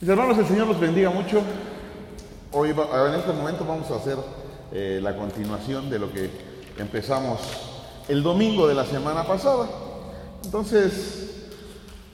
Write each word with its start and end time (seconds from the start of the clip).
Mis 0.00 0.08
hermanos, 0.08 0.38
el 0.38 0.46
Señor 0.46 0.66
los 0.66 0.80
bendiga 0.80 1.10
mucho. 1.10 1.42
Hoy, 2.52 2.70
en 2.70 3.14
este 3.14 3.32
momento, 3.34 3.66
vamos 3.66 3.90
a 3.90 3.96
hacer 3.96 4.16
eh, 4.72 4.98
la 5.02 5.14
continuación 5.14 5.90
de 5.90 5.98
lo 5.98 6.10
que 6.10 6.30
empezamos 6.78 7.38
el 8.08 8.22
domingo 8.22 8.66
de 8.66 8.74
la 8.74 8.86
semana 8.86 9.24
pasada. 9.24 9.68
Entonces, 10.42 11.50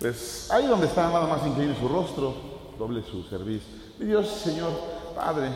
pues 0.01 0.49
ahí 0.51 0.67
donde 0.67 0.89
está, 0.89 1.09
nada 1.11 1.29
más 1.29 1.47
incline 1.47 1.77
su 1.79 1.87
rostro, 1.87 2.35
doble 2.77 3.05
su 3.09 3.23
servicio. 3.23 3.69
Mi 4.01 4.07
Dios, 4.07 4.27
Señor, 4.43 4.73
Padre, 5.15 5.51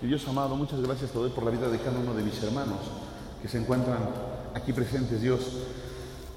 mi 0.00 0.06
Dios 0.06 0.24
amado, 0.28 0.54
muchas 0.54 0.80
gracias 0.80 1.10
te 1.10 1.18
doy 1.18 1.30
por 1.30 1.42
la 1.42 1.50
vida 1.50 1.68
de 1.68 1.78
cada 1.78 1.98
uno 1.98 2.14
de 2.14 2.22
mis 2.22 2.40
hermanos 2.44 2.78
que 3.42 3.48
se 3.48 3.58
encuentran 3.58 3.98
aquí 4.54 4.72
presentes, 4.72 5.20
Dios. 5.20 5.40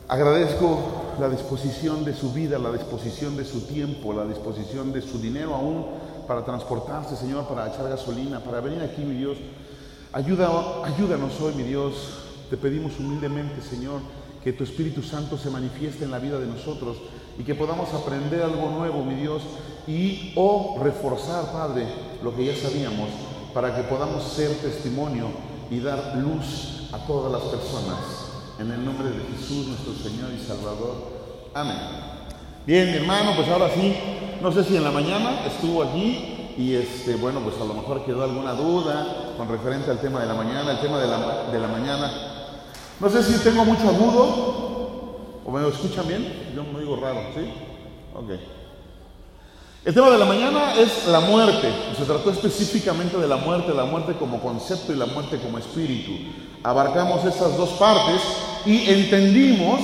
Agradezco 0.07 0.79
la 1.19 1.29
disposición 1.29 2.05
de 2.05 2.13
su 2.13 2.31
vida, 2.31 2.57
la 2.57 2.71
disposición 2.71 3.35
de 3.35 3.43
su 3.43 3.61
tiempo, 3.61 4.13
la 4.13 4.25
disposición 4.25 4.93
de 4.93 5.01
su 5.01 5.19
dinero 5.19 5.53
aún 5.53 5.85
para 6.27 6.45
transportarse, 6.45 7.15
Señor, 7.15 7.47
para 7.47 7.67
echar 7.67 7.89
gasolina, 7.89 8.39
para 8.39 8.61
venir 8.61 8.81
aquí, 8.81 9.01
mi 9.01 9.15
Dios. 9.15 9.37
Ayuda, 10.13 10.49
ayúdanos 10.85 11.39
hoy, 11.41 11.53
mi 11.55 11.63
Dios. 11.63 11.93
Te 12.49 12.57
pedimos 12.57 12.97
humildemente, 12.99 13.61
Señor, 13.61 13.99
que 14.43 14.53
tu 14.53 14.63
Espíritu 14.63 15.03
Santo 15.03 15.37
se 15.37 15.49
manifieste 15.49 16.05
en 16.05 16.11
la 16.11 16.19
vida 16.19 16.39
de 16.39 16.47
nosotros 16.47 16.97
y 17.37 17.43
que 17.43 17.55
podamos 17.55 17.93
aprender 17.93 18.41
algo 18.41 18.69
nuevo, 18.69 19.03
mi 19.03 19.15
Dios, 19.15 19.43
y 19.87 20.33
o 20.35 20.79
reforzar, 20.81 21.51
Padre, 21.51 21.85
lo 22.23 22.35
que 22.35 22.45
ya 22.45 22.55
sabíamos, 22.55 23.09
para 23.53 23.75
que 23.75 23.83
podamos 23.83 24.23
ser 24.23 24.51
testimonio 24.61 25.27
y 25.69 25.79
dar 25.79 26.15
luz 26.17 26.89
a 26.93 26.97
todas 27.05 27.31
las 27.31 27.41
personas. 27.43 28.28
En 28.59 28.69
el 28.69 28.83
nombre 28.83 29.09
de 29.09 29.23
Jesús, 29.37 29.67
nuestro 29.67 29.93
Señor 29.93 30.31
y 30.35 30.45
Salvador. 30.45 30.95
Amén. 31.53 31.77
Bien, 32.67 32.91
mi 32.91 32.97
hermano, 32.97 33.31
pues 33.37 33.47
ahora 33.47 33.69
sí, 33.73 33.95
no 34.41 34.51
sé 34.51 34.65
si 34.65 34.75
en 34.75 34.83
la 34.83 34.91
mañana 34.91 35.45
estuvo 35.45 35.81
aquí 35.81 36.53
y 36.57 36.75
este, 36.75 37.15
bueno, 37.15 37.39
pues 37.39 37.55
a 37.55 37.63
lo 37.63 37.73
mejor 37.73 38.03
quedó 38.03 38.21
alguna 38.21 38.51
duda 38.51 39.33
con 39.37 39.47
referente 39.47 39.89
al 39.89 40.01
tema 40.01 40.19
de 40.19 40.25
la 40.25 40.33
mañana, 40.33 40.73
el 40.73 40.81
tema 40.81 40.99
de 40.99 41.07
la, 41.07 41.49
de 41.49 41.57
la 41.57 41.67
mañana. 41.69 42.11
No 42.99 43.09
sé 43.09 43.23
si 43.23 43.41
tengo 43.41 43.63
mucho 43.63 43.87
agudo 43.87 45.41
o 45.45 45.51
me 45.51 45.65
escuchan 45.65 46.05
bien, 46.05 46.51
yo 46.53 46.65
me 46.65 46.81
digo 46.81 46.97
raro, 46.97 47.21
¿sí? 47.33 47.49
Ok. 48.13 48.31
El 49.85 49.93
tema 49.93 50.09
de 50.09 50.17
la 50.17 50.25
mañana 50.25 50.73
es 50.73 51.07
la 51.07 51.21
muerte. 51.21 51.71
Se 51.97 52.03
trató 52.03 52.29
específicamente 52.29 53.15
de 53.15 53.27
la 53.29 53.37
muerte, 53.37 53.73
la 53.73 53.85
muerte 53.85 54.15
como 54.19 54.41
concepto 54.41 54.91
y 54.91 54.97
la 54.97 55.05
muerte 55.05 55.39
como 55.39 55.57
espíritu. 55.57 56.11
Abarcamos 56.63 57.23
esas 57.25 57.55
dos 57.57 57.69
partes 57.71 58.21
y 58.65 58.89
entendimos 58.89 59.79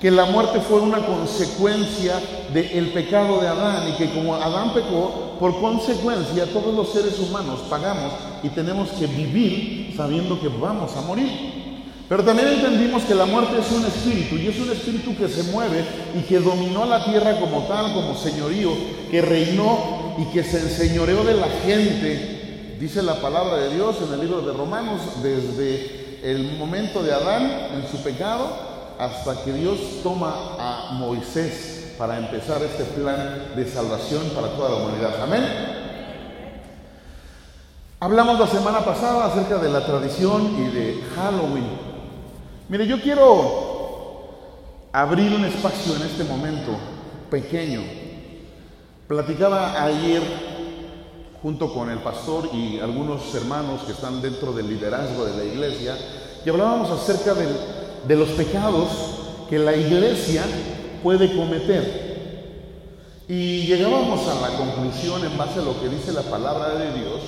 que 0.00 0.10
la 0.10 0.24
muerte 0.24 0.60
fue 0.60 0.80
una 0.80 0.98
consecuencia 0.98 2.20
del 2.52 2.88
pecado 2.88 3.40
de 3.40 3.46
Adán 3.46 3.88
y 3.88 3.92
que 3.92 4.12
como 4.12 4.34
Adán 4.34 4.74
pecó, 4.74 5.36
por 5.38 5.60
consecuencia 5.60 6.46
todos 6.46 6.74
los 6.74 6.92
seres 6.92 7.20
humanos 7.20 7.60
pagamos 7.70 8.12
y 8.42 8.48
tenemos 8.48 8.88
que 8.90 9.06
vivir 9.06 9.94
sabiendo 9.96 10.40
que 10.40 10.48
vamos 10.48 10.96
a 10.96 11.02
morir. 11.02 11.62
Pero 12.08 12.24
también 12.24 12.48
entendimos 12.48 13.04
que 13.04 13.14
la 13.14 13.26
muerte 13.26 13.60
es 13.60 13.70
un 13.70 13.86
espíritu 13.86 14.36
y 14.36 14.48
es 14.48 14.58
un 14.58 14.72
espíritu 14.72 15.16
que 15.16 15.28
se 15.28 15.44
mueve 15.44 15.84
y 16.18 16.22
que 16.22 16.40
dominó 16.40 16.84
la 16.84 17.04
tierra 17.04 17.38
como 17.38 17.62
tal, 17.62 17.94
como 17.94 18.16
señorío, 18.16 18.70
que 19.08 19.22
reinó 19.22 20.16
y 20.18 20.24
que 20.32 20.42
se 20.42 20.58
enseñoreó 20.58 21.22
de 21.22 21.34
la 21.34 21.48
gente. 21.64 22.41
Dice 22.82 23.00
la 23.00 23.20
palabra 23.20 23.58
de 23.58 23.76
Dios 23.76 23.94
en 24.04 24.12
el 24.12 24.22
libro 24.22 24.40
de 24.42 24.52
Romanos, 24.52 25.00
desde 25.22 26.18
el 26.24 26.58
momento 26.58 27.00
de 27.00 27.12
Adán 27.12 27.44
en 27.76 27.86
su 27.88 28.02
pecado 28.02 28.48
hasta 28.98 29.44
que 29.44 29.52
Dios 29.52 29.78
toma 30.02 30.34
a 30.58 30.90
Moisés 30.94 31.94
para 31.96 32.18
empezar 32.18 32.60
este 32.60 32.82
plan 32.82 33.52
de 33.54 33.70
salvación 33.70 34.24
para 34.34 34.48
toda 34.56 34.70
la 34.70 34.76
humanidad. 34.78 35.22
Amén. 35.22 35.44
Hablamos 38.00 38.40
la 38.40 38.48
semana 38.48 38.80
pasada 38.80 39.26
acerca 39.26 39.58
de 39.58 39.70
la 39.70 39.86
tradición 39.86 40.56
y 40.58 40.74
de 40.74 41.04
Halloween. 41.14 41.68
Mire, 42.68 42.88
yo 42.88 43.00
quiero 43.00 44.88
abrir 44.92 45.32
un 45.32 45.44
espacio 45.44 45.94
en 45.94 46.02
este 46.02 46.24
momento 46.24 46.72
pequeño. 47.30 47.80
Platicaba 49.06 49.84
ayer 49.84 50.51
junto 51.42 51.74
con 51.74 51.90
el 51.90 51.98
pastor 51.98 52.48
y 52.52 52.78
algunos 52.78 53.34
hermanos 53.34 53.82
que 53.82 53.92
están 53.92 54.22
dentro 54.22 54.52
del 54.52 54.68
liderazgo 54.68 55.24
de 55.24 55.36
la 55.36 55.44
iglesia 55.44 55.96
y 56.44 56.48
hablábamos 56.48 56.90
acerca 56.90 57.34
de 57.34 58.16
los 58.16 58.28
pecados 58.30 58.88
que 59.50 59.58
la 59.58 59.76
iglesia 59.76 60.44
puede 61.02 61.36
cometer. 61.36 62.12
Y 63.28 63.66
llegábamos 63.66 64.26
a 64.28 64.40
la 64.40 64.56
conclusión 64.56 65.24
en 65.24 65.36
base 65.36 65.60
a 65.60 65.62
lo 65.62 65.80
que 65.80 65.88
dice 65.88 66.12
la 66.12 66.22
palabra 66.22 66.70
de 66.70 66.92
Dios, 66.92 67.20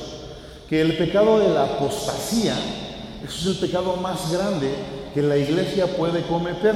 que 0.68 0.80
el 0.80 0.96
pecado 0.96 1.38
de 1.38 1.50
la 1.50 1.64
apostasía, 1.64 2.56
es 3.26 3.46
el 3.46 3.56
pecado 3.56 3.96
más 3.96 4.32
grande 4.32 4.74
que 5.12 5.22
la 5.22 5.36
iglesia 5.36 5.86
puede 5.96 6.22
cometer. 6.22 6.74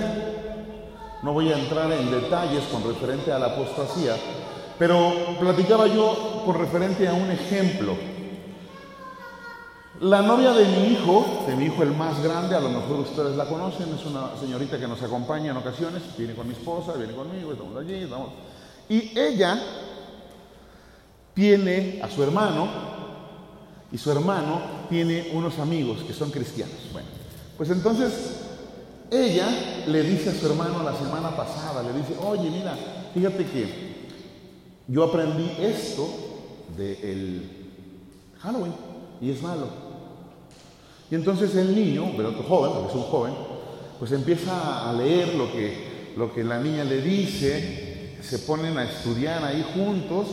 No 1.23 1.33
voy 1.33 1.53
a 1.53 1.59
entrar 1.59 1.91
en 1.93 2.11
detalles 2.11 2.65
con 2.73 2.85
referente 2.85 3.33
a 3.33 3.39
la 3.39 3.47
apostasía, 3.47 4.17
pero 4.79 5.13
platicaba 5.41 5.89
yo 5.89 6.38
con 6.49 6.59
referente 6.59 7.07
a 7.07 7.13
un 7.13 7.31
ejemplo. 7.31 7.95
La 10.01 10.23
novia 10.23 10.55
de 10.55 10.65
mi 10.65 10.95
hijo, 10.95 11.45
de 11.47 11.55
mi 11.55 11.67
hijo 11.67 11.83
el 11.83 11.95
más 11.95 12.23
grande, 12.23 12.57
a 12.57 12.61
lo 12.61 12.71
mejor 12.71 13.01
ustedes 13.01 13.37
la 13.37 13.45
conocen, 13.45 13.95
es 13.95 14.07
una 14.07 14.35
señorita 14.41 14.79
que 14.79 14.89
nos 14.89 15.03
acompaña 15.03 15.51
en 15.51 15.59
ocasiones, 15.59 16.03
viene 16.17 16.35
con 16.35 16.49
mi 16.49 16.55
esposa, 16.55 16.95
viene 16.95 17.13
conmigo, 17.13 17.53
estamos 17.53 17.77
allí, 17.77 17.97
estamos... 17.97 18.31
Y 18.89 19.13
ella 19.19 19.63
tiene 21.35 22.01
a 22.03 22.09
su 22.09 22.23
hermano, 22.23 22.67
y 23.93 23.99
su 23.99 24.11
hermano 24.11 24.63
tiene 24.89 25.29
unos 25.35 25.59
amigos 25.59 25.99
que 25.99 26.15
son 26.15 26.31
cristianos. 26.31 26.77
Bueno, 26.95 27.09
pues 27.59 27.69
entonces 27.69 28.41
ella 29.11 29.85
le 29.87 30.03
dice 30.03 30.31
a 30.31 30.35
su 30.35 30.47
hermano 30.47 30.83
la 30.83 30.97
semana 30.97 31.37
pasada, 31.37 31.83
le 31.83 31.93
dice, 31.93 32.15
oye, 32.25 32.49
mira, 32.49 32.75
fíjate 33.13 33.45
que 33.45 33.89
yo 34.87 35.05
aprendí 35.05 35.53
esto 35.61 36.28
del 36.77 37.43
Halloween 38.41 38.73
y 39.21 39.31
es 39.31 39.43
malo. 39.43 39.67
Y 41.11 41.15
entonces 41.15 41.55
el 41.57 41.75
niño, 41.75 42.13
pero 42.17 42.31
otro 42.31 42.43
joven, 42.43 42.73
porque 42.73 42.89
es 42.89 42.95
un 42.95 43.03
joven, 43.11 43.35
pues 43.99 44.13
empieza 44.13 44.89
a 44.89 44.93
leer 44.93 45.35
lo 45.35 45.51
que, 45.51 46.13
lo 46.17 46.33
que 46.33 46.45
la 46.45 46.61
niña 46.61 46.85
le 46.85 47.01
dice, 47.01 48.19
se 48.23 48.41
ponen 48.41 48.77
a 48.77 48.85
estudiar 48.85 49.43
ahí 49.43 49.65
juntos 49.75 50.27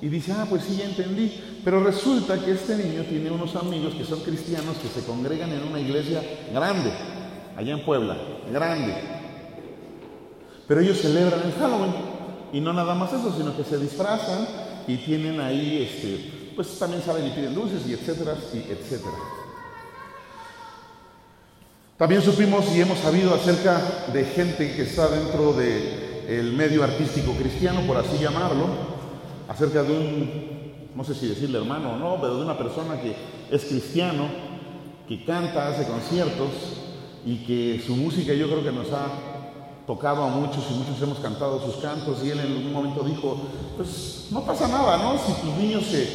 y 0.00 0.08
dice, 0.08 0.32
ah, 0.32 0.46
pues 0.48 0.64
sí, 0.64 0.76
ya 0.76 0.84
entendí. 0.86 1.60
Pero 1.64 1.82
resulta 1.82 2.38
que 2.38 2.52
este 2.52 2.76
niño 2.76 3.04
tiene 3.04 3.30
unos 3.30 3.54
amigos 3.56 3.94
que 3.94 4.04
son 4.04 4.20
cristianos 4.20 4.76
que 4.78 4.88
se 4.88 5.06
congregan 5.06 5.52
en 5.52 5.62
una 5.62 5.80
iglesia 5.80 6.22
grande, 6.52 6.90
allá 7.56 7.72
en 7.72 7.84
Puebla, 7.84 8.16
grande. 8.52 8.94
Pero 10.66 10.80
ellos 10.80 11.00
celebran 11.00 11.40
el 11.44 11.52
Halloween. 11.52 11.94
Y 12.52 12.60
no 12.60 12.72
nada 12.72 12.94
más 12.94 13.12
eso, 13.12 13.34
sino 13.36 13.56
que 13.56 13.64
se 13.64 13.78
disfrazan 13.78 14.46
y 14.88 14.96
tienen 14.96 15.38
ahí, 15.38 15.86
este, 15.88 16.52
pues 16.56 16.78
también 16.78 17.02
saben 17.02 17.26
y 17.26 17.30
piden 17.30 17.54
dulces 17.54 17.86
y 17.86 17.92
etcétera, 17.92 18.34
y 18.54 18.72
etcétera. 18.72 19.14
También 21.98 22.22
supimos 22.22 22.64
y 22.74 22.80
hemos 22.80 22.98
sabido 22.98 23.34
acerca 23.34 24.06
de 24.12 24.24
gente 24.24 24.74
que 24.74 24.82
está 24.82 25.08
dentro 25.08 25.52
del 25.52 26.52
medio 26.54 26.82
artístico 26.82 27.32
cristiano, 27.32 27.82
por 27.86 27.98
así 27.98 28.18
llamarlo, 28.18 28.66
acerca 29.48 29.82
de 29.82 29.92
un, 29.92 30.90
no 30.94 31.04
sé 31.04 31.14
si 31.14 31.26
decirle 31.26 31.58
hermano 31.58 31.92
o 31.92 31.96
no, 31.98 32.20
pero 32.20 32.36
de 32.36 32.44
una 32.44 32.56
persona 32.56 33.00
que 33.00 33.14
es 33.50 33.64
cristiano, 33.64 34.28
que 35.06 35.24
canta, 35.24 35.68
hace 35.68 35.86
conciertos 35.86 36.50
y 37.26 37.44
que 37.44 37.82
su 37.84 37.94
música 37.96 38.32
yo 38.32 38.46
creo 38.46 38.62
que 38.62 38.72
nos 38.72 38.92
ha 38.92 39.27
tocado 39.88 40.22
a 40.22 40.28
muchos 40.28 40.64
y 40.70 40.74
muchos 40.74 41.00
hemos 41.00 41.18
cantado 41.18 41.64
sus 41.64 41.76
cantos 41.76 42.22
y 42.22 42.28
él 42.28 42.40
en 42.40 42.58
un 42.58 42.72
momento 42.74 43.02
dijo, 43.02 43.38
pues 43.74 44.26
no 44.30 44.44
pasa 44.44 44.68
nada, 44.68 44.98
¿no? 44.98 45.14
Si 45.16 45.32
tus 45.40 45.56
niños 45.56 45.86
se, 45.86 46.06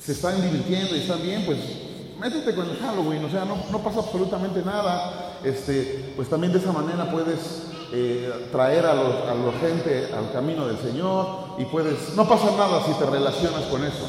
se 0.00 0.12
están 0.12 0.40
divirtiendo 0.40 0.94
y 0.94 1.00
están 1.00 1.20
bien, 1.20 1.42
pues 1.44 1.58
métete 2.20 2.54
con 2.54 2.70
el 2.70 2.76
Halloween, 2.76 3.24
o 3.24 3.28
sea, 3.28 3.44
no, 3.44 3.56
no 3.72 3.78
pasa 3.80 3.98
absolutamente 3.98 4.62
nada, 4.62 5.40
este, 5.42 6.12
pues 6.14 6.28
también 6.28 6.52
de 6.52 6.60
esa 6.60 6.70
manera 6.70 7.10
puedes 7.10 7.64
eh, 7.92 8.48
traer 8.52 8.86
a, 8.86 8.94
los, 8.94 9.16
a 9.16 9.34
la 9.34 9.52
gente 9.60 10.08
al 10.16 10.30
camino 10.30 10.68
del 10.68 10.78
Señor 10.78 11.56
y 11.58 11.64
puedes, 11.64 12.14
no 12.14 12.28
pasa 12.28 12.52
nada 12.56 12.84
si 12.86 12.92
te 12.92 13.04
relacionas 13.04 13.64
con 13.64 13.84
eso. 13.84 14.06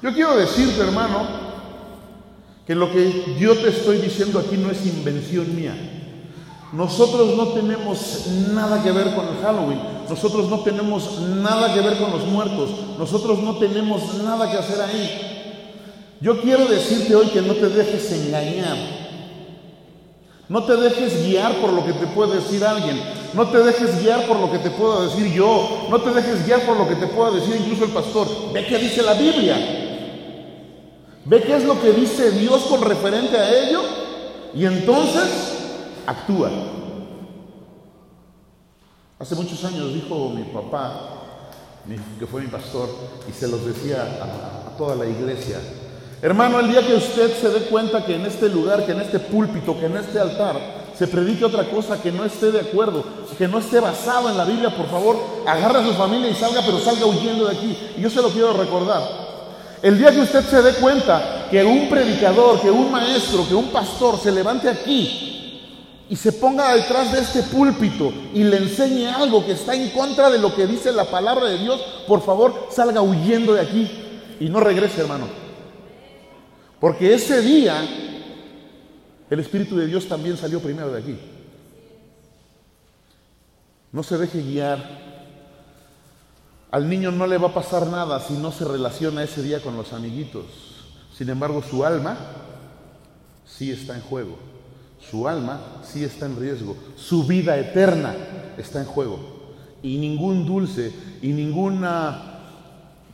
Yo 0.00 0.14
quiero 0.14 0.38
decirte, 0.38 0.80
hermano, 0.80 1.26
que 2.66 2.74
lo 2.74 2.90
que 2.90 3.36
yo 3.38 3.54
te 3.58 3.68
estoy 3.68 3.98
diciendo 3.98 4.38
aquí 4.38 4.56
no 4.56 4.70
es 4.70 4.86
invención 4.86 5.54
mía. 5.54 5.98
Nosotros 6.72 7.36
no 7.36 7.48
tenemos 7.48 8.26
nada 8.54 8.82
que 8.82 8.90
ver 8.92 9.14
con 9.14 9.28
el 9.28 9.42
Halloween, 9.42 9.78
nosotros 10.08 10.48
no 10.48 10.60
tenemos 10.60 11.20
nada 11.20 11.74
que 11.74 11.82
ver 11.82 11.98
con 11.98 12.10
los 12.12 12.24
muertos, 12.26 12.70
nosotros 12.98 13.40
no 13.40 13.58
tenemos 13.58 14.14
nada 14.24 14.50
que 14.50 14.56
hacer 14.56 14.80
ahí. 14.80 15.32
Yo 16.22 16.40
quiero 16.40 16.64
decirte 16.66 17.14
hoy 17.14 17.26
que 17.26 17.42
no 17.42 17.54
te 17.54 17.68
dejes 17.68 18.10
engañar. 18.12 18.76
No 20.48 20.64
te 20.64 20.76
dejes 20.76 21.26
guiar 21.26 21.54
por 21.56 21.72
lo 21.72 21.84
que 21.84 21.92
te 21.92 22.06
puede 22.06 22.36
decir 22.36 22.64
alguien. 22.64 23.00
no 23.34 23.48
te 23.48 23.58
dejes 23.58 24.02
guiar 24.02 24.26
por 24.26 24.38
lo 24.38 24.50
que 24.50 24.58
te 24.58 24.70
puedo 24.70 25.08
decir 25.08 25.32
yo, 25.32 25.86
no 25.88 26.00
te 26.00 26.10
dejes 26.10 26.44
guiar 26.44 26.60
por 26.66 26.76
lo 26.76 26.86
que 26.86 26.94
te 26.96 27.06
pueda 27.06 27.30
decir 27.32 27.56
incluso 27.56 27.84
el 27.84 27.90
pastor. 27.90 28.28
Ve 28.52 28.66
qué 28.66 28.78
dice 28.78 29.02
la 29.02 29.14
Biblia. 29.14 29.56
Ve 31.24 31.42
qué 31.42 31.56
es 31.56 31.64
lo 31.64 31.80
que 31.80 31.92
dice 31.92 32.30
Dios 32.32 32.62
con 32.62 32.82
referente 32.82 33.36
a 33.36 33.68
ello 33.68 33.80
y 34.54 34.66
entonces 34.66 35.51
actúa. 36.06 36.50
Hace 39.18 39.34
muchos 39.34 39.64
años 39.64 39.94
dijo 39.94 40.30
mi 40.30 40.44
papá, 40.44 41.22
que 42.18 42.26
fue 42.26 42.42
mi 42.42 42.48
pastor, 42.48 42.88
y 43.28 43.32
se 43.32 43.48
los 43.48 43.64
decía 43.64 44.02
a, 44.20 44.68
a 44.68 44.76
toda 44.76 44.96
la 44.96 45.06
iglesia, 45.06 45.58
Hermano, 46.22 46.60
el 46.60 46.68
día 46.68 46.86
que 46.86 46.94
usted 46.94 47.36
se 47.36 47.48
dé 47.48 47.62
cuenta 47.62 48.04
que 48.04 48.14
en 48.14 48.24
este 48.24 48.48
lugar, 48.48 48.86
que 48.86 48.92
en 48.92 49.00
este 49.00 49.18
púlpito, 49.18 49.76
que 49.76 49.86
en 49.86 49.96
este 49.96 50.20
altar 50.20 50.56
se 50.96 51.08
predique 51.08 51.44
otra 51.44 51.64
cosa 51.64 52.00
que 52.00 52.12
no 52.12 52.24
esté 52.24 52.52
de 52.52 52.60
acuerdo, 52.60 53.04
que 53.36 53.48
no 53.48 53.58
esté 53.58 53.80
basado 53.80 54.30
en 54.30 54.38
la 54.38 54.44
Biblia, 54.44 54.70
por 54.70 54.86
favor, 54.86 55.16
agarre 55.44 55.80
a 55.80 55.84
su 55.84 55.92
familia 55.94 56.30
y 56.30 56.34
salga, 56.34 56.62
pero 56.64 56.78
salga 56.78 57.06
huyendo 57.06 57.48
de 57.48 57.56
aquí. 57.56 57.76
Y 57.96 58.02
yo 58.02 58.08
se 58.08 58.22
lo 58.22 58.28
quiero 58.28 58.52
recordar. 58.52 59.02
El 59.82 59.98
día 59.98 60.12
que 60.12 60.20
usted 60.20 60.44
se 60.44 60.62
dé 60.62 60.74
cuenta 60.74 61.48
que 61.50 61.64
un 61.64 61.88
predicador, 61.88 62.60
que 62.60 62.70
un 62.70 62.92
maestro, 62.92 63.44
que 63.48 63.56
un 63.56 63.72
pastor 63.72 64.16
se 64.16 64.30
levante 64.30 64.68
aquí 64.68 65.31
y 66.12 66.16
se 66.16 66.30
ponga 66.30 66.74
detrás 66.74 67.10
de 67.10 67.20
este 67.20 67.42
púlpito 67.42 68.12
y 68.34 68.44
le 68.44 68.58
enseñe 68.58 69.06
algo 69.06 69.46
que 69.46 69.52
está 69.52 69.74
en 69.74 69.88
contra 69.92 70.28
de 70.28 70.36
lo 70.36 70.54
que 70.54 70.66
dice 70.66 70.92
la 70.92 71.06
palabra 71.06 71.46
de 71.46 71.56
Dios, 71.56 71.80
por 72.06 72.20
favor, 72.20 72.68
salga 72.70 73.00
huyendo 73.00 73.54
de 73.54 73.62
aquí 73.62 73.90
y 74.38 74.50
no 74.50 74.60
regrese, 74.60 75.00
hermano. 75.00 75.26
Porque 76.78 77.14
ese 77.14 77.40
día 77.40 77.82
el 79.30 79.40
Espíritu 79.40 79.74
de 79.74 79.86
Dios 79.86 80.06
también 80.06 80.36
salió 80.36 80.60
primero 80.60 80.92
de 80.92 81.00
aquí. 81.00 81.18
No 83.90 84.02
se 84.02 84.18
deje 84.18 84.42
guiar. 84.42 84.84
Al 86.72 86.90
niño 86.90 87.10
no 87.10 87.26
le 87.26 87.38
va 87.38 87.48
a 87.48 87.54
pasar 87.54 87.86
nada 87.86 88.20
si 88.20 88.34
no 88.34 88.52
se 88.52 88.66
relaciona 88.66 89.22
ese 89.22 89.42
día 89.42 89.62
con 89.62 89.78
los 89.78 89.94
amiguitos. 89.94 90.44
Sin 91.16 91.30
embargo, 91.30 91.62
su 91.62 91.86
alma 91.86 92.18
sí 93.46 93.70
está 93.70 93.94
en 93.94 94.02
juego. 94.02 94.51
Su 95.10 95.28
alma 95.28 95.60
sí 95.84 96.04
está 96.04 96.26
en 96.26 96.38
riesgo. 96.38 96.76
Su 96.96 97.24
vida 97.24 97.58
eterna 97.58 98.14
está 98.56 98.80
en 98.80 98.86
juego. 98.86 99.18
Y 99.82 99.98
ningún 99.98 100.46
dulce 100.46 100.92
y 101.20 101.28
ninguna 101.28 102.32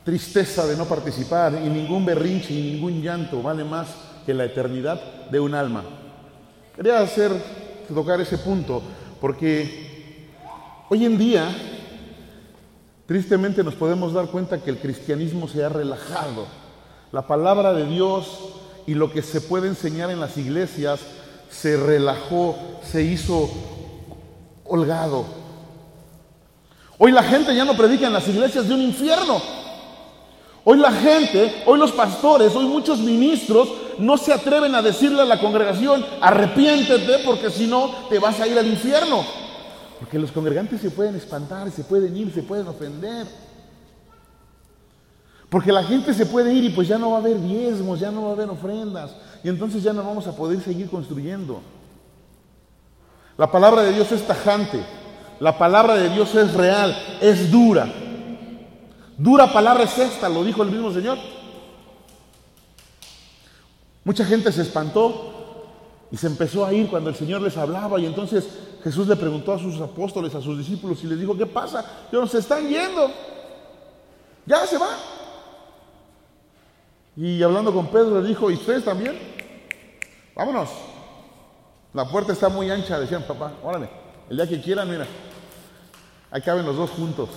tristeza 0.03 0.65
de 0.65 0.77
no 0.77 0.85
participar 0.85 1.53
y 1.63 1.69
ningún 1.69 2.05
berrinche 2.05 2.53
y 2.53 2.73
ningún 2.73 3.01
llanto 3.01 3.41
vale 3.41 3.63
más 3.63 3.87
que 4.25 4.33
la 4.33 4.45
eternidad 4.45 5.29
de 5.29 5.39
un 5.39 5.53
alma. 5.53 5.83
Quería 6.75 6.99
hacer, 6.99 7.31
tocar 7.93 8.21
ese 8.21 8.37
punto 8.37 8.81
porque 9.19 10.29
hoy 10.89 11.05
en 11.05 11.17
día 11.17 11.45
tristemente 13.05 13.63
nos 13.63 13.75
podemos 13.75 14.13
dar 14.13 14.27
cuenta 14.27 14.61
que 14.61 14.69
el 14.69 14.77
cristianismo 14.77 15.47
se 15.47 15.63
ha 15.63 15.69
relajado. 15.69 16.45
La 17.11 17.25
palabra 17.27 17.73
de 17.73 17.85
Dios 17.85 18.53
y 18.85 18.93
lo 18.93 19.11
que 19.11 19.21
se 19.21 19.41
puede 19.41 19.67
enseñar 19.67 20.11
en 20.11 20.19
las 20.19 20.37
iglesias 20.37 21.01
se 21.49 21.77
relajó, 21.77 22.55
se 22.83 23.03
hizo 23.03 23.49
holgado. 24.65 25.25
Hoy 26.97 27.11
la 27.11 27.23
gente 27.23 27.55
ya 27.55 27.65
no 27.65 27.75
predica 27.75 28.07
en 28.07 28.13
las 28.13 28.27
iglesias 28.27 28.67
de 28.67 28.73
un 28.73 28.81
infierno. 28.81 29.41
Hoy 30.65 30.77
la 30.77 30.91
gente, 30.91 31.63
hoy 31.65 31.79
los 31.79 31.91
pastores, 31.91 32.53
hoy 32.55 32.65
muchos 32.65 32.99
ministros 32.99 33.69
no 33.97 34.17
se 34.17 34.33
atreven 34.33 34.75
a 34.75 34.81
decirle 34.81 35.21
a 35.21 35.25
la 35.25 35.39
congregación, 35.39 36.05
arrepiéntete 36.21 37.19
porque 37.25 37.49
si 37.49 37.67
no 37.67 37.91
te 38.09 38.19
vas 38.19 38.39
a 38.39 38.47
ir 38.47 38.57
al 38.57 38.67
infierno. 38.67 39.23
Porque 39.99 40.19
los 40.19 40.31
congregantes 40.31 40.81
se 40.81 40.91
pueden 40.91 41.15
espantar, 41.15 41.71
se 41.71 41.83
pueden 41.83 42.15
ir, 42.15 42.33
se 42.33 42.43
pueden 42.43 42.67
ofender. 42.67 43.27
Porque 45.49 45.71
la 45.71 45.83
gente 45.83 46.13
se 46.13 46.25
puede 46.25 46.53
ir 46.53 46.65
y 46.65 46.69
pues 46.69 46.87
ya 46.87 46.97
no 46.97 47.11
va 47.11 47.17
a 47.17 47.19
haber 47.19 47.41
diezmos, 47.41 47.99
ya 47.99 48.11
no 48.11 48.23
va 48.23 48.29
a 48.29 48.33
haber 48.33 48.49
ofrendas. 48.49 49.11
Y 49.43 49.49
entonces 49.49 49.83
ya 49.83 49.93
no 49.93 50.03
vamos 50.03 50.27
a 50.27 50.35
poder 50.35 50.61
seguir 50.61 50.89
construyendo. 50.89 51.61
La 53.37 53.49
palabra 53.49 53.83
de 53.83 53.93
Dios 53.93 54.11
es 54.11 54.27
tajante. 54.27 54.83
La 55.39 55.57
palabra 55.57 55.95
de 55.95 56.09
Dios 56.09 56.35
es 56.35 56.53
real, 56.53 56.95
es 57.21 57.49
dura. 57.49 57.87
Dura 59.17 59.51
palabra 59.51 59.83
es 59.83 59.97
esta, 59.97 60.27
lo 60.27 60.43
dijo 60.43 60.63
el 60.63 60.71
mismo 60.71 60.91
Señor. 60.91 61.17
Mucha 64.03 64.25
gente 64.25 64.51
se 64.51 64.61
espantó 64.61 65.35
y 66.11 66.17
se 66.17 66.27
empezó 66.27 66.65
a 66.65 66.73
ir 66.73 66.89
cuando 66.89 67.09
el 67.09 67.15
Señor 67.15 67.41
les 67.41 67.55
hablaba 67.55 67.99
y 67.99 68.05
entonces 68.05 68.47
Jesús 68.83 69.07
le 69.07 69.15
preguntó 69.15 69.53
a 69.53 69.59
sus 69.59 69.79
apóstoles, 69.79 70.33
a 70.35 70.41
sus 70.41 70.57
discípulos 70.57 71.03
y 71.03 71.07
les 71.07 71.19
dijo, 71.19 71.37
¿qué 71.37 71.45
pasa? 71.45 71.85
Ellos 72.11 72.31
se 72.31 72.39
están 72.39 72.67
yendo. 72.67 73.11
Ya 74.45 74.65
se 74.65 74.77
va. 74.77 74.89
Y 77.15 77.41
hablando 77.43 77.73
con 77.73 77.87
Pedro 77.87 78.21
le 78.21 78.27
dijo, 78.27 78.49
¿y 78.49 78.55
ustedes 78.55 78.85
también? 78.85 79.17
Vámonos. 80.35 80.69
La 81.93 82.07
puerta 82.07 82.33
está 82.33 82.49
muy 82.49 82.69
ancha, 82.69 82.99
decían 82.99 83.23
papá, 83.23 83.53
órale, 83.63 83.89
el 84.29 84.37
día 84.37 84.47
que 84.47 84.61
quieran, 84.61 84.89
mira, 84.89 85.07
ahí 86.29 86.41
caben 86.41 86.65
los 86.65 86.77
dos 86.77 86.91
juntos. 86.91 87.29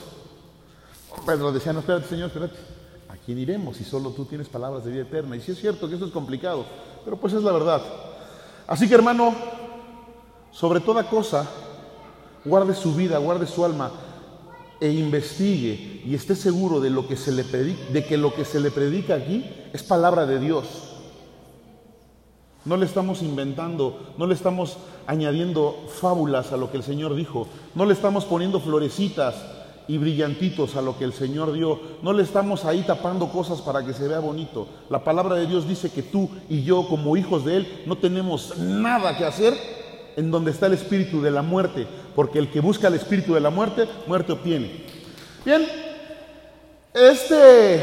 Pedro 1.24 1.52
decía, 1.52 1.72
no, 1.72 1.80
espérate, 1.80 2.08
Señor, 2.08 2.28
espérate. 2.28 2.56
¿A 3.08 3.16
quién 3.16 3.38
iremos 3.38 3.76
si 3.76 3.84
solo 3.84 4.10
tú 4.10 4.24
tienes 4.24 4.48
palabras 4.48 4.84
de 4.84 4.90
vida 4.90 5.02
eterna? 5.02 5.36
Y 5.36 5.40
sí 5.40 5.52
es 5.52 5.58
cierto 5.58 5.88
que 5.88 5.96
eso 5.96 6.06
es 6.06 6.12
complicado, 6.12 6.64
pero 7.04 7.16
pues 7.16 7.32
es 7.32 7.42
la 7.42 7.52
verdad. 7.52 7.82
Así 8.66 8.88
que 8.88 8.94
hermano, 8.94 9.34
sobre 10.50 10.80
toda 10.80 11.04
cosa, 11.08 11.46
guarde 12.44 12.74
su 12.74 12.94
vida, 12.94 13.18
guarde 13.18 13.46
su 13.46 13.64
alma 13.64 13.90
e 14.82 14.90
investigue 14.90 16.02
y 16.04 16.16
esté 16.16 16.34
seguro 16.34 16.80
de, 16.80 16.90
lo 16.90 17.06
que 17.06 17.16
se 17.16 17.30
le 17.30 17.44
de 17.44 18.04
que 18.04 18.16
lo 18.16 18.34
que 18.34 18.44
se 18.44 18.58
le 18.58 18.72
predica 18.72 19.14
aquí 19.14 19.48
es 19.72 19.84
palabra 19.84 20.26
de 20.26 20.40
Dios. 20.40 20.64
No 22.64 22.76
le 22.76 22.86
estamos 22.86 23.22
inventando, 23.22 24.12
no 24.18 24.26
le 24.26 24.34
estamos 24.34 24.78
añadiendo 25.06 25.86
fábulas 26.00 26.50
a 26.50 26.56
lo 26.56 26.72
que 26.72 26.78
el 26.78 26.82
Señor 26.82 27.14
dijo, 27.14 27.46
no 27.76 27.84
le 27.84 27.92
estamos 27.92 28.24
poniendo 28.24 28.58
florecitas 28.58 29.36
y 29.86 29.98
brillantitos 29.98 30.74
a 30.74 30.82
lo 30.82 30.98
que 30.98 31.04
el 31.04 31.12
Señor 31.12 31.52
dio. 31.52 31.78
No 32.02 32.12
le 32.12 32.24
estamos 32.24 32.64
ahí 32.64 32.82
tapando 32.82 33.28
cosas 33.30 33.60
para 33.60 33.86
que 33.86 33.94
se 33.94 34.08
vea 34.08 34.18
bonito. 34.18 34.66
La 34.90 35.04
palabra 35.04 35.36
de 35.36 35.46
Dios 35.46 35.68
dice 35.68 35.90
que 35.92 36.02
tú 36.02 36.28
y 36.48 36.64
yo 36.64 36.88
como 36.88 37.16
hijos 37.16 37.44
de 37.44 37.58
Él 37.58 37.82
no 37.86 37.98
tenemos 37.98 38.58
nada 38.58 39.16
que 39.16 39.26
hacer 39.26 39.81
en 40.16 40.30
donde 40.30 40.50
está 40.50 40.66
el 40.66 40.74
espíritu 40.74 41.20
de 41.22 41.30
la 41.30 41.42
muerte, 41.42 41.86
porque 42.14 42.38
el 42.38 42.50
que 42.50 42.60
busca 42.60 42.88
el 42.88 42.94
espíritu 42.94 43.34
de 43.34 43.40
la 43.40 43.50
muerte, 43.50 43.88
muerte 44.06 44.32
obtiene. 44.32 44.84
Bien, 45.44 45.66
este, 46.94 47.82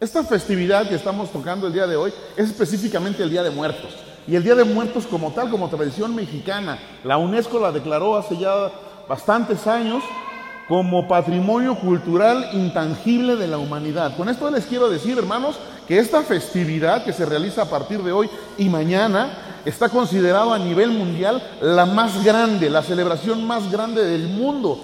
esta 0.00 0.22
festividad 0.24 0.88
que 0.88 0.94
estamos 0.94 1.30
tocando 1.30 1.66
el 1.66 1.72
día 1.72 1.86
de 1.86 1.96
hoy 1.96 2.12
es 2.36 2.46
específicamente 2.50 3.22
el 3.22 3.30
Día 3.30 3.42
de 3.42 3.50
Muertos. 3.50 3.96
Y 4.26 4.36
el 4.36 4.44
Día 4.44 4.54
de 4.54 4.64
Muertos 4.64 5.06
como 5.06 5.32
tal, 5.32 5.50
como 5.50 5.68
tradición 5.68 6.14
mexicana, 6.14 6.78
la 7.04 7.16
UNESCO 7.16 7.58
la 7.58 7.72
declaró 7.72 8.16
hace 8.16 8.36
ya 8.36 8.70
bastantes 9.08 9.66
años 9.66 10.04
como 10.68 11.08
patrimonio 11.08 11.74
cultural 11.74 12.48
intangible 12.52 13.34
de 13.34 13.48
la 13.48 13.58
humanidad. 13.58 14.16
Con 14.16 14.28
esto 14.28 14.48
les 14.50 14.66
quiero 14.66 14.88
decir, 14.88 15.18
hermanos, 15.18 15.58
que 15.88 15.98
esta 15.98 16.22
festividad 16.22 17.02
que 17.02 17.12
se 17.12 17.26
realiza 17.26 17.62
a 17.62 17.70
partir 17.70 18.00
de 18.04 18.12
hoy 18.12 18.30
y 18.56 18.68
mañana 18.68 19.49
está 19.64 19.88
considerada 19.88 20.54
a 20.54 20.58
nivel 20.58 20.90
mundial 20.90 21.42
la 21.60 21.86
más 21.86 22.24
grande, 22.24 22.70
la 22.70 22.82
celebración 22.82 23.46
más 23.46 23.70
grande 23.70 24.04
del 24.04 24.28
mundo. 24.28 24.78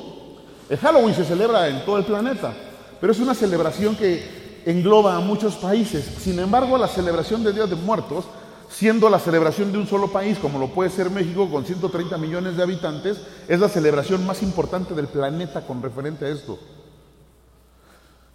El 0.68 0.78
Halloween 0.78 1.14
se 1.14 1.24
celebra 1.24 1.68
en 1.68 1.84
todo 1.84 1.98
el 1.98 2.04
planeta, 2.04 2.52
pero 3.00 3.12
es 3.12 3.20
una 3.20 3.34
celebración 3.34 3.96
que 3.96 4.62
engloba 4.66 5.16
a 5.16 5.20
muchos 5.20 5.54
países. 5.56 6.04
Sin 6.18 6.38
embargo, 6.38 6.76
la 6.76 6.88
celebración 6.88 7.44
de 7.44 7.52
Día 7.52 7.66
de 7.66 7.76
Muertos 7.76 8.24
siendo 8.68 9.08
la 9.08 9.18
celebración 9.18 9.72
de 9.72 9.78
un 9.78 9.86
solo 9.86 10.08
país, 10.08 10.38
como 10.38 10.58
lo 10.58 10.68
puede 10.68 10.90
ser 10.90 11.10
México, 11.10 11.48
con 11.50 11.64
130 11.64 12.18
millones 12.18 12.56
de 12.56 12.62
habitantes, 12.62 13.18
es 13.48 13.60
la 13.60 13.68
celebración 13.68 14.26
más 14.26 14.42
importante 14.42 14.94
del 14.94 15.06
planeta 15.06 15.66
con 15.66 15.82
referente 15.82 16.24
a 16.24 16.28
esto. 16.28 16.58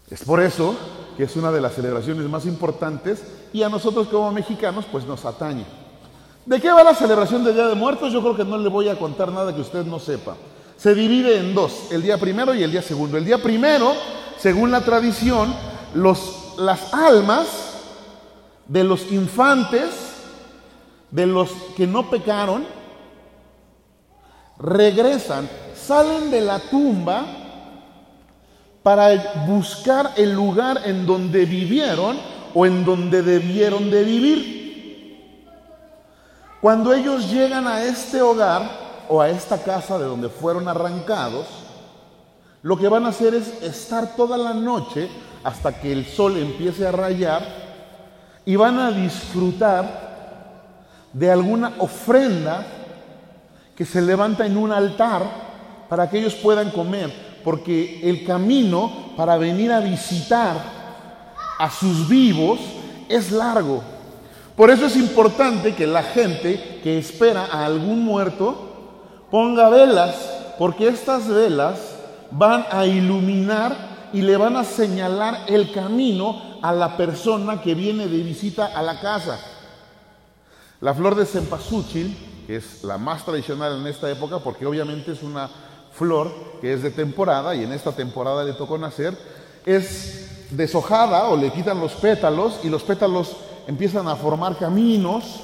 Es 0.10 0.24
por 0.24 0.42
eso 0.42 0.76
que 1.16 1.24
es 1.24 1.36
una 1.36 1.52
de 1.52 1.62
las 1.62 1.74
celebraciones 1.74 2.28
más 2.30 2.46
importantes 2.46 3.24
y 3.54 3.64
a 3.64 3.70
nosotros 3.70 4.08
como 4.08 4.32
mexicanos 4.32 4.86
pues 4.92 5.06
nos 5.06 5.26
atañe. 5.26 5.66
¿De 6.46 6.60
qué 6.60 6.72
va 6.72 6.84
la 6.84 6.96
celebración 6.96 7.44
del 7.44 7.54
Día 7.54 7.68
de 7.68 7.76
Muertos? 7.76 8.12
Yo 8.12 8.22
creo 8.22 8.36
que 8.36 8.44
no 8.44 8.58
le 8.58 8.68
voy 8.68 8.90
a 8.90 8.98
contar 8.98 9.32
nada 9.32 9.54
que 9.54 9.62
usted 9.62 9.86
no 9.86 10.00
sepa. 10.00 10.36
Se 10.76 10.96
divide 10.96 11.38
en 11.38 11.54
dos, 11.54 11.92
el 11.92 12.02
día 12.02 12.18
primero 12.18 12.56
y 12.56 12.64
el 12.64 12.72
día 12.72 12.82
segundo. 12.82 13.16
El 13.16 13.26
día 13.26 13.38
primero, 13.38 13.94
según 14.40 14.72
la 14.72 14.82
tradición, 14.82 15.54
los, 15.94 16.56
las 16.58 16.92
almas 16.96 17.46
de 18.68 18.84
los 18.84 19.12
infantes 19.12 19.92
de 21.12 21.28
los 21.28 21.52
que 21.78 21.86
no 21.86 22.10
pecaron, 22.10 22.66
regresan, 24.58 25.48
salen 25.76 26.32
de 26.32 26.42
la 26.42 26.58
tumba 26.58 27.24
para 28.82 29.46
buscar 29.46 30.14
el 30.18 30.34
lugar 30.34 30.82
en 30.86 31.06
donde 31.06 31.46
vivieron 31.46 32.18
o 32.56 32.66
en 32.66 32.84
donde 32.84 33.22
debieron 33.22 33.92
de 33.92 34.04
vivir. 34.04 34.61
Cuando 36.62 36.94
ellos 36.94 37.32
llegan 37.32 37.68
a 37.68 37.84
este 37.84 38.22
hogar, 38.22 38.92
o 39.12 39.20
a 39.20 39.30
esta 39.30 39.62
casa 39.62 39.98
de 40.00 40.06
donde 40.06 40.30
fueron 40.30 40.70
arrancados, 40.70 41.46
lo 42.62 42.78
que 42.78 42.88
van 42.88 43.06
a 43.06 43.10
hacer 43.10 43.34
es 43.34 43.62
estar 43.62 44.16
toda 44.16 44.38
la 44.38 44.54
noche 44.54 45.10
hasta 45.44 45.82
que 45.82 45.92
el 45.92 46.06
sol 46.06 46.38
empiece 46.38 46.88
a 46.88 46.94
rayar 46.94 47.44
y 48.46 48.56
van 48.56 48.80
a 48.80 48.90
disfrutar 48.90 50.12
de 51.12 51.30
alguna 51.30 51.74
ofrenda 51.80 52.66
que 53.76 53.84
se 53.84 54.02
levanta 54.02 54.46
en 54.46 54.56
un 54.56 54.72
altar 54.72 55.24
para 55.90 56.10
que 56.10 56.20
ellos 56.20 56.36
puedan 56.36 56.72
comer, 56.72 57.12
porque 57.44 58.08
el 58.10 58.24
camino 58.24 59.12
para 59.18 59.36
venir 59.36 59.74
a 59.74 59.82
visitar 59.82 60.56
a 61.60 61.70
sus 61.70 62.08
vivos 62.08 62.62
es 63.10 63.30
largo. 63.30 63.84
Por 64.56 64.70
eso 64.70 64.86
es 64.86 64.96
importante 64.96 65.76
que 65.76 65.88
la 65.88 66.04
gente 66.04 66.80
que 66.84 66.98
espera 66.98 67.46
a 67.46 67.66
algún 67.66 68.04
muerto 68.04 69.26
ponga 69.32 69.70
velas, 69.70 70.16
porque 70.60 70.88
estas 70.88 71.28
velas 71.28 71.80
van 72.32 72.66
a 72.70 72.86
iluminar 72.86 74.10
y 74.14 74.22
le 74.22 74.36
van 74.38 74.58
a 74.58 74.64
señalar 74.64 75.46
el 75.48 75.72
camino 75.72 76.60
a 76.62 76.74
la 76.74 76.98
persona 76.98 77.62
que 77.62 77.76
viene 77.76 78.08
de 78.08 78.24
visita 78.24 78.66
a 78.66 78.82
la 78.82 79.00
casa. 79.00 79.40
La 80.82 80.94
flor 80.94 81.16
de 81.16 81.26
cempasúchil, 81.26 82.16
que 82.46 82.58
es 82.58 82.84
la 82.84 82.98
más 82.98 83.24
tradicional 83.24 83.80
en 83.80 83.88
esta 83.88 84.10
época, 84.12 84.40
porque 84.40 84.66
obviamente 84.66 85.14
es 85.14 85.24
una 85.24 85.50
flor 85.94 86.32
que 86.60 86.74
es 86.74 86.84
de 86.84 86.92
temporada 86.92 87.56
y 87.56 87.64
en 87.64 87.72
esta 87.72 87.92
temporada 87.92 88.44
le 88.44 88.54
tocó 88.54 88.78
nacer, 88.78 89.18
es 89.66 90.48
deshojada 90.50 91.30
o 91.30 91.38
le 91.38 91.52
quitan 91.52 91.80
los 91.80 91.94
pétalos 91.94 92.60
y 92.64 92.70
los 92.70 92.84
pétalos 92.84 93.36
empiezan 93.68 94.08
a 94.08 94.16
formar 94.16 94.58
caminos 94.58 95.42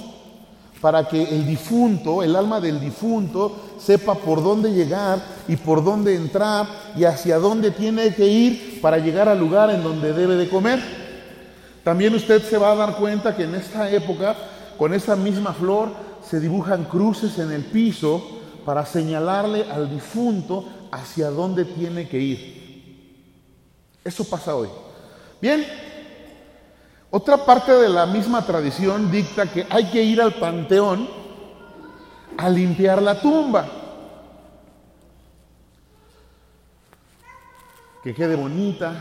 para 0.81 1.07
que 1.07 1.23
el 1.23 1.45
difunto, 1.45 2.21
el 2.21 2.35
alma 2.35 2.59
del 2.59 2.79
difunto, 2.79 3.55
sepa 3.79 4.15
por 4.15 4.43
dónde 4.43 4.71
llegar 4.71 5.19
y 5.47 5.55
por 5.55 5.83
dónde 5.83 6.15
entrar 6.15 6.67
y 6.95 7.03
hacia 7.03 7.39
dónde 7.39 7.71
tiene 7.71 8.13
que 8.13 8.27
ir 8.27 8.79
para 8.81 8.97
llegar 8.97 9.27
al 9.27 9.39
lugar 9.39 9.69
en 9.71 9.83
donde 9.83 10.13
debe 10.13 10.35
de 10.35 10.49
comer. 10.49 10.79
También 11.83 12.13
usted 12.13 12.43
se 12.43 12.57
va 12.57 12.71
a 12.71 12.75
dar 12.75 12.97
cuenta 12.97 13.35
que 13.35 13.43
en 13.43 13.55
esta 13.55 13.89
época, 13.89 14.35
con 14.77 14.93
esa 14.93 15.15
misma 15.15 15.53
flor, 15.53 15.89
se 16.21 16.39
dibujan 16.39 16.85
cruces 16.85 17.39
en 17.39 17.51
el 17.51 17.63
piso 17.63 18.21
para 18.65 18.85
señalarle 18.85 19.65
al 19.71 19.89
difunto 19.89 20.65
hacia 20.91 21.29
dónde 21.29 21.65
tiene 21.65 22.07
que 22.07 22.19
ir. 22.19 22.67
Eso 24.03 24.25
pasa 24.25 24.55
hoy. 24.55 24.67
Bien, 25.41 25.65
otra 27.09 27.45
parte 27.45 27.71
de 27.71 27.89
la 27.89 28.05
misma 28.05 28.45
tradición 28.45 29.09
dicta 29.09 29.45
que 29.47 29.65
hay 29.69 29.85
que 29.85 30.03
ir 30.03 30.21
al 30.21 30.33
panteón 30.33 31.07
a 32.37 32.49
limpiar 32.49 33.01
la 33.01 33.19
tumba. 33.21 33.65
Que 38.03 38.13
quede 38.13 38.35
bonita, 38.35 38.93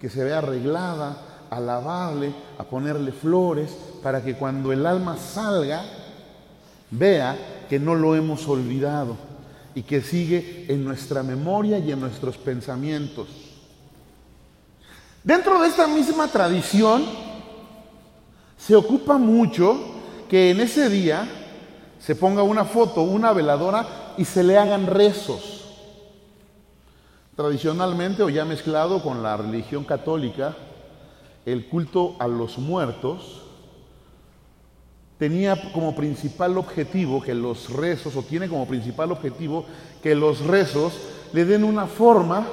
que 0.00 0.10
se 0.10 0.24
vea 0.24 0.38
arreglada, 0.38 1.16
a 1.48 1.60
lavarle, 1.60 2.32
a 2.58 2.64
ponerle 2.64 3.12
flores, 3.12 3.70
para 4.02 4.22
que 4.22 4.34
cuando 4.34 4.72
el 4.72 4.84
alma 4.84 5.16
salga, 5.16 5.84
vea 6.90 7.64
que 7.68 7.78
no 7.78 7.94
lo 7.94 8.14
hemos 8.14 8.46
olvidado 8.48 9.16
y 9.74 9.82
que 9.82 10.00
sigue 10.00 10.66
en 10.68 10.84
nuestra 10.84 11.22
memoria 11.22 11.78
y 11.78 11.92
en 11.92 12.00
nuestros 12.00 12.36
pensamientos. 12.38 13.28
Dentro 15.22 15.60
de 15.60 15.68
esta 15.68 15.86
misma 15.86 16.28
tradición, 16.28 17.04
se 18.56 18.74
ocupa 18.74 19.18
mucho 19.18 19.78
que 20.28 20.50
en 20.50 20.60
ese 20.60 20.88
día 20.88 21.28
se 21.98 22.14
ponga 22.14 22.42
una 22.42 22.64
foto, 22.64 23.02
una 23.02 23.32
veladora 23.32 24.14
y 24.16 24.24
se 24.24 24.42
le 24.42 24.58
hagan 24.58 24.86
rezos. 24.86 25.64
Tradicionalmente 27.34 28.22
o 28.22 28.28
ya 28.28 28.44
mezclado 28.44 29.02
con 29.02 29.22
la 29.22 29.36
religión 29.36 29.84
católica, 29.84 30.56
el 31.44 31.68
culto 31.68 32.16
a 32.18 32.26
los 32.26 32.58
muertos 32.58 33.42
tenía 35.18 35.72
como 35.72 35.94
principal 35.94 36.58
objetivo 36.58 37.22
que 37.22 37.34
los 37.34 37.70
rezos, 37.70 38.16
o 38.16 38.22
tiene 38.22 38.48
como 38.48 38.66
principal 38.66 39.12
objetivo 39.12 39.64
que 40.02 40.14
los 40.14 40.40
rezos 40.40 40.92
le 41.32 41.44
den 41.44 41.64
una 41.64 41.86
forma 41.86 42.46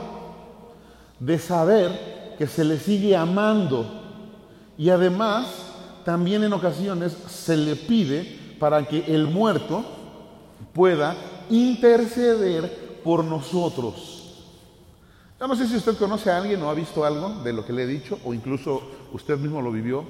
de 1.20 1.40
saber 1.40 2.36
que 2.38 2.48
se 2.48 2.64
le 2.64 2.78
sigue 2.80 3.16
amando 3.16 3.86
y 4.78 4.90
además 4.90 5.73
también 6.04 6.44
en 6.44 6.54
ocasiones 6.54 7.16
se 7.28 7.58
le 7.58 7.76
pide 7.76 8.56
para 8.60 8.88
que 8.88 9.14
el 9.14 9.28
muerto 9.28 9.84
pueda 10.74 11.16
interceder 11.50 13.02
por 13.04 13.24
nosotros. 13.24 14.14
Yo 15.40 15.48
no 15.48 15.56
sé 15.56 15.68
si 15.68 15.76
usted 15.76 15.98
conoce 15.98 16.32
a 16.32 16.38
alguien 16.38 16.62
o 16.64 16.70
ha 16.70 16.74
visto 16.74 17.04
algo 17.04 17.44
de 17.44 17.52
lo 17.52 17.66
que 17.66 17.74
le 17.74 17.84
he 17.84 17.88
dicho, 17.88 18.18
o 18.24 18.34
incluso 18.34 18.82
usted 19.12 19.38
mismo 19.38 19.62
lo 19.62 19.72
vivió. 19.72 20.06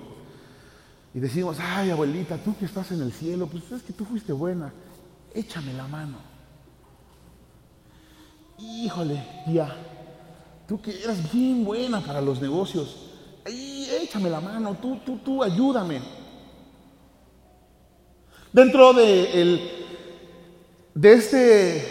Y 1.13 1.19
decimos, 1.19 1.57
ay 1.59 1.89
abuelita, 1.89 2.37
tú 2.37 2.55
que 2.57 2.65
estás 2.65 2.91
en 2.91 3.01
el 3.01 3.11
cielo, 3.11 3.47
pues 3.47 3.71
es 3.71 3.81
que 3.83 3.93
tú 3.93 4.05
fuiste 4.05 4.33
buena, 4.33 4.71
échame 5.33 5.73
la 5.73 5.87
mano. 5.87 6.17
Híjole, 8.59 9.25
tía, 9.45 9.75
tú 10.67 10.79
que 10.81 11.03
eras 11.03 11.31
bien 11.31 11.65
buena 11.65 12.01
para 12.01 12.21
los 12.21 12.39
negocios, 12.41 13.12
échame 13.45 14.29
la 14.29 14.39
mano, 14.39 14.77
tú, 14.81 14.99
tú, 15.05 15.17
tú, 15.17 15.43
ayúdame. 15.43 16.01
Dentro 18.51 18.93
de, 18.93 19.41
el, 19.41 19.71
de 20.93 21.13
esta 21.13 21.87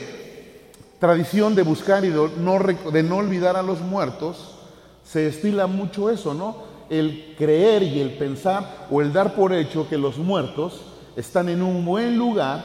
tradición 0.99 1.55
de 1.55 1.63
buscar 1.63 2.05
y 2.05 2.09
de 2.09 2.31
no, 2.39 2.59
de 2.93 3.03
no 3.03 3.17
olvidar 3.17 3.57
a 3.57 3.63
los 3.63 3.81
muertos, 3.81 4.59
se 5.05 5.27
estila 5.27 5.67
mucho 5.67 6.11
eso, 6.11 6.35
¿no? 6.35 6.71
El 6.89 7.35
creer 7.37 7.83
y 7.83 8.01
el 8.01 8.17
pensar 8.17 8.87
o 8.91 9.03
el 9.03 9.13
dar 9.13 9.35
por 9.35 9.53
hecho 9.53 9.89
que 9.89 9.99
los 9.99 10.19
muertos 10.19 10.81
están 11.17 11.49
en 11.49 11.63
un 11.63 11.85
buen 11.85 12.17
lugar 12.17 12.65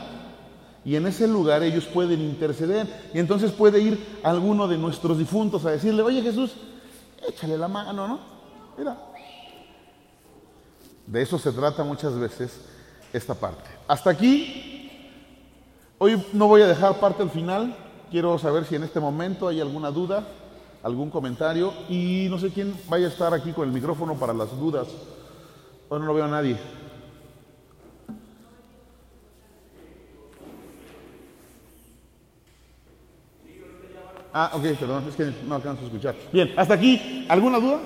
y 0.85 0.95
en 0.95 1.07
ese 1.07 1.27
lugar 1.27 1.63
ellos 1.63 1.85
pueden 1.85 2.21
interceder. 2.21 3.09
Y 3.13 3.19
entonces 3.19 3.51
puede 3.51 3.81
ir 3.81 4.19
alguno 4.23 4.67
de 4.67 4.77
nuestros 4.77 5.17
difuntos 5.17 5.65
a 5.65 5.71
decirle, 5.71 6.03
oye 6.03 6.21
Jesús, 6.21 6.53
échale 7.27 7.57
la 7.57 7.67
mano, 7.67 8.07
¿no? 8.07 8.36
Mira, 8.77 8.95
de 11.07 11.21
eso 11.21 11.39
se 11.39 11.51
trata 11.51 11.83
muchas 11.83 12.17
veces 12.17 12.59
esta 13.11 13.33
parte. 13.33 13.67
Hasta 13.87 14.11
aquí, 14.11 14.91
hoy 15.97 16.23
no 16.33 16.47
voy 16.47 16.61
a 16.61 16.67
dejar 16.67 16.99
parte 16.99 17.23
al 17.23 17.31
final, 17.31 17.75
quiero 18.11 18.37
saber 18.37 18.65
si 18.65 18.75
en 18.75 18.83
este 18.83 18.99
momento 18.99 19.47
hay 19.47 19.61
alguna 19.61 19.89
duda, 19.89 20.27
algún 20.83 21.09
comentario 21.09 21.73
y 21.89 22.27
no 22.29 22.37
sé 22.37 22.51
quién 22.51 22.79
vaya 22.87 23.07
a 23.07 23.09
estar 23.09 23.33
aquí 23.33 23.51
con 23.51 23.67
el 23.67 23.73
micrófono 23.73 24.13
para 24.13 24.33
las 24.33 24.51
dudas. 24.59 24.87
Hoy 25.89 25.99
no 25.99 26.05
lo 26.05 26.13
veo 26.13 26.25
a 26.25 26.27
nadie. 26.27 26.57
Ah, 34.33 34.51
ok, 34.53 34.61
perdón, 34.79 35.05
es 35.09 35.15
que 35.15 35.33
no 35.47 35.55
alcanzo 35.55 35.81
a 35.81 35.85
escuchar. 35.85 36.15
Bien, 36.31 36.53
hasta 36.55 36.75
aquí, 36.75 37.25
¿alguna 37.27 37.59
duda? 37.59 37.79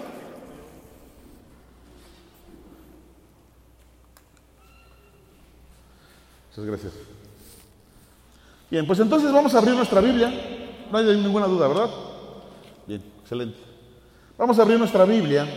Muchas 6.51 6.65
gracias. 6.65 6.93
Bien, 8.69 8.85
pues 8.85 8.99
entonces 8.99 9.31
vamos 9.31 9.55
a 9.55 9.59
abrir 9.59 9.73
nuestra 9.73 10.01
Biblia. 10.01 10.29
No 10.91 10.97
hay 10.97 11.05
ninguna 11.15 11.47
duda, 11.47 11.69
¿verdad? 11.69 11.89
Bien, 12.85 13.01
excelente. 13.21 13.57
Vamos 14.37 14.59
a 14.59 14.63
abrir 14.63 14.77
nuestra 14.77 15.05
Biblia 15.05 15.47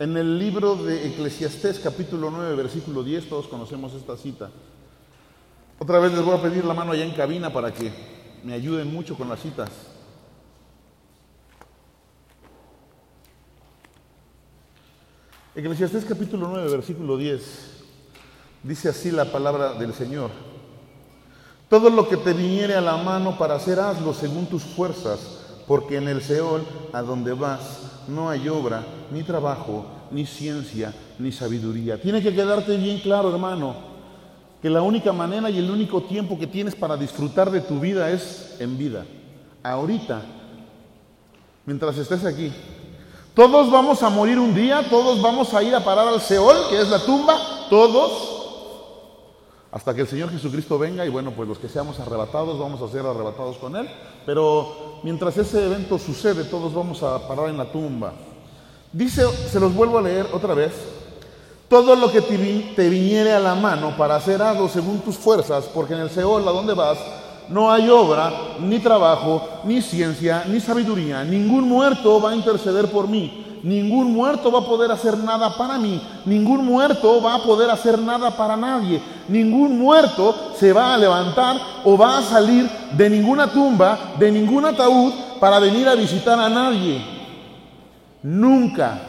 en 0.00 0.16
el 0.16 0.36
libro 0.36 0.74
de 0.74 1.06
Eclesiastés 1.06 1.78
capítulo 1.78 2.28
9, 2.28 2.56
versículo 2.56 3.04
10. 3.04 3.28
Todos 3.28 3.46
conocemos 3.46 3.94
esta 3.94 4.16
cita. 4.16 4.50
Otra 5.78 6.00
vez 6.00 6.12
les 6.12 6.24
voy 6.24 6.36
a 6.36 6.42
pedir 6.42 6.64
la 6.64 6.74
mano 6.74 6.90
allá 6.90 7.04
en 7.04 7.14
cabina 7.14 7.52
para 7.52 7.72
que 7.72 7.92
me 8.42 8.54
ayuden 8.54 8.92
mucho 8.92 9.16
con 9.16 9.28
las 9.28 9.40
citas. 9.40 9.70
Eclesiastés 15.54 16.04
capítulo 16.04 16.48
9, 16.48 16.68
versículo 16.68 17.16
10. 17.16 17.71
Dice 18.62 18.88
así 18.88 19.10
la 19.10 19.24
palabra 19.24 19.74
del 19.74 19.92
Señor. 19.92 20.30
Todo 21.68 21.90
lo 21.90 22.08
que 22.08 22.16
te 22.16 22.32
viniere 22.32 22.74
a 22.74 22.80
la 22.80 22.96
mano 22.98 23.36
para 23.38 23.54
hacer, 23.54 23.80
hazlo 23.80 24.14
según 24.14 24.46
tus 24.46 24.62
fuerzas, 24.62 25.20
porque 25.66 25.96
en 25.96 26.06
el 26.06 26.22
Seol, 26.22 26.62
a 26.92 27.02
donde 27.02 27.32
vas, 27.32 27.78
no 28.08 28.28
hay 28.28 28.48
obra, 28.48 28.84
ni 29.10 29.22
trabajo, 29.22 29.86
ni 30.10 30.26
ciencia, 30.26 30.92
ni 31.18 31.32
sabiduría. 31.32 32.00
Tiene 32.00 32.22
que 32.22 32.34
quedarte 32.34 32.76
bien 32.76 33.00
claro, 33.00 33.32
hermano, 33.32 33.74
que 34.60 34.70
la 34.70 34.82
única 34.82 35.12
manera 35.12 35.50
y 35.50 35.58
el 35.58 35.70
único 35.70 36.02
tiempo 36.02 36.38
que 36.38 36.46
tienes 36.46 36.74
para 36.74 36.96
disfrutar 36.96 37.50
de 37.50 37.62
tu 37.62 37.80
vida 37.80 38.10
es 38.10 38.56
en 38.60 38.76
vida. 38.76 39.04
Ahorita, 39.62 40.22
mientras 41.64 41.96
estés 41.96 42.24
aquí. 42.24 42.52
Todos 43.34 43.70
vamos 43.70 44.02
a 44.02 44.10
morir 44.10 44.38
un 44.38 44.54
día, 44.54 44.86
todos 44.90 45.22
vamos 45.22 45.54
a 45.54 45.62
ir 45.62 45.74
a 45.74 45.82
parar 45.82 46.06
al 46.06 46.20
Seol, 46.20 46.68
que 46.68 46.80
es 46.80 46.88
la 46.88 46.98
tumba, 46.98 47.66
todos. 47.70 48.41
Hasta 49.72 49.94
que 49.94 50.02
el 50.02 50.06
Señor 50.06 50.30
Jesucristo 50.30 50.78
venga 50.78 51.04
y 51.06 51.08
bueno, 51.08 51.32
pues 51.32 51.48
los 51.48 51.58
que 51.58 51.68
seamos 51.68 51.98
arrebatados 51.98 52.58
vamos 52.58 52.82
a 52.82 52.92
ser 52.92 53.06
arrebatados 53.06 53.56
con 53.56 53.74
Él. 53.74 53.88
Pero 54.26 55.00
mientras 55.02 55.36
ese 55.38 55.64
evento 55.64 55.98
sucede, 55.98 56.44
todos 56.44 56.74
vamos 56.74 57.02
a 57.02 57.26
parar 57.26 57.48
en 57.48 57.56
la 57.56 57.64
tumba. 57.64 58.12
Dice, 58.92 59.26
se 59.50 59.58
los 59.58 59.74
vuelvo 59.74 59.98
a 59.98 60.02
leer 60.02 60.26
otra 60.30 60.52
vez, 60.52 60.72
todo 61.68 61.96
lo 61.96 62.12
que 62.12 62.20
te, 62.20 62.90
viniere 62.90 63.32
a 63.32 63.40
la 63.40 63.54
mano 63.54 63.96
para 63.96 64.16
hacer 64.16 64.42
algo 64.42 64.68
según 64.68 65.00
tus 65.00 65.16
fuerzas, 65.16 65.64
porque 65.72 65.94
en 65.94 66.00
el 66.00 66.10
Seol, 66.10 66.46
a 66.46 66.52
donde 66.52 66.74
vas, 66.74 66.98
no 67.48 67.72
hay 67.72 67.88
obra, 67.88 68.30
ni 68.60 68.78
trabajo, 68.78 69.42
ni 69.64 69.80
ciencia, 69.80 70.44
ni 70.46 70.60
sabiduría. 70.60 71.24
Ningún 71.24 71.66
muerto 71.66 72.20
va 72.20 72.32
a 72.32 72.36
interceder 72.36 72.90
por 72.90 73.08
mí 73.08 73.51
ningún 73.62 74.12
muerto 74.12 74.50
va 74.50 74.60
a 74.60 74.66
poder 74.66 74.90
hacer 74.90 75.16
nada 75.18 75.56
para 75.56 75.78
mí, 75.78 76.00
ningún 76.24 76.64
muerto 76.64 77.22
va 77.22 77.36
a 77.36 77.42
poder 77.42 77.70
hacer 77.70 77.98
nada 77.98 78.30
para 78.30 78.56
nadie, 78.56 79.00
ningún 79.28 79.78
muerto 79.78 80.34
se 80.56 80.72
va 80.72 80.94
a 80.94 80.98
levantar 80.98 81.56
o 81.84 81.96
va 81.96 82.18
a 82.18 82.22
salir 82.22 82.68
de 82.96 83.10
ninguna 83.10 83.50
tumba, 83.50 84.14
de 84.18 84.30
ningún 84.30 84.64
ataúd 84.64 85.12
para 85.40 85.58
venir 85.58 85.88
a 85.88 85.94
visitar 85.94 86.38
a 86.38 86.48
nadie. 86.48 87.04
Nunca, 88.22 89.00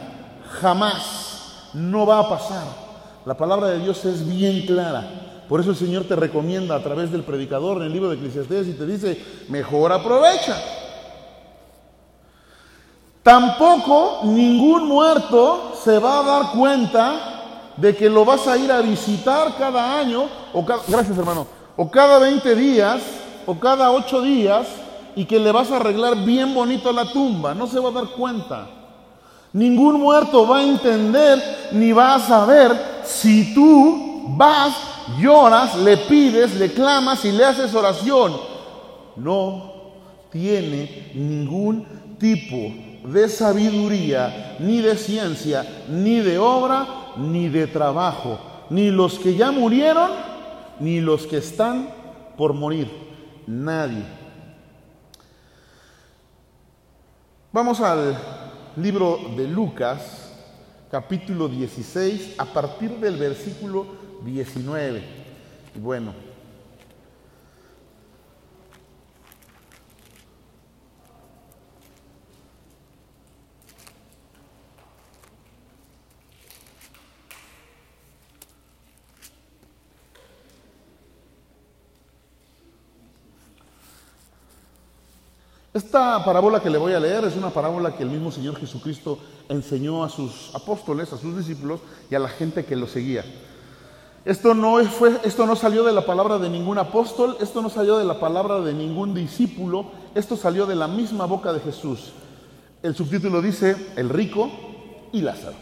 jamás, 0.60 1.70
no 1.74 2.06
va 2.06 2.20
a 2.20 2.28
pasar. 2.28 2.64
La 3.24 3.36
palabra 3.36 3.68
de 3.68 3.78
Dios 3.80 4.04
es 4.04 4.26
bien 4.28 4.66
clara. 4.66 5.42
Por 5.48 5.60
eso 5.60 5.70
el 5.70 5.76
Señor 5.76 6.04
te 6.04 6.16
recomienda 6.16 6.74
a 6.74 6.82
través 6.82 7.10
del 7.12 7.22
predicador 7.22 7.78
en 7.78 7.84
el 7.84 7.92
libro 7.92 8.08
de 8.08 8.16
Eclesiastés 8.16 8.66
y 8.68 8.72
te 8.72 8.86
dice, 8.86 9.22
mejor 9.48 9.92
aprovecha. 9.92 10.56
Tampoco 13.24 14.20
ningún 14.24 14.86
muerto 14.86 15.72
se 15.82 15.98
va 15.98 16.18
a 16.18 16.22
dar 16.22 16.52
cuenta 16.52 17.72
de 17.74 17.96
que 17.96 18.10
lo 18.10 18.22
vas 18.22 18.46
a 18.46 18.58
ir 18.58 18.70
a 18.70 18.82
visitar 18.82 19.56
cada 19.56 19.98
año, 19.98 20.28
o 20.52 20.62
gracias 20.62 21.16
hermano, 21.16 21.46
o 21.74 21.90
cada 21.90 22.18
20 22.18 22.54
días, 22.54 23.00
o 23.46 23.54
cada 23.58 23.90
8 23.92 24.20
días, 24.20 24.66
y 25.16 25.24
que 25.24 25.40
le 25.40 25.52
vas 25.52 25.70
a 25.70 25.76
arreglar 25.76 26.22
bien 26.22 26.52
bonito 26.52 26.92
la 26.92 27.10
tumba. 27.10 27.54
No 27.54 27.66
se 27.66 27.80
va 27.80 27.88
a 27.88 27.92
dar 27.92 28.08
cuenta. 28.08 28.66
Ningún 29.54 30.02
muerto 30.02 30.46
va 30.46 30.58
a 30.58 30.62
entender 30.62 31.70
ni 31.72 31.92
va 31.92 32.16
a 32.16 32.20
saber 32.20 32.78
si 33.04 33.54
tú 33.54 34.24
vas, 34.36 34.74
lloras, 35.18 35.76
le 35.76 35.96
pides, 35.96 36.56
le 36.56 36.74
clamas 36.74 37.24
y 37.24 37.32
le 37.32 37.46
haces 37.46 37.74
oración. 37.74 38.36
No 39.16 39.72
tiene 40.30 41.10
ningún 41.14 41.86
tipo 42.18 42.83
de 43.04 43.28
sabiduría, 43.28 44.56
ni 44.58 44.80
de 44.80 44.96
ciencia, 44.96 45.84
ni 45.88 46.20
de 46.20 46.38
obra, 46.38 47.12
ni 47.16 47.48
de 47.48 47.66
trabajo, 47.66 48.40
ni 48.70 48.90
los 48.90 49.18
que 49.18 49.34
ya 49.36 49.52
murieron, 49.52 50.10
ni 50.80 51.00
los 51.00 51.26
que 51.26 51.36
están 51.38 51.88
por 52.36 52.54
morir. 52.54 52.90
Nadie. 53.46 54.02
Vamos 57.52 57.80
al 57.80 58.16
libro 58.76 59.20
de 59.36 59.46
Lucas, 59.46 60.32
capítulo 60.90 61.46
16, 61.46 62.36
a 62.38 62.46
partir 62.46 62.90
del 62.98 63.16
versículo 63.16 63.86
19. 64.24 65.02
Bueno, 65.76 66.14
Esta 85.74 86.24
parábola 86.24 86.60
que 86.60 86.70
le 86.70 86.78
voy 86.78 86.92
a 86.92 87.00
leer 87.00 87.24
es 87.24 87.34
una 87.34 87.50
parábola 87.50 87.96
que 87.96 88.04
el 88.04 88.08
mismo 88.08 88.30
Señor 88.30 88.54
Jesucristo 88.60 89.18
enseñó 89.48 90.04
a 90.04 90.08
sus 90.08 90.54
apóstoles, 90.54 91.12
a 91.12 91.18
sus 91.18 91.36
discípulos 91.36 91.80
y 92.08 92.14
a 92.14 92.20
la 92.20 92.28
gente 92.28 92.64
que 92.64 92.76
lo 92.76 92.86
seguía. 92.86 93.24
Esto 94.24 94.54
no, 94.54 94.78
fue, 94.84 95.18
esto 95.24 95.46
no 95.46 95.56
salió 95.56 95.82
de 95.82 95.90
la 95.90 96.06
palabra 96.06 96.38
de 96.38 96.48
ningún 96.48 96.78
apóstol, 96.78 97.36
esto 97.40 97.60
no 97.60 97.70
salió 97.70 97.98
de 97.98 98.04
la 98.04 98.20
palabra 98.20 98.60
de 98.60 98.72
ningún 98.72 99.14
discípulo, 99.14 99.86
esto 100.14 100.36
salió 100.36 100.64
de 100.64 100.76
la 100.76 100.86
misma 100.86 101.26
boca 101.26 101.52
de 101.52 101.58
Jesús. 101.58 102.12
El 102.80 102.94
subtítulo 102.94 103.42
dice, 103.42 103.74
el 103.96 104.10
rico 104.10 104.48
y 105.10 105.22
Lázaro. 105.22 105.56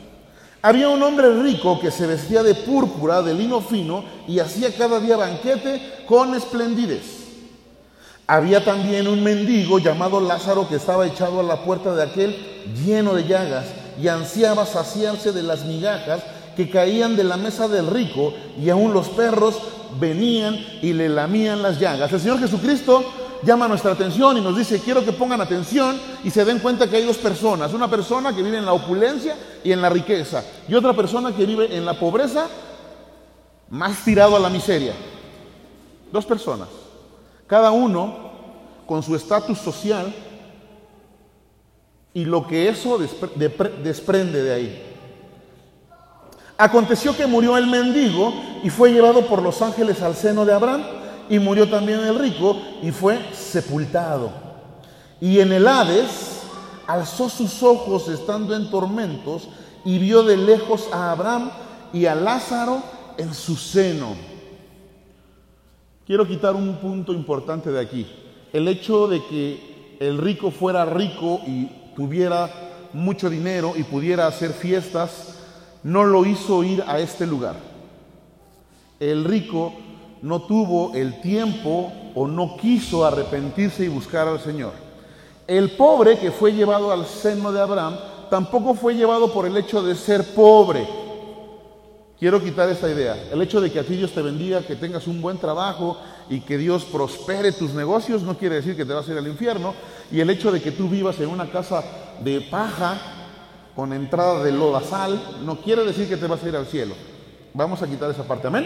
Había 0.61 0.90
un 0.90 1.03
hombre 1.03 1.42
rico 1.42 1.81
que 1.81 1.90
se 1.90 2.07
vestía 2.07 2.42
de 2.42 2.55
púrpura, 2.55 3.22
de 3.22 3.33
lino 3.33 3.62
fino, 3.62 4.05
y 4.29 4.40
hacía 4.40 4.77
cada 4.77 5.01
día 5.01 5.16
banquete 5.16 6.05
con 6.07 6.35
esplendidez. 6.35 7.22
Había 8.33 8.64
también 8.64 9.09
un 9.09 9.23
mendigo 9.23 9.79
llamado 9.79 10.18
Lázaro 10.18 10.66
que 10.66 10.77
estaba 10.77 11.07
echado 11.07 11.40
a 11.40 11.42
la 11.42 11.64
puerta 11.64 11.95
de 11.95 12.03
aquel 12.03 12.35
lleno 12.83 13.12
de 13.12 13.27
llagas 13.27 13.66
y 14.01 14.09
ansiaba 14.09 14.64
saciarse 14.64 15.33
de 15.33 15.42
las 15.42 15.66
migajas 15.66 16.23
que 16.57 16.71
caían 16.71 17.14
de 17.14 17.25
la 17.25 17.37
mesa 17.37 17.68
del 17.68 17.88
rico 17.88 18.33
y 18.59 18.71
aún 18.71 18.95
los 18.95 19.11
perros 19.11 19.59
venían 20.01 20.59
y 20.81 20.95
le 20.95 21.11
lamían 21.11 21.61
las 21.61 21.79
llagas. 21.79 22.11
El 22.11 22.21
Señor 22.21 22.38
Jesucristo 22.38 23.05
llama 23.42 23.68
nuestra 23.68 23.92
atención 23.92 24.38
y 24.38 24.40
nos 24.40 24.57
dice, 24.57 24.81
quiero 24.81 25.05
que 25.05 25.12
pongan 25.12 25.42
atención 25.42 26.01
y 26.25 26.31
se 26.31 26.47
den 26.47 26.61
cuenta 26.61 26.88
que 26.88 26.97
hay 26.97 27.05
dos 27.05 27.18
personas, 27.18 27.75
una 27.75 27.90
persona 27.90 28.35
que 28.35 28.42
vive 28.42 28.57
en 28.57 28.64
la 28.64 28.73
opulencia 28.73 29.37
y 29.62 29.73
en 29.73 29.83
la 29.83 29.90
riqueza 29.90 30.42
y 30.66 30.75
otra 30.75 30.95
persona 30.95 31.37
que 31.37 31.45
vive 31.45 31.77
en 31.77 31.85
la 31.85 32.01
pobreza 32.01 32.47
más 33.68 34.03
tirado 34.03 34.37
a 34.37 34.40
la 34.40 34.49
miseria. 34.49 34.95
Dos 36.11 36.25
personas. 36.25 36.68
Cada 37.53 37.71
uno 37.71 38.22
con 38.87 39.03
su 39.03 39.14
estatus 39.14 39.59
social 39.59 40.12
y 42.14 42.25
lo 42.25 42.47
que 42.47 42.68
eso 42.68 42.99
desprende 42.99 44.42
de 44.42 44.53
ahí. 44.53 44.83
Aconteció 46.59 47.16
que 47.16 47.27
murió 47.27 47.57
el 47.57 47.66
mendigo 47.66 48.33
y 48.62 48.71
fue 48.71 48.92
llevado 48.92 49.27
por 49.27 49.42
los 49.42 49.62
ángeles 49.62 50.03
al 50.03 50.14
seno 50.14 50.45
de 50.45 50.53
Abraham 50.53 50.85
y 51.29 51.38
murió 51.38 51.68
también 51.68 52.01
el 52.01 52.18
rico 52.18 52.57
y 52.83 52.90
fue 52.90 53.18
sepultado. 53.33 54.31
Y 55.21 55.40
en 55.40 55.53
el 55.53 55.66
Hades 55.66 56.42
alzó 56.87 57.29
sus 57.29 57.62
ojos 57.62 58.09
estando 58.09 58.55
en 58.55 58.71
tormentos 58.71 59.49
y 59.85 59.99
vio 59.99 60.23
de 60.23 60.37
lejos 60.37 60.88
a 60.92 61.12
Abraham 61.12 61.51
y 61.92 62.07
a 62.07 62.14
Lázaro 62.14 62.83
en 63.16 63.33
su 63.35 63.57
seno. 63.57 64.14
Quiero 66.07 66.27
quitar 66.27 66.55
un 66.55 66.77
punto 66.77 67.12
importante 67.12 67.71
de 67.71 67.81
aquí. 67.81 68.07
El 68.53 68.69
hecho 68.69 69.09
de 69.09 69.25
que 69.25 69.97
el 69.99 70.19
rico 70.19 70.51
fuera 70.51 70.85
rico 70.85 71.41
y 71.47 71.67
tuviera 71.97 72.51
mucho 72.93 73.31
dinero 73.31 73.73
y 73.77 73.83
pudiera 73.83 74.27
hacer 74.27 74.53
fiestas, 74.53 75.38
no 75.83 76.05
lo 76.05 76.27
hizo 76.27 76.62
ir 76.62 76.85
a 76.87 77.01
este 77.01 77.27
lugar. 77.27 77.57
El 79.01 79.25
rico 79.25 79.73
no 80.21 80.43
tuvo 80.43 80.93
el 80.95 81.21
tiempo 81.21 81.93
o 82.15 82.27
no 82.29 82.57
quiso 82.57 83.05
arrepentirse 83.05 83.85
y 83.85 83.88
buscar 83.88 84.29
al 84.29 84.41
Señor. 84.41 84.73
El 85.47 85.73
pobre 85.73 86.19
que 86.19 86.31
fue 86.31 86.53
llevado 86.53 86.93
al 86.93 87.07
seno 87.07 87.53
de 87.53 87.61
Abraham 87.61 87.97
tampoco 88.31 88.75
fue 88.75 88.95
llevado 88.95 89.33
por 89.33 89.47
el 89.47 89.57
hecho 89.57 89.83
de 89.83 89.95
ser 89.95 90.35
pobre 90.35 90.87
Quiero 92.23 92.41
quitar 92.41 92.69
esta 92.69 92.88
idea. 92.88 93.17
El 93.33 93.43
hecho 93.43 93.61
de 93.61 93.69
que 93.69 93.81
a 93.81 93.83
ti 93.83 93.97
Dios 93.97 94.12
te 94.12 94.23
bendiga, 94.23 94.62
que 94.62 94.77
tengas 94.77 95.09
un 95.09 95.21
buen 95.21 95.38
trabajo 95.38 95.99
y 96.33 96.40
que 96.40 96.57
Dios 96.57 96.85
prospere 96.85 97.53
tus 97.53 97.75
negocios 97.75 98.23
no 98.23 98.38
quiere 98.38 98.55
decir 98.55 98.75
que 98.75 98.87
te 98.87 98.95
vas 98.95 99.07
a 99.07 99.12
ir 99.12 99.18
al 99.18 99.29
infierno. 99.29 99.75
Y 100.11 100.21
el 100.21 100.31
hecho 100.31 100.51
de 100.51 100.62
que 100.62 100.71
tú 100.71 100.88
vivas 100.88 101.21
en 101.21 101.29
una 101.29 101.51
casa 101.51 101.85
de 102.25 102.40
paja 102.40 102.99
con 103.77 103.92
entrada 103.92 104.42
de 104.42 104.51
lodazal 104.51 105.21
no 105.45 105.61
quiere 105.61 105.85
decir 105.85 106.09
que 106.09 106.16
te 106.16 106.27
vas 106.27 106.42
a 106.42 106.49
ir 106.49 106.57
al 106.57 106.64
cielo. 106.64 106.95
Vamos 107.53 107.83
a 107.83 107.87
quitar 107.87 108.11
esa 108.11 108.23
parte. 108.23 108.47
Amén. 108.47 108.64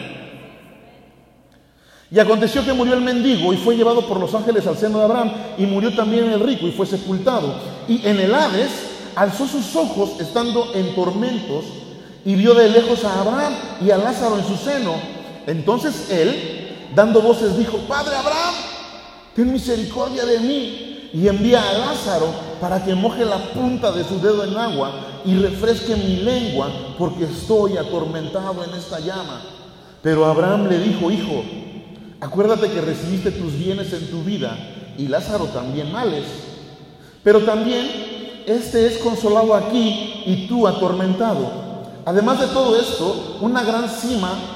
Y 2.09 2.21
aconteció 2.21 2.65
que 2.65 2.73
murió 2.73 2.95
el 2.95 3.01
mendigo 3.01 3.53
y 3.53 3.57
fue 3.57 3.77
llevado 3.77 4.07
por 4.07 4.21
los 4.21 4.33
ángeles 4.33 4.65
al 4.69 4.77
seno 4.77 4.99
de 4.99 5.05
Abraham 5.07 5.33
y 5.59 5.67
murió 5.67 5.93
también 5.93 6.31
el 6.31 6.39
rico 6.39 6.69
y 6.69 6.71
fue 6.71 6.87
sepultado. 6.87 7.53
Y 7.89 8.07
en 8.07 8.21
el 8.21 8.33
Hades 8.33 8.71
alzó 9.17 9.49
sus 9.49 9.75
ojos 9.75 10.21
estando 10.21 10.73
en 10.73 10.95
tormentos 10.95 11.65
y 12.25 12.37
vio 12.37 12.55
de 12.55 12.69
lejos 12.69 13.05
a 13.05 13.23
Abraham 13.23 13.55
y 13.85 13.91
a 13.91 13.99
Lázaro 13.99 14.39
en 14.39 14.45
su 14.45 14.57
seno. 14.57 14.95
Entonces 15.49 16.11
él, 16.11 16.66
dando 16.97 17.21
voces, 17.21 17.59
dijo, 17.59 17.77
Padre 17.87 18.17
Abraham, 18.17 18.55
ten 19.35 19.53
misericordia 19.53 20.25
de 20.25 20.41
mí 20.41 21.11
y 21.13 21.29
envía 21.29 21.63
a 21.63 21.73
Lázaro 21.75 22.27
para 22.59 22.83
que 22.83 22.95
moje 22.95 23.23
la 23.27 23.37
punta 23.53 23.93
de 23.93 24.03
su 24.03 24.19
dedo 24.19 24.43
en 24.43 24.57
agua 24.57 24.93
y 25.27 25.37
refresque 25.37 25.95
mi 25.95 26.17
lengua 26.17 26.71
porque 26.99 27.25
estoy 27.25 27.77
atormentado 27.77 28.65
en 28.65 28.71
esta 28.71 28.99
llama. 29.01 29.43
Pero 30.03 30.25
Abraham 30.25 30.69
le 30.69 30.79
dijo, 30.79 31.11
hijo, 31.11 31.45
acuérdate 32.19 32.71
que 32.71 32.81
recibiste 32.81 33.31
tus 33.31 33.53
bienes 33.53 33.93
en 33.93 34.11
tu 34.11 34.23
vida 34.23 34.57
y 34.97 35.07
Lázaro 35.09 35.45
también 35.47 35.93
males. 35.93 36.25
Pero 37.23 37.41
también 37.41 38.45
este 38.47 38.87
es 38.87 38.97
consolado 38.99 39.55
aquí 39.55 40.23
y 40.25 40.47
tú 40.49 40.67
atormentado. 40.67 41.67
Además 42.07 42.41
de 42.41 42.47
todo 42.47 42.81
esto, 42.81 43.37
una 43.43 43.63
gran 43.65 43.87
cima 43.91 44.56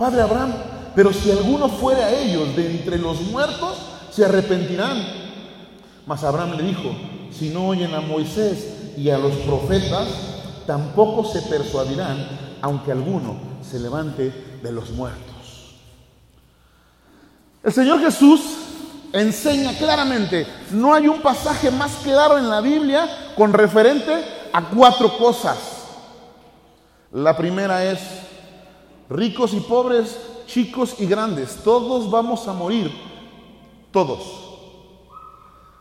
Padre 0.00 0.22
Abraham, 0.22 0.54
pero 0.94 1.12
si 1.12 1.30
alguno 1.30 1.68
fuere 1.68 2.02
a 2.02 2.10
ellos 2.10 2.56
de 2.56 2.70
entre 2.70 2.96
los 2.96 3.20
muertos, 3.20 3.76
se 4.10 4.24
arrepentirán. 4.24 4.96
Mas 6.06 6.24
Abraham 6.24 6.56
le 6.56 6.62
dijo, 6.62 6.90
si 7.30 7.50
no 7.50 7.68
oyen 7.68 7.94
a 7.94 8.00
Moisés 8.00 8.94
y 8.96 9.10
a 9.10 9.18
los 9.18 9.34
profetas, 9.36 10.08
tampoco 10.66 11.30
se 11.30 11.42
persuadirán, 11.42 12.16
aunque 12.62 12.92
alguno 12.92 13.36
se 13.60 13.78
levante 13.78 14.32
de 14.62 14.72
los 14.72 14.88
muertos. 14.92 15.76
El 17.62 17.72
Señor 17.74 18.00
Jesús 18.00 18.40
enseña 19.12 19.76
claramente, 19.76 20.46
no 20.70 20.94
hay 20.94 21.08
un 21.08 21.20
pasaje 21.20 21.70
más 21.70 21.92
claro 22.02 22.38
en 22.38 22.48
la 22.48 22.62
Biblia 22.62 23.34
con 23.36 23.52
referente 23.52 24.24
a 24.50 24.62
cuatro 24.62 25.18
cosas. 25.18 25.58
La 27.12 27.36
primera 27.36 27.84
es, 27.84 28.29
ricos 29.10 29.52
y 29.52 29.60
pobres, 29.60 30.16
chicos 30.46 30.94
y 31.00 31.06
grandes, 31.06 31.56
todos 31.64 32.10
vamos 32.10 32.46
a 32.46 32.52
morir, 32.52 32.90
todos. 33.92 34.20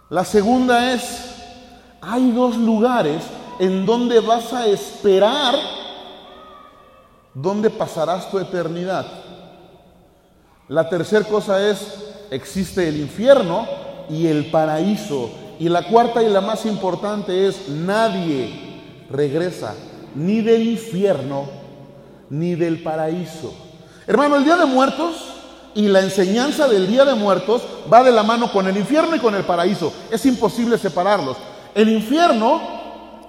La 0.10 0.26
segunda 0.26 0.92
es, 0.94 1.36
hay 2.02 2.32
dos 2.32 2.58
lugares 2.58 3.24
en 3.60 3.86
donde 3.86 4.20
vas 4.20 4.52
a 4.52 4.66
esperar 4.66 5.56
donde 7.34 7.70
pasarás 7.70 8.32
tu 8.32 8.40
eternidad. 8.40 9.06
La 10.68 10.90
tercera 10.90 11.26
cosa 11.26 11.70
es, 11.70 12.26
existe 12.32 12.88
el 12.88 12.98
infierno 12.98 13.68
y 14.10 14.26
el 14.28 14.50
paraíso. 14.50 15.30
Y 15.60 15.70
la 15.70 15.88
cuarta 15.88 16.24
y 16.24 16.30
la 16.30 16.42
más 16.42 16.66
importante 16.66 17.48
es, 17.48 17.70
nadie 17.70 19.06
regresa 19.12 19.76
ni 20.16 20.42
del 20.42 20.68
infierno 20.68 21.59
ni 22.30 22.56
del 22.56 22.82
paraíso. 22.84 23.54
Hermano, 24.08 24.38
el 24.38 24.44
Día 24.44 24.58
de 24.58 24.66
Muertos 24.66 25.16
y 25.76 25.84
la 25.88 26.02
enseñanza 26.02 26.68
del 26.68 26.88
Día 26.88 27.06
de 27.06 27.14
Muertos 27.14 27.62
va 27.92 28.04
de 28.04 28.12
la 28.12 28.24
mano 28.24 28.52
con 28.52 28.68
el 28.68 28.78
infierno 28.78 29.16
y 29.16 29.20
con 29.20 29.36
el 29.36 29.44
paraíso. 29.44 29.94
Es 30.12 30.26
imposible 30.26 30.78
separarlos. 30.78 31.38
El 31.76 31.90
infierno 31.90 32.80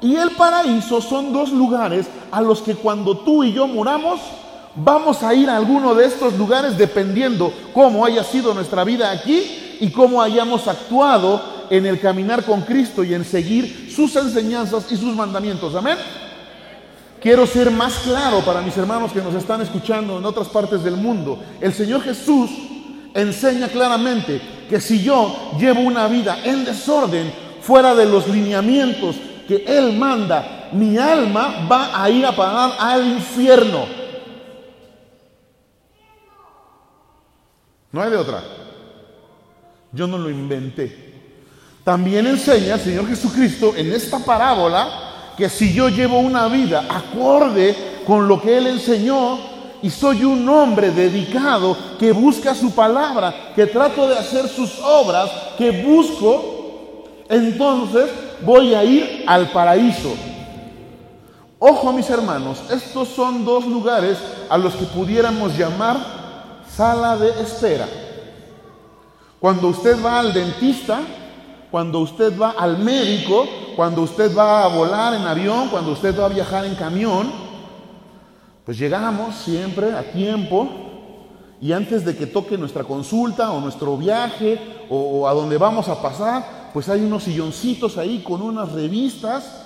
y 0.01 0.17
el 0.17 0.31
paraíso 0.31 1.01
son 1.01 1.33
dos 1.33 1.51
lugares 1.51 2.07
a 2.31 2.41
los 2.41 2.63
que 2.63 2.75
cuando 2.75 3.19
tú 3.19 3.45
y 3.45 3.53
yo 3.53 3.67
muramos, 3.67 4.21
vamos 4.75 5.23
a 5.23 5.35
ir 5.35 5.51
a 5.51 5.57
alguno 5.57 5.95
de 5.95 6.07
estos 6.07 6.39
lugares 6.39 6.79
dependiendo 6.79 7.53
cómo 7.75 8.05
haya 8.05 8.25
sido 8.25 8.55
nuestra 8.55 8.85
vida 8.85 9.11
aquí 9.11 9.77
y 9.81 9.91
cómo 9.91 10.23
hayamos 10.23 10.67
actuado 10.69 11.43
en 11.71 11.87
el 11.87 12.01
caminar 12.01 12.45
con 12.45 12.63
Cristo 12.63 13.05
y 13.05 13.15
en 13.15 13.25
seguir 13.25 13.93
sus 13.95 14.17
enseñanzas 14.17 14.91
y 14.91 14.97
sus 14.97 15.15
mandamientos. 15.15 15.75
Amén. 15.75 15.99
Quiero 17.21 17.47
ser 17.47 17.71
más 17.71 17.99
claro 17.99 18.41
para 18.41 18.63
mis 18.63 18.77
hermanos 18.79 19.13
que 19.13 19.21
nos 19.21 19.35
están 19.35 19.61
escuchando 19.61 20.19
en 20.19 20.25
otras 20.25 20.49
partes 20.49 20.83
del 20.83 20.97
mundo. 20.97 21.39
El 21.61 21.75
Señor 21.75 22.03
Jesús 22.03 22.51
enseña 23.13 23.69
claramente 23.69 24.41
que 24.71 24.81
si 24.81 25.03
yo 25.03 25.53
llevo 25.59 25.81
una 25.81 26.07
vida 26.09 26.39
en 26.45 26.65
desorden, 26.65 27.31
fuera 27.61 27.95
de 27.95 28.07
los 28.07 28.27
lineamientos 28.27 29.17
que 29.47 29.65
Él 29.67 29.99
manda, 29.99 30.71
mi 30.73 30.97
alma 30.97 31.69
va 31.71 32.03
a 32.03 32.09
ir 32.09 32.25
a 32.25 32.35
parar 32.35 32.73
al 32.79 33.07
infierno. 33.07 33.85
No 37.93 38.01
hay 38.01 38.11
de 38.11 38.17
otra. 38.17 38.43
Yo 39.93 40.07
no 40.07 40.17
lo 40.17 40.31
inventé. 40.31 41.11
También 41.85 42.27
enseña 42.27 42.75
el 42.75 42.81
Señor 42.81 43.09
Jesucristo 43.09 43.75
en 43.77 43.93
esta 43.93 44.21
parábola 44.21 45.10
que 45.37 45.49
si 45.49 45.73
yo 45.73 45.89
llevo 45.89 46.19
una 46.19 46.49
vida 46.49 46.87
acorde 46.89 48.03
con 48.07 48.29
lo 48.29 48.41
que 48.41 48.59
Él 48.59 48.67
enseñó 48.67 49.39
y 49.83 49.91
soy 49.91 50.25
un 50.25 50.49
hombre 50.49 50.91
dedicado 50.91 51.77
que 51.99 52.13
busca 52.13 52.55
su 52.55 52.73
palabra, 52.73 53.53
que 53.55 53.67
trato 53.67 54.09
de 54.09 54.19
hacer 54.19 54.49
sus 54.49 54.79
obras, 54.81 55.31
que 55.57 55.71
busco, 55.83 57.05
entonces 57.29 58.11
voy 58.43 58.75
a 58.75 58.85
ir 58.85 59.25
al 59.27 59.51
paraíso. 59.51 60.15
Ojo 61.59 61.93
mis 61.93 62.09
hermanos, 62.09 62.63
estos 62.71 63.09
son 63.09 63.45
dos 63.45 63.67
lugares 63.67 64.19
a 64.49 64.57
los 64.57 64.75
que 64.75 64.87
pudiéramos 64.87 65.57
llamar 65.57 65.99
sala 66.75 67.17
de 67.17 67.29
espera. 67.43 67.87
Cuando 69.39 69.69
usted 69.69 70.03
va 70.03 70.21
al 70.21 70.33
dentista, 70.33 71.01
cuando 71.71 72.01
usted 72.01 72.39
va 72.39 72.55
al 72.59 72.79
médico, 72.79 73.47
cuando 73.81 74.03
usted 74.03 74.37
va 74.37 74.65
a 74.65 74.69
volar 74.69 75.15
en 75.15 75.23
avión, 75.23 75.71
cuando 75.71 75.93
usted 75.93 76.15
va 76.15 76.27
a 76.27 76.29
viajar 76.29 76.67
en 76.67 76.75
camión, 76.75 77.33
pues 78.63 78.77
llegamos 78.79 79.35
siempre 79.37 79.95
a 79.95 80.13
tiempo 80.13 80.69
y 81.63 81.73
antes 81.73 82.05
de 82.05 82.15
que 82.15 82.27
toque 82.27 82.59
nuestra 82.59 82.85
consulta 82.85 83.51
o 83.53 83.59
nuestro 83.59 83.97
viaje 83.97 84.61
o, 84.91 85.27
a 85.27 85.33
donde 85.33 85.57
vamos 85.57 85.89
a 85.89 86.03
pasar, 86.03 86.71
pues 86.75 86.91
hay 86.91 87.01
unos 87.01 87.23
silloncitos 87.23 87.97
ahí 87.97 88.23
con 88.23 88.43
unas 88.43 88.71
revistas 88.71 89.65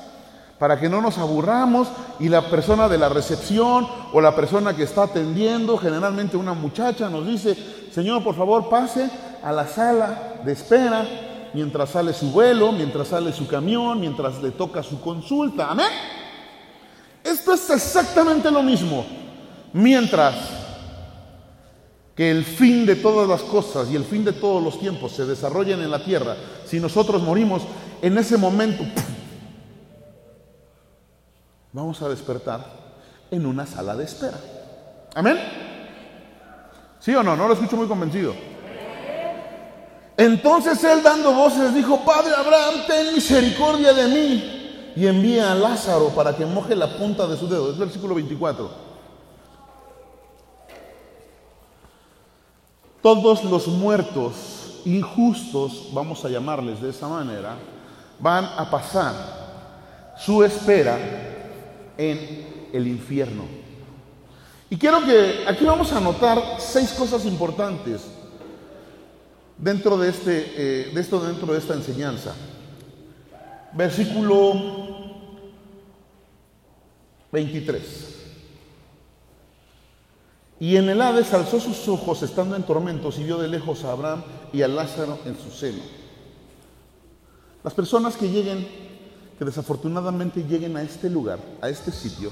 para 0.61 0.79
que 0.79 0.89
no 0.89 1.01
nos 1.01 1.19
aburramos 1.19 1.89
y 2.21 2.29
la 2.29 2.43
persona 2.43 2.89
de 2.89 2.99
la 2.99 3.09
recepción 3.09 3.85
o 4.13 4.21
la 4.21 4.37
persona 4.37 4.77
que 4.77 4.85
está 4.85 5.03
atendiendo, 5.03 5.77
generalmente 5.77 6.37
una 6.37 6.55
muchacha, 6.55 7.11
nos 7.11 7.27
dice, 7.27 7.57
Señor, 7.91 8.23
por 8.23 8.37
favor, 8.37 8.69
pase 8.69 9.11
a 9.43 9.51
la 9.51 9.67
sala 9.67 10.35
de 10.45 10.53
espera 10.53 11.05
mientras 11.55 11.91
sale 11.91 12.13
su 12.13 12.31
vuelo, 12.31 12.73
mientras 12.73 13.09
sale 13.09 13.33
su 13.33 13.47
camión, 13.47 14.01
mientras 14.01 14.43
le 14.43 14.51
toca 14.51 14.83
su 14.83 15.01
consulta. 15.01 15.71
Amén. 15.71 15.87
Esto 17.23 17.55
es 17.55 17.71
exactamente 17.71 18.51
lo 18.51 18.63
mismo. 18.63 19.07
Mientras 19.73 20.35
que 22.15 22.31
el 22.31 22.45
fin 22.45 22.85
de 22.85 22.97
todas 22.97 23.29
las 23.29 23.43
cosas 23.43 23.91
y 23.91 23.97
el 23.97 24.05
fin 24.05 24.25
de 24.25 24.33
todos 24.33 24.63
los 24.63 24.79
tiempos 24.79 25.13
se 25.13 25.25
desarrollen 25.25 25.81
en 25.81 25.91
la 25.91 26.05
tierra, 26.05 26.37
si 26.67 26.79
nosotros 26.79 27.23
morimos 27.23 27.63
en 28.03 28.19
ese 28.19 28.37
momento, 28.37 28.85
vamos 31.73 32.03
a 32.03 32.09
despertar 32.09 32.67
en 33.31 33.47
una 33.47 33.67
sala 33.67 33.97
de 33.97 34.05
espera. 34.05 34.39
Amén. 35.15 35.39
¿Sí 37.01 37.15
o 37.15 37.23
no? 37.23 37.37
No 37.37 37.49
lo 37.49 37.55
escucho 37.55 37.77
muy 37.77 37.87
convencido. 37.87 38.54
Entonces 40.17 40.83
él 40.85 41.03
dando 41.03 41.33
voces 41.33 41.75
dijo, 41.75 42.05
Padre 42.05 42.35
Abraham, 42.37 42.87
ten 42.87 43.15
misericordia 43.15 43.93
de 43.93 44.09
mí 44.09 44.93
y 44.97 45.07
envía 45.07 45.51
a 45.51 45.55
Lázaro 45.57 46.11
para 46.11 46.37
que 46.37 46.47
moje 46.47 46.77
la 46.77 46.97
punta 46.97 47.27
de 47.27 47.37
su 47.37 47.49
dedo. 47.49 47.73
Es 47.73 47.79
versículo 47.79 48.15
24. 48.15 48.71
Todos 53.03 53.45
los 53.45 53.67
muertos 53.67 54.81
injustos, 54.85 55.89
vamos 55.93 56.25
a 56.25 56.29
llamarles 56.29 56.81
de 56.81 56.91
esa 56.91 57.09
manera, 57.09 57.57
van 58.19 58.45
a 58.57 58.71
pasar 58.71 59.15
su 60.17 60.45
espera 60.45 60.97
en 61.99 62.69
el 62.73 62.87
infierno. 62.87 63.43
Y 64.71 64.77
quiero 64.77 65.05
que 65.05 65.45
aquí 65.47 65.65
vamos 65.65 65.93
a 65.93 65.99
anotar 65.99 66.41
seis 66.59 66.93
cosas 66.93 67.25
importantes 67.27 68.03
dentro 69.59 69.97
de, 69.97 70.09
este, 70.11 70.53
eh, 70.57 70.91
de 70.93 71.01
esto, 71.01 71.21
dentro 71.21 71.53
de 71.53 71.59
esta 71.59 71.75
enseñanza. 71.75 72.35
Versículo 73.73 74.55
23. 77.33 78.15
Y 80.61 80.77
en 80.77 80.89
el 80.89 81.01
Hades 81.01 81.33
alzó 81.35 81.61
sus 81.61 81.89
ojos 81.89 82.23
estando 82.23 82.55
en 82.57 82.63
tormentos 82.63 83.19
y 83.19 83.25
vio 83.25 83.39
de 83.39 83.49
lejos 83.49 83.85
a 83.85 83.93
Abraham 83.93 84.23
y 84.53 84.63
a 84.63 84.69
Lázaro 84.69 85.19
en 85.25 85.37
su 85.37 85.51
seno. 85.51 85.83
Las 87.65 87.75
personas 87.75 88.17
que 88.17 88.31
lleguen, 88.31 88.67
que 89.39 89.45
desafortunadamente 89.45 90.45
lleguen 90.45 90.77
a 90.77 90.83
este 90.83 91.11
lugar, 91.11 91.41
a 91.61 91.69
este 91.69 91.91
sitio, 91.91 92.31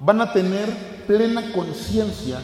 van 0.00 0.20
a 0.20 0.32
tener 0.32 1.04
plena 1.06 1.52
conciencia 1.52 2.40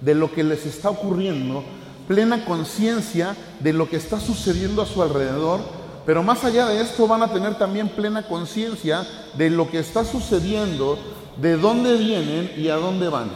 de 0.00 0.14
lo 0.14 0.30
que 0.30 0.44
les 0.44 0.66
está 0.66 0.90
ocurriendo 0.90 1.64
plena 2.06 2.44
conciencia 2.44 3.36
de 3.60 3.72
lo 3.72 3.88
que 3.88 3.96
está 3.96 4.20
sucediendo 4.20 4.82
a 4.82 4.86
su 4.86 5.02
alrededor, 5.02 5.60
pero 6.06 6.22
más 6.22 6.44
allá 6.44 6.66
de 6.66 6.80
esto 6.80 7.06
van 7.06 7.22
a 7.22 7.32
tener 7.32 7.56
también 7.56 7.88
plena 7.88 8.26
conciencia 8.26 9.06
de 9.36 9.50
lo 9.50 9.70
que 9.70 9.78
está 9.78 10.04
sucediendo, 10.04 10.98
de 11.38 11.56
dónde 11.56 11.96
vienen 11.96 12.52
y 12.56 12.68
a 12.68 12.76
dónde 12.76 13.08
van. 13.08 13.30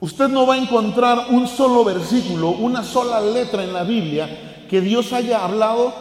Usted 0.00 0.28
no 0.28 0.46
va 0.46 0.54
a 0.54 0.58
encontrar 0.58 1.26
un 1.30 1.46
solo 1.46 1.84
versículo, 1.84 2.50
una 2.50 2.82
sola 2.82 3.20
letra 3.20 3.62
en 3.62 3.72
la 3.72 3.84
Biblia 3.84 4.64
que 4.68 4.80
Dios 4.80 5.12
haya 5.12 5.44
hablado 5.44 5.94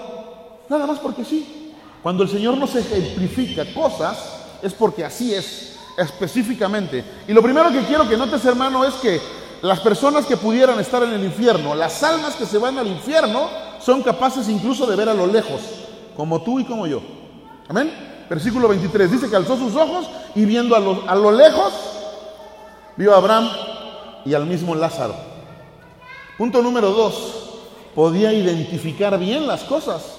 nada 0.69 0.87
más 0.87 0.99
porque 0.99 1.23
sí. 1.23 1.73
Cuando 2.01 2.23
el 2.23 2.29
Señor 2.29 2.57
nos 2.57 2.73
ejemplifica 2.75 3.71
cosas, 3.73 4.17
es 4.63 4.73
porque 4.73 5.05
así 5.05 5.33
es, 5.35 5.77
específicamente. 5.97 7.03
Y 7.27 7.33
lo 7.33 7.43
primero 7.43 7.71
que 7.71 7.81
quiero 7.81 8.09
que 8.09 8.17
notes, 8.17 8.43
hermano, 8.45 8.83
es 8.85 8.95
que 8.95 9.21
las 9.61 9.79
personas 9.79 10.25
que 10.25 10.37
pudieran 10.37 10.79
estar 10.79 11.03
en 11.03 11.13
el 11.13 11.23
infierno, 11.23 11.75
las 11.75 12.01
almas 12.03 12.35
que 12.35 12.45
se 12.45 12.57
van 12.57 12.77
al 12.77 12.87
infierno, 12.87 13.47
son 13.79 14.01
capaces 14.01 14.49
incluso 14.49 14.85
de 14.85 14.95
ver 14.95 15.09
a 15.09 15.13
lo 15.13 15.27
lejos, 15.27 15.61
como 16.15 16.41
tú 16.41 16.59
y 16.59 16.65
como 16.65 16.87
yo. 16.87 17.01
Amén. 17.67 18.25
Versículo 18.29 18.67
23 18.67 19.11
dice 19.11 19.29
que 19.29 19.35
alzó 19.35 19.57
sus 19.57 19.75
ojos 19.75 20.07
y 20.35 20.45
viendo 20.45 20.75
a 20.75 20.79
lo, 20.79 21.03
a 21.07 21.15
lo 21.15 21.31
lejos, 21.31 21.73
vio 22.95 23.13
a 23.13 23.17
Abraham 23.17 23.49
y 24.25 24.33
al 24.33 24.45
mismo 24.45 24.73
Lázaro. 24.73 25.15
Punto 26.37 26.61
número 26.61 26.91
dos, 26.91 27.59
podía 27.93 28.33
identificar 28.33 29.19
bien 29.19 29.47
las 29.47 29.63
cosas. 29.63 30.17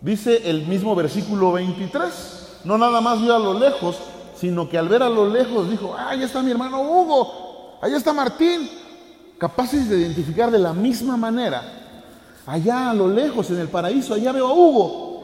Dice 0.00 0.48
el 0.48 0.66
mismo 0.66 0.94
versículo 0.94 1.52
23, 1.52 2.60
no 2.64 2.78
nada 2.78 3.00
más 3.00 3.20
vio 3.20 3.36
a 3.36 3.38
lo 3.38 3.54
lejos, 3.54 3.96
sino 4.34 4.68
que 4.68 4.78
al 4.78 4.88
ver 4.88 5.02
a 5.02 5.10
lo 5.10 5.28
lejos 5.28 5.70
dijo, 5.70 5.94
ah, 5.96 6.08
ahí 6.10 6.22
está 6.22 6.42
mi 6.42 6.50
hermano 6.50 6.80
Hugo, 6.80 7.49
ahí 7.80 7.94
está 7.94 8.12
Martín, 8.12 8.68
capaces 9.38 9.88
de 9.88 10.00
identificar 10.00 10.50
de 10.50 10.58
la 10.58 10.72
misma 10.72 11.16
manera, 11.16 11.62
allá 12.46 12.90
a 12.90 12.94
lo 12.94 13.08
lejos, 13.08 13.50
en 13.50 13.58
el 13.60 13.68
paraíso, 13.68 14.14
allá 14.14 14.32
veo 14.32 14.48
a 14.48 14.54
Hugo, 14.54 15.20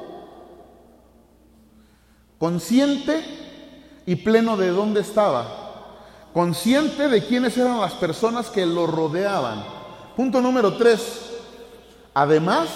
consciente 2.39 3.23
y 4.07 4.17
pleno 4.17 4.57
de 4.57 4.69
dónde 4.69 5.01
estaba, 5.01 5.67
consciente 6.33 7.09
de 7.09 7.27
quiénes 7.27 7.57
eran 7.57 7.81
las 7.81 7.95
personas 7.95 8.49
que 8.49 8.67
lo 8.67 8.87
rodeaban. 8.87 9.65
Punto 10.17 10.41
número 10.41 10.77
tres. 10.77 11.23
Además, 12.15 12.69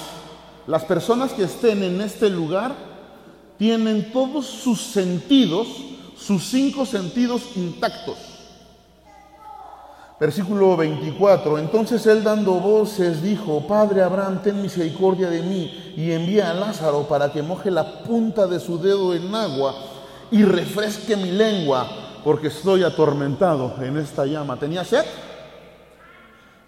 las 0.67 0.85
personas 0.85 1.33
que 1.33 1.45
estén 1.45 1.83
en 1.83 2.01
este 2.01 2.29
lugar 2.29 2.75
tienen 3.59 4.13
todos 4.13 4.47
sus 4.47 4.81
sentidos, 4.81 5.69
sus 6.17 6.45
cinco 6.45 6.85
sentidos 6.85 7.43
intactos. 7.57 8.30
Versículo 10.21 10.77
24. 10.77 11.59
Entonces 11.59 12.05
él 12.05 12.23
dando 12.23 12.53
voces 12.61 13.23
dijo, 13.23 13.67
Padre 13.67 14.03
Abraham, 14.03 14.43
ten 14.43 14.61
misericordia 14.61 15.31
de 15.31 15.41
mí 15.41 15.95
y 15.97 16.13
envía 16.13 16.51
a 16.51 16.55
Lázaro 16.55 17.09
para 17.09 17.33
que 17.33 17.43
moje 17.43 17.71
la 17.71 18.03
punta 18.03 18.47
de 18.47 18.61
su 18.61 18.79
dedo 18.79 19.15
en 19.15 19.35
agua 19.35 19.75
y 20.31 20.45
refresque 20.45 21.17
mi 21.17 21.31
lengua 21.31 21.89
porque 22.23 22.49
estoy 22.49 22.83
atormentado 22.83 23.75
en 23.83 23.97
esta 23.97 24.27
llama. 24.27 24.59
Tenía 24.59 24.85
sed, 24.85 25.07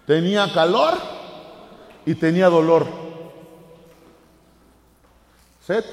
tenía 0.07 0.51
calor 0.51 0.95
y 2.07 2.15
tenía 2.15 2.49
dolor. 2.49 2.87
Sed, 5.63 5.85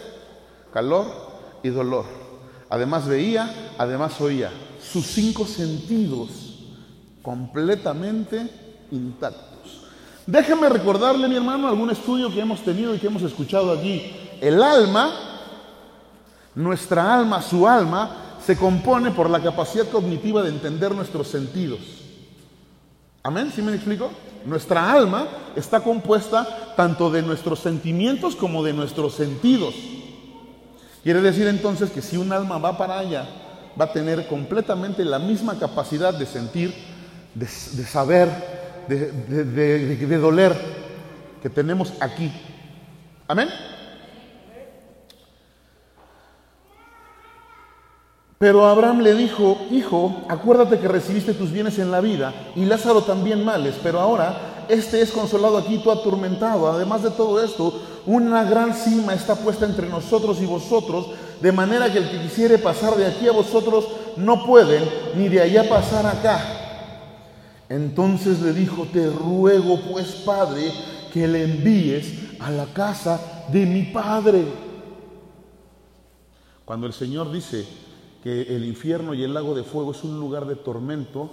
calor 0.72 1.06
y 1.62 1.68
dolor. 1.68 2.06
Además 2.70 3.06
veía, 3.06 3.74
además 3.76 4.18
oía. 4.18 4.50
Sus 4.80 5.06
cinco 5.06 5.44
sentidos 5.44 6.49
completamente 7.22 8.48
intactos. 8.90 9.85
Déjeme 10.26 10.68
recordarle, 10.68 11.28
mi 11.28 11.37
hermano, 11.37 11.68
algún 11.68 11.90
estudio 11.90 12.33
que 12.33 12.40
hemos 12.40 12.61
tenido 12.61 12.94
y 12.94 12.98
que 12.98 13.06
hemos 13.06 13.22
escuchado 13.22 13.72
aquí. 13.72 14.12
El 14.40 14.62
alma, 14.62 15.11
nuestra 16.54 17.14
alma, 17.14 17.42
su 17.42 17.66
alma, 17.66 18.37
se 18.44 18.56
compone 18.56 19.11
por 19.11 19.28
la 19.28 19.40
capacidad 19.40 19.88
cognitiva 19.88 20.42
de 20.42 20.50
entender 20.50 20.94
nuestros 20.94 21.28
sentidos. 21.28 21.80
Amén, 23.22 23.52
¿sí 23.54 23.61
me 23.61 23.74
explico? 23.74 24.11
Nuestra 24.46 24.90
alma 24.90 25.26
está 25.54 25.80
compuesta 25.80 26.74
tanto 26.74 27.11
de 27.11 27.22
nuestros 27.22 27.59
sentimientos 27.59 28.35
como 28.35 28.62
de 28.62 28.72
nuestros 28.72 29.14
sentidos. 29.14 29.74
Quiere 31.02 31.20
decir 31.20 31.46
entonces 31.46 31.90
que 31.90 32.02
si 32.02 32.16
un 32.16 32.33
alma 32.33 32.59
va 32.59 32.78
para 32.78 32.98
allá, 32.98 33.26
va 33.78 33.87
a 33.87 33.92
tener 33.92 34.26
completamente 34.26 35.04
la 35.04 35.18
misma 35.18 35.59
capacidad 35.59 36.14
de 36.14 36.26
sentir, 36.26 36.74
de, 37.34 37.46
saber, 37.46 38.28
de, 38.88 40.18
doler 40.18 40.56
que 41.42 41.50
tenemos 41.50 41.92
aquí. 42.00 42.32
Amén. 43.28 43.48
Pero 48.38 48.64
Abraham 48.64 49.00
le 49.00 49.14
dijo, 49.14 49.58
hijo, 49.70 50.24
acuérdate 50.28 50.78
que 50.78 50.88
recibiste 50.88 51.34
tus 51.34 51.52
bienes 51.52 51.78
en 51.78 51.90
la 51.90 52.00
vida 52.00 52.32
y 52.56 52.64
Lázaro 52.64 53.02
también 53.02 53.44
males, 53.44 53.74
pero 53.82 54.00
ahora 54.00 54.64
este 54.70 55.02
es 55.02 55.10
consolado 55.10 55.58
aquí, 55.58 55.78
tú 55.78 55.90
atormentado. 55.90 56.70
Además 56.70 57.02
de 57.02 57.10
todo 57.10 57.44
esto, 57.44 57.82
una 58.06 58.44
gran 58.44 58.72
cima 58.72 59.12
está 59.12 59.34
puesta 59.34 59.66
entre 59.66 59.88
nosotros 59.88 60.40
y 60.40 60.46
vosotros, 60.46 61.08
de 61.42 61.52
manera 61.52 61.92
que 61.92 61.98
el 61.98 62.08
que 62.08 62.22
quisiere 62.22 62.56
pasar 62.56 62.94
de 62.96 63.06
aquí 63.06 63.28
a 63.28 63.32
vosotros 63.32 63.86
no 64.16 64.46
pueden, 64.46 64.88
ni 65.16 65.28
de 65.28 65.42
allá 65.42 65.68
pasar 65.68 66.06
acá. 66.06 66.59
Entonces 67.70 68.42
le 68.42 68.52
dijo, 68.52 68.87
te 68.92 69.09
ruego 69.09 69.80
pues, 69.90 70.09
Padre, 70.26 70.70
que 71.11 71.26
le 71.26 71.44
envíes 71.44 72.38
a 72.40 72.50
la 72.50 72.66
casa 72.66 73.46
de 73.50 73.64
mi 73.64 73.85
Padre. 73.85 74.44
Cuando 76.66 76.87
el 76.87 76.92
Señor 76.92 77.33
dice, 77.33 77.66
que 78.22 78.42
el 78.42 78.64
infierno 78.64 79.14
y 79.14 79.22
el 79.22 79.33
lago 79.33 79.54
de 79.54 79.64
fuego 79.64 79.92
es 79.92 80.04
un 80.04 80.20
lugar 80.20 80.46
de 80.46 80.56
tormento, 80.56 81.30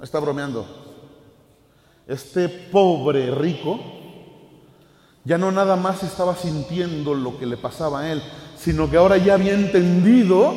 está 0.00 0.18
bromeando. 0.18 0.66
Este 2.06 2.48
pobre 2.48 3.30
rico 3.30 3.78
ya 5.24 5.38
no 5.38 5.52
nada 5.52 5.76
más 5.76 6.02
estaba 6.02 6.34
sintiendo 6.34 7.14
lo 7.14 7.38
que 7.38 7.46
le 7.46 7.56
pasaba 7.56 8.00
a 8.00 8.12
él, 8.12 8.20
sino 8.56 8.90
que 8.90 8.96
ahora 8.96 9.16
ya 9.16 9.34
había 9.34 9.54
entendido 9.54 10.52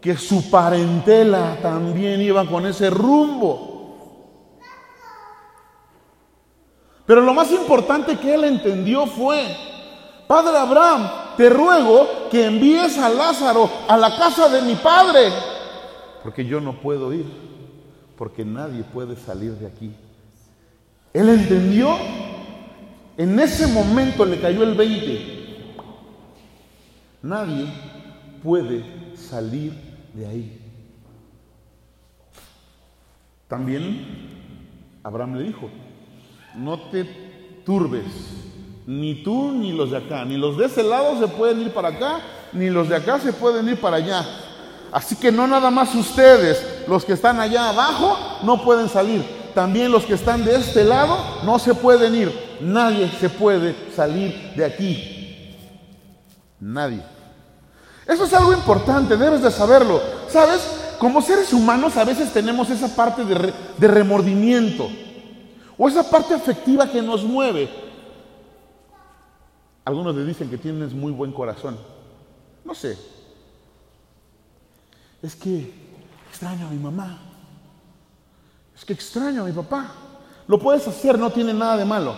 que 0.00 0.16
su 0.16 0.50
parentela 0.50 1.58
también 1.62 2.20
iba 2.20 2.46
con 2.46 2.66
ese 2.66 2.90
rumbo. 2.90 3.75
Pero 7.06 7.20
lo 7.20 7.32
más 7.32 7.52
importante 7.52 8.16
que 8.16 8.34
él 8.34 8.44
entendió 8.44 9.06
fue, 9.06 9.46
Padre 10.26 10.58
Abraham, 10.58 11.08
te 11.36 11.48
ruego 11.48 12.28
que 12.30 12.46
envíes 12.46 12.98
a 12.98 13.08
Lázaro 13.08 13.70
a 13.88 13.96
la 13.96 14.16
casa 14.16 14.48
de 14.48 14.62
mi 14.62 14.74
padre, 14.74 15.30
porque 16.24 16.44
yo 16.44 16.60
no 16.60 16.80
puedo 16.80 17.12
ir, 17.12 17.26
porque 18.18 18.44
nadie 18.44 18.82
puede 18.82 19.14
salir 19.16 19.52
de 19.52 19.66
aquí. 19.68 19.94
Él 21.12 21.28
entendió, 21.28 21.96
en 23.16 23.38
ese 23.38 23.68
momento 23.68 24.24
le 24.24 24.40
cayó 24.40 24.64
el 24.64 24.74
20. 24.74 25.36
Nadie 27.22 27.66
puede 28.42 29.16
salir 29.16 29.72
de 30.12 30.26
ahí. 30.26 30.60
También 33.48 34.04
Abraham 35.04 35.36
le 35.36 35.44
dijo, 35.44 35.70
no 36.56 36.78
te 36.90 37.04
turbes, 37.64 38.04
ni 38.86 39.22
tú 39.22 39.52
ni 39.52 39.72
los 39.72 39.90
de 39.90 39.98
acá, 39.98 40.24
ni 40.24 40.36
los 40.36 40.56
de 40.56 40.66
ese 40.66 40.82
lado 40.82 41.18
se 41.18 41.28
pueden 41.28 41.60
ir 41.60 41.72
para 41.72 41.88
acá, 41.88 42.20
ni 42.52 42.70
los 42.70 42.88
de 42.88 42.96
acá 42.96 43.18
se 43.18 43.32
pueden 43.32 43.68
ir 43.68 43.80
para 43.80 43.96
allá. 43.96 44.24
Así 44.92 45.16
que 45.16 45.32
no 45.32 45.46
nada 45.46 45.70
más 45.70 45.94
ustedes, 45.94 46.84
los 46.86 47.04
que 47.04 47.14
están 47.14 47.40
allá 47.40 47.68
abajo, 47.68 48.16
no 48.44 48.62
pueden 48.62 48.88
salir. 48.88 49.24
También 49.54 49.90
los 49.90 50.04
que 50.04 50.14
están 50.14 50.44
de 50.44 50.54
este 50.54 50.84
lado 50.84 51.18
no 51.44 51.58
se 51.58 51.74
pueden 51.74 52.14
ir. 52.14 52.58
Nadie 52.60 53.10
se 53.18 53.28
puede 53.28 53.74
salir 53.94 54.52
de 54.54 54.64
aquí. 54.64 55.56
Nadie. 56.60 57.02
Eso 58.06 58.24
es 58.24 58.32
algo 58.32 58.52
importante, 58.52 59.16
debes 59.16 59.42
de 59.42 59.50
saberlo. 59.50 60.00
¿Sabes? 60.28 60.60
Como 60.98 61.20
seres 61.20 61.52
humanos 61.52 61.96
a 61.96 62.04
veces 62.04 62.32
tenemos 62.32 62.70
esa 62.70 62.94
parte 62.94 63.24
de, 63.24 63.52
de 63.76 63.88
remordimiento 63.88 64.88
o 65.78 65.88
esa 65.88 66.08
parte 66.08 66.34
afectiva 66.34 66.90
que 66.90 67.02
nos 67.02 67.24
mueve. 67.24 67.68
Algunos 69.84 70.16
le 70.16 70.24
dicen 70.24 70.50
que 70.50 70.58
tienes 70.58 70.92
muy 70.92 71.12
buen 71.12 71.32
corazón. 71.32 71.78
No 72.64 72.74
sé. 72.74 72.98
Es 75.22 75.36
que 75.36 75.72
extraño 76.28 76.66
a 76.66 76.70
mi 76.70 76.78
mamá. 76.78 77.18
Es 78.74 78.84
que 78.84 78.92
extraño 78.92 79.42
a 79.42 79.46
mi 79.46 79.52
papá. 79.52 79.92
Lo 80.48 80.58
puedes 80.58 80.86
hacer, 80.86 81.18
no 81.18 81.30
tiene 81.30 81.52
nada 81.54 81.76
de 81.76 81.84
malo. 81.84 82.14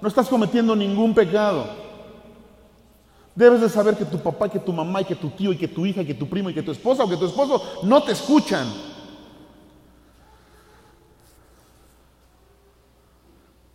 No 0.00 0.08
estás 0.08 0.28
cometiendo 0.28 0.74
ningún 0.74 1.14
pecado. 1.14 1.66
Debes 3.34 3.60
de 3.60 3.68
saber 3.68 3.96
que 3.96 4.04
tu 4.04 4.18
papá, 4.18 4.48
que 4.48 4.58
tu 4.58 4.72
mamá, 4.72 5.02
y 5.02 5.04
que 5.04 5.14
tu 5.14 5.28
tío, 5.30 5.52
y 5.52 5.58
que 5.58 5.68
tu 5.68 5.84
hija, 5.84 6.02
y 6.02 6.06
que 6.06 6.14
tu 6.14 6.28
primo, 6.28 6.50
y 6.50 6.54
que 6.54 6.62
tu 6.62 6.72
esposa 6.72 7.04
o 7.04 7.08
que 7.08 7.16
tu 7.16 7.26
esposo 7.26 7.62
no 7.82 8.02
te 8.02 8.12
escuchan. 8.12 8.66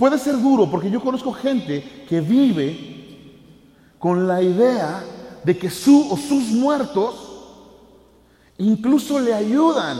Puede 0.01 0.17
ser 0.17 0.41
duro 0.41 0.65
porque 0.67 0.89
yo 0.89 0.99
conozco 0.99 1.31
gente 1.31 2.07
que 2.09 2.21
vive 2.21 3.37
con 3.99 4.27
la 4.27 4.41
idea 4.41 5.03
de 5.43 5.55
que 5.55 5.69
su 5.69 6.11
o 6.11 6.17
sus 6.17 6.45
muertos 6.45 7.13
incluso 8.57 9.19
le 9.19 9.31
ayudan. 9.31 9.99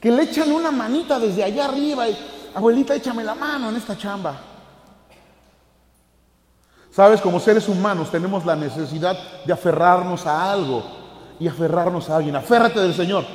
que 0.00 0.10
le 0.10 0.22
echan 0.22 0.50
una 0.50 0.70
manita 0.70 1.18
desde 1.18 1.44
allá 1.44 1.66
arriba 1.66 2.08
y, 2.08 2.16
abuelita, 2.54 2.94
échame 2.94 3.22
la 3.22 3.34
mano 3.34 3.68
en 3.68 3.76
esta 3.76 3.98
chamba. 3.98 4.40
Sabes, 6.90 7.20
como 7.20 7.38
seres 7.38 7.68
humanos 7.68 8.10
tenemos 8.10 8.46
la 8.46 8.56
necesidad 8.56 9.44
de 9.44 9.52
aferrarnos 9.52 10.24
a 10.24 10.50
algo 10.50 10.82
y 11.38 11.48
aferrarnos 11.48 12.08
a 12.08 12.16
alguien. 12.16 12.34
Aférrate 12.36 12.80
del 12.80 12.94
Señor. 12.94 13.26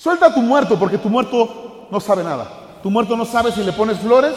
Suelta 0.00 0.28
a 0.28 0.34
tu 0.34 0.40
muerto 0.40 0.78
porque 0.78 0.96
tu 0.96 1.10
muerto 1.10 1.86
no 1.90 2.00
sabe 2.00 2.24
nada. 2.24 2.50
Tu 2.82 2.90
muerto 2.90 3.18
no 3.18 3.26
sabe 3.26 3.52
si 3.52 3.62
le 3.62 3.74
pones 3.74 3.98
flores. 3.98 4.32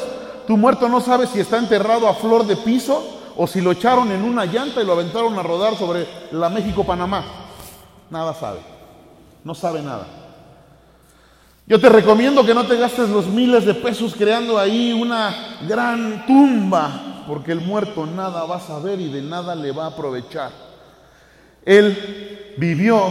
Tu 0.45 0.57
muerto 0.57 0.89
no 0.89 0.99
sabe 0.99 1.25
si 1.25 1.39
está 1.39 1.57
enterrado 1.57 2.09
a 2.09 2.15
flor 2.15 2.45
de 2.45 2.57
piso 2.57 3.01
o 3.37 3.47
si 3.47 3.61
lo 3.61 3.71
echaron 3.71 4.11
en 4.11 4.25
una 4.25 4.43
llanta 4.43 4.81
y 4.81 4.85
lo 4.85 4.91
aventaron 4.91 5.39
a 5.39 5.41
rodar 5.41 5.77
sobre 5.77 6.05
la 6.33 6.49
México-Panamá. 6.49 7.23
Nada 8.09 8.33
sabe. 8.33 8.59
No 9.45 9.55
sabe 9.55 9.81
nada. 9.81 10.05
Yo 11.65 11.79
te 11.79 11.87
recomiendo 11.87 12.45
que 12.45 12.53
no 12.53 12.67
te 12.67 12.75
gastes 12.75 13.07
los 13.07 13.27
miles 13.27 13.63
de 13.63 13.73
pesos 13.73 14.15
creando 14.17 14.59
ahí 14.59 14.91
una 14.91 15.59
gran 15.65 16.25
tumba, 16.25 17.23
porque 17.25 17.53
el 17.53 17.61
muerto 17.61 18.05
nada 18.05 18.43
va 18.43 18.57
a 18.57 18.59
saber 18.59 18.99
y 18.99 19.07
de 19.07 19.21
nada 19.21 19.55
le 19.55 19.71
va 19.71 19.85
a 19.85 19.91
aprovechar. 19.91 20.51
Él 21.63 22.53
vivió, 22.57 23.07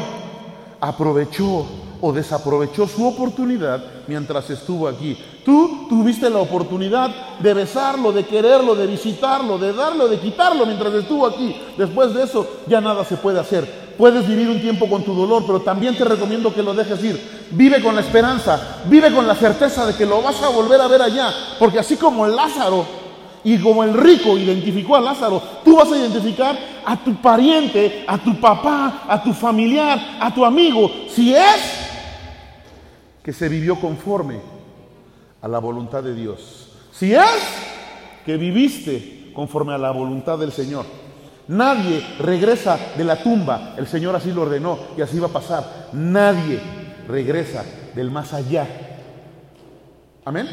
aprovechó 0.83 1.67
o 2.03 2.13
desaprovechó 2.13 2.87
su 2.89 3.07
oportunidad 3.07 3.81
mientras 4.09 4.51
estuvo 4.51 4.89
aquí. 4.89 5.17
Tú 5.45 5.87
tuviste 5.89 6.29
la 6.29 6.41
oportunidad 6.41 7.39
de 7.39 7.55
besarlo, 7.55 8.13
de 8.13 8.25
quererlo, 8.25 8.75
de 8.75 8.89
visitarlo, 8.89 9.57
de 9.57 9.73
darlo, 9.73 10.09
de 10.09 10.19
quitarlo 10.19 10.67
mientras 10.67 10.93
estuvo 10.95 11.27
aquí. 11.27 11.57
Después 11.79 12.13
de 12.13 12.25
eso 12.25 12.47
ya 12.67 12.81
nada 12.81 13.05
se 13.05 13.17
puede 13.17 13.39
hacer. 13.39 13.83
Puedes 13.97 14.27
vivir 14.27 14.49
un 14.49 14.61
tiempo 14.61 14.89
con 14.89 15.05
tu 15.05 15.15
dolor, 15.15 15.45
pero 15.47 15.61
también 15.61 15.97
te 15.97 16.05
recomiendo 16.05 16.53
que 16.53 16.63
lo 16.63 16.75
dejes 16.75 17.03
ir. 17.05 17.47
Vive 17.53 17.81
con 17.81 17.95
la 17.95 18.01
esperanza, 18.01 18.81
vive 18.87 19.15
con 19.15 19.27
la 19.27 19.37
certeza 19.37 19.87
de 19.87 19.95
que 19.95 20.05
lo 20.05 20.23
vas 20.23 20.43
a 20.43 20.49
volver 20.49 20.81
a 20.81 20.89
ver 20.89 21.03
allá, 21.03 21.33
porque 21.59 21.79
así 21.79 21.97
como 21.97 22.27
Lázaro 22.27 22.85
y 23.45 23.59
como 23.59 23.85
el 23.85 23.95
rico 23.95 24.37
identificó 24.37 24.97
a 24.97 25.01
Lázaro, 25.01 25.41
tú 25.65 25.77
vas 25.77 25.93
a 25.93 25.97
identificar 25.97 26.59
a 26.85 26.97
tu 26.97 27.15
pariente, 27.17 28.05
a 28.09 28.19
tu 28.19 28.41
papá, 28.41 29.05
a 29.07 29.23
tu 29.23 29.33
familiar, 29.33 30.17
a 30.19 30.35
tu 30.35 30.45
amigo, 30.45 30.91
si 31.09 31.35
es 31.35 31.82
que 33.23 33.33
se 33.33 33.49
vivió 33.49 33.81
conforme 33.81 34.41
a 35.41 35.49
la 35.49 35.59
voluntad 35.59 36.03
de 36.03 36.15
Dios. 36.15 36.71
Si 36.93 37.15
es 37.15 37.73
que 38.25 38.37
viviste 38.37 39.31
conforme 39.35 39.73
a 39.73 39.79
la 39.79 39.91
voluntad 39.91 40.39
del 40.39 40.53
Señor. 40.53 40.87
Nadie 41.49 42.05
regresa 42.21 42.79
de 42.97 43.05
la 43.05 43.23
tumba, 43.23 43.75
el 43.77 43.87
Señor 43.87 44.15
así 44.15 44.31
lo 44.31 44.43
ordenó 44.43 44.79
y 44.97 45.03
así 45.03 45.19
va 45.19 45.27
a 45.27 45.33
pasar. 45.33 45.89
Nadie 45.93 46.61
regresa 47.09 47.65
del 47.95 48.11
más 48.11 48.33
allá. 48.33 48.67
Amén. 50.25 50.49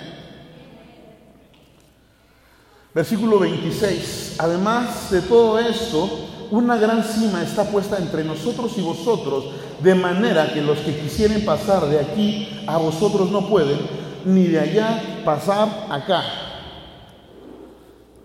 Versículo 2.93 3.39
26. 3.39 4.37
Además 4.39 5.11
de 5.11 5.21
todo 5.21 5.59
esto, 5.59 6.28
una 6.51 6.77
gran 6.77 7.03
cima 7.03 7.43
está 7.43 7.65
puesta 7.65 7.97
entre 7.97 8.23
nosotros 8.23 8.77
y 8.77 8.81
vosotros, 8.81 9.45
de 9.81 9.95
manera 9.95 10.51
que 10.53 10.61
los 10.61 10.79
que 10.79 10.97
quisieren 10.99 11.45
pasar 11.45 11.85
de 11.85 11.99
aquí 11.99 12.63
a 12.67 12.77
vosotros 12.77 13.29
no 13.31 13.47
pueden, 13.47 13.79
ni 14.25 14.45
de 14.45 14.59
allá 14.59 15.21
pasar 15.23 15.87
acá. 15.89 16.23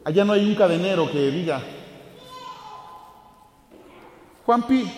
Allá 0.05 0.25
no 0.25 0.33
hay 0.33 0.47
un 0.47 0.55
cadenero 0.55 1.11
que 1.11 1.31
diga, 1.31 1.63
Juanpi, 4.45 4.91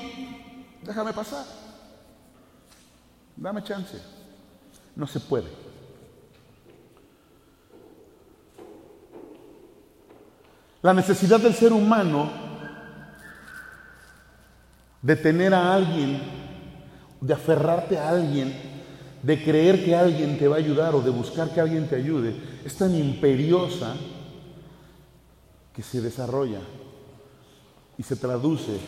déjame 0.82 1.12
pasar, 1.12 1.44
dame 3.36 3.62
chance. 3.62 4.00
No 4.94 5.06
se 5.06 5.20
puede. 5.20 5.66
La 10.82 10.94
necesidad 10.94 11.38
del 11.38 11.54
ser 11.54 11.72
humano 11.72 12.45
de 15.06 15.14
tener 15.14 15.54
a 15.54 15.72
alguien, 15.72 16.20
de 17.20 17.32
aferrarte 17.32 17.96
a 17.96 18.08
alguien, 18.08 18.52
de 19.22 19.44
creer 19.44 19.84
que 19.84 19.94
alguien 19.94 20.36
te 20.36 20.48
va 20.48 20.56
a 20.56 20.58
ayudar 20.58 20.96
o 20.96 21.00
de 21.00 21.10
buscar 21.10 21.48
que 21.50 21.60
alguien 21.60 21.86
te 21.86 21.94
ayude, 21.94 22.34
es 22.64 22.74
tan 22.74 22.92
imperiosa 22.92 23.94
que 25.72 25.84
se 25.84 26.00
desarrolla 26.00 26.58
y 27.96 28.02
se 28.02 28.16
traduce 28.16 28.80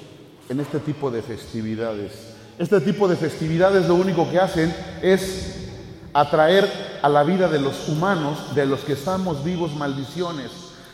en 0.49 0.59
este 0.59 0.81
tipo 0.81 1.09
de 1.09 1.23
festividades. 1.23 2.35
Este 2.59 2.81
tipo 2.81 3.07
de 3.07 3.15
festividades 3.15 3.87
lo 3.87 3.95
único 3.95 4.29
que 4.29 4.41
hacen 4.41 4.75
es 5.01 5.69
atraer 6.13 6.69
a 7.01 7.09
la 7.09 7.23
vida 7.23 7.49
de 7.49 7.61
los 7.61 7.89
humanos, 7.89 8.57
de 8.57 8.67
los 8.67 8.81
que 8.81 8.95
estamos 8.95 9.45
vivos, 9.45 9.73
maldiciones. 9.77 10.51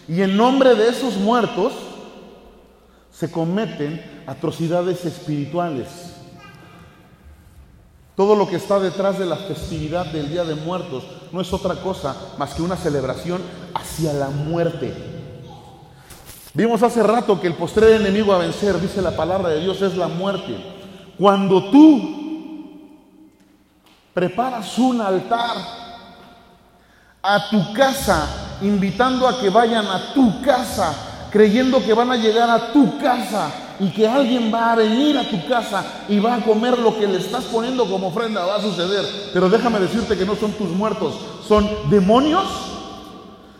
Y 0.07 0.21
en 0.21 0.37
nombre 0.37 0.75
de 0.75 0.91
esos 0.91 1.17
muertos 1.17 1.73
se 3.15 3.31
cometen 3.31 4.25
atrocidades 4.27 5.05
espirituales. 5.05 5.89
Todo 8.17 8.37
lo 8.37 8.49
que 8.49 8.57
está 8.57 8.79
detrás 8.79 9.19
de 9.19 9.27
la 9.27 9.37
festividad 9.37 10.07
del 10.07 10.31
Día 10.31 10.45
de 10.45 10.55
Muertos 10.55 11.05
no 11.33 11.41
es 11.41 11.53
otra 11.53 11.77
cosa 11.77 12.17
más 12.39 12.55
que 12.55 12.63
una 12.63 12.77
celebración 12.77 13.41
hacia 13.75 14.13
la 14.13 14.31
muerte. 14.31 14.93
Vimos 16.55 16.83
hace 16.83 17.03
rato 17.03 17.41
que 17.41 17.49
el 17.49 17.55
postrer 17.55 18.01
enemigo 18.01 18.33
a 18.33 18.39
vencer, 18.39 18.81
dice 18.81 19.03
la 19.03 19.17
palabra 19.17 19.49
de 19.49 19.61
Dios, 19.61 19.83
es 19.83 19.97
la 19.97 20.07
muerte. 20.07 20.57
Cuando 21.19 21.71
tú 21.71 22.81
preparas 24.13 24.79
un 24.79 25.01
altar 25.01 25.57
a 27.21 27.51
tu 27.51 27.73
casa 27.73 28.59
invitando 28.63 29.27
a 29.27 29.41
que 29.41 29.51
vayan 29.51 29.87
a 29.87 30.15
tu 30.15 30.41
casa, 30.43 31.14
creyendo 31.35 31.85
que 31.85 31.93
van 31.93 32.13
a 32.13 32.17
llegar 32.17 32.49
a 32.49 32.73
tu 32.73 32.97
casa 32.99 33.51
y 33.81 33.89
que 33.89 34.07
alguien 34.07 34.55
va 34.55 34.71
a 34.71 34.77
venir 34.77 35.19
a 35.19 35.29
tu 35.29 35.45
casa 35.49 35.85
y 36.09 36.21
va 36.21 36.37
a 36.37 36.41
comer 36.41 36.79
lo 36.79 36.97
que 36.97 37.09
le 37.09 37.19
estás 37.19 37.43
poniendo 37.47 37.91
como 37.91 38.07
ofrenda, 38.07 38.47
va 38.47 38.55
a 38.55 38.61
suceder. 38.61 39.05
Pero 39.33 39.51
déjame 39.51 39.81
decirte 39.81 40.17
que 40.17 40.25
no 40.25 40.37
son 40.37 40.53
tus 40.53 40.69
muertos, 40.69 41.17
son 41.45 41.69
demonios 41.91 42.45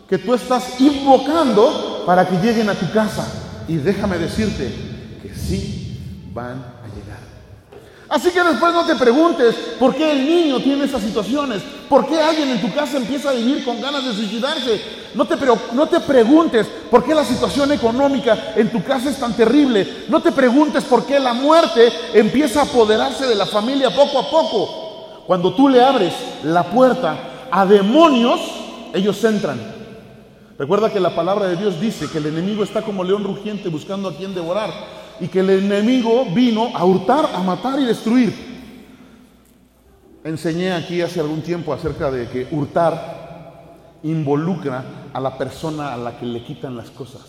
que 0.09 0.19
tú 0.19 0.35
estás 0.35 0.81
invocando 0.81 2.05
para 2.07 2.29
que 2.29 2.37
lleguen 2.37 2.71
a 2.71 2.75
tu 2.75 2.89
casa. 2.93 3.27
Y 3.67 3.75
déjame 3.75 4.19
decirte 4.19 4.73
que 5.21 5.35
sí 5.35 5.99
van 6.33 6.74
Así 8.15 8.31
que 8.31 8.45
después 8.45 8.73
no 8.73 8.87
te 8.87 8.95
preguntes 8.95 9.57
por 9.77 9.93
qué 9.93 10.13
el 10.13 10.25
niño 10.25 10.61
tiene 10.61 10.85
esas 10.85 11.03
situaciones, 11.03 11.61
por 11.89 12.07
qué 12.07 12.21
alguien 12.21 12.49
en 12.49 12.61
tu 12.61 12.73
casa 12.73 12.97
empieza 12.97 13.31
a 13.31 13.33
vivir 13.33 13.65
con 13.65 13.81
ganas 13.81 14.05
de 14.05 14.15
suicidarse. 14.15 14.81
No 15.17 15.25
te, 15.25 15.35
no 15.73 15.89
te 15.89 15.99
preguntes 15.99 16.65
por 16.93 17.03
qué 17.03 17.13
la 17.13 17.25
situación 17.25 17.73
económica 17.73 18.53
en 18.55 18.71
tu 18.71 18.85
casa 18.85 19.11
es 19.11 19.19
tan 19.19 19.35
terrible. 19.35 20.05
No 20.09 20.23
te 20.23 20.31
preguntes 20.31 20.85
por 20.85 21.05
qué 21.05 21.19
la 21.19 21.33
muerte 21.33 21.93
empieza 22.13 22.61
a 22.61 22.65
apoderarse 22.67 23.27
de 23.27 23.35
la 23.35 23.47
familia 23.47 23.91
poco 23.93 24.21
a 24.21 24.31
poco. 24.31 25.25
Cuando 25.27 25.53
tú 25.53 25.69
le 25.69 25.83
abres 25.83 26.15
la 26.45 26.63
puerta 26.71 27.49
a 27.51 27.67
demonios, 27.67 28.41
ellos 28.93 29.25
entran. 29.25 29.61
Recuerda 30.57 30.93
que 30.93 31.01
la 31.01 31.17
palabra 31.17 31.49
de 31.49 31.57
Dios 31.57 31.81
dice 31.81 32.09
que 32.09 32.19
el 32.19 32.27
enemigo 32.27 32.63
está 32.63 32.83
como 32.83 33.03
león 33.03 33.25
rugiente 33.25 33.69
buscando 33.69 34.09
a 34.09 34.15
quien 34.15 34.37
devorar 34.37 34.71
y 35.21 35.29
que 35.29 35.41
el 35.41 35.51
enemigo 35.51 36.27
vino 36.35 36.71
a 36.75 36.85
hurtar, 36.85 37.31
a 37.35 37.43
matar 37.43 37.79
y 37.81 37.85
destruir. 37.85 38.33
Enseñé 40.25 40.73
aquí 40.73 41.01
hace 41.03 41.21
algún 41.21 41.43
tiempo 41.43 41.73
acerca 41.73 42.11
de 42.11 42.29
que 42.29 42.49
hurtar 42.51 44.01
involucra 44.03 44.85
a 45.13 45.21
la 45.21 45.37
persona 45.37 45.93
a 45.93 45.97
la 45.97 46.19
que 46.19 46.27
le 46.27 46.43
quitan 46.43 46.77
las 46.77 46.91
cosas. 46.91 47.23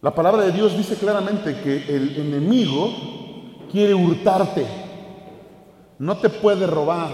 La 0.00 0.14
palabra 0.14 0.42
de 0.42 0.52
Dios 0.52 0.76
dice 0.76 0.96
claramente 0.96 1.60
que 1.60 1.96
el 1.96 2.16
enemigo 2.16 2.92
quiere 3.70 3.94
hurtarte. 3.94 4.66
No 5.98 6.18
te 6.18 6.28
puede 6.28 6.66
robar. 6.66 7.10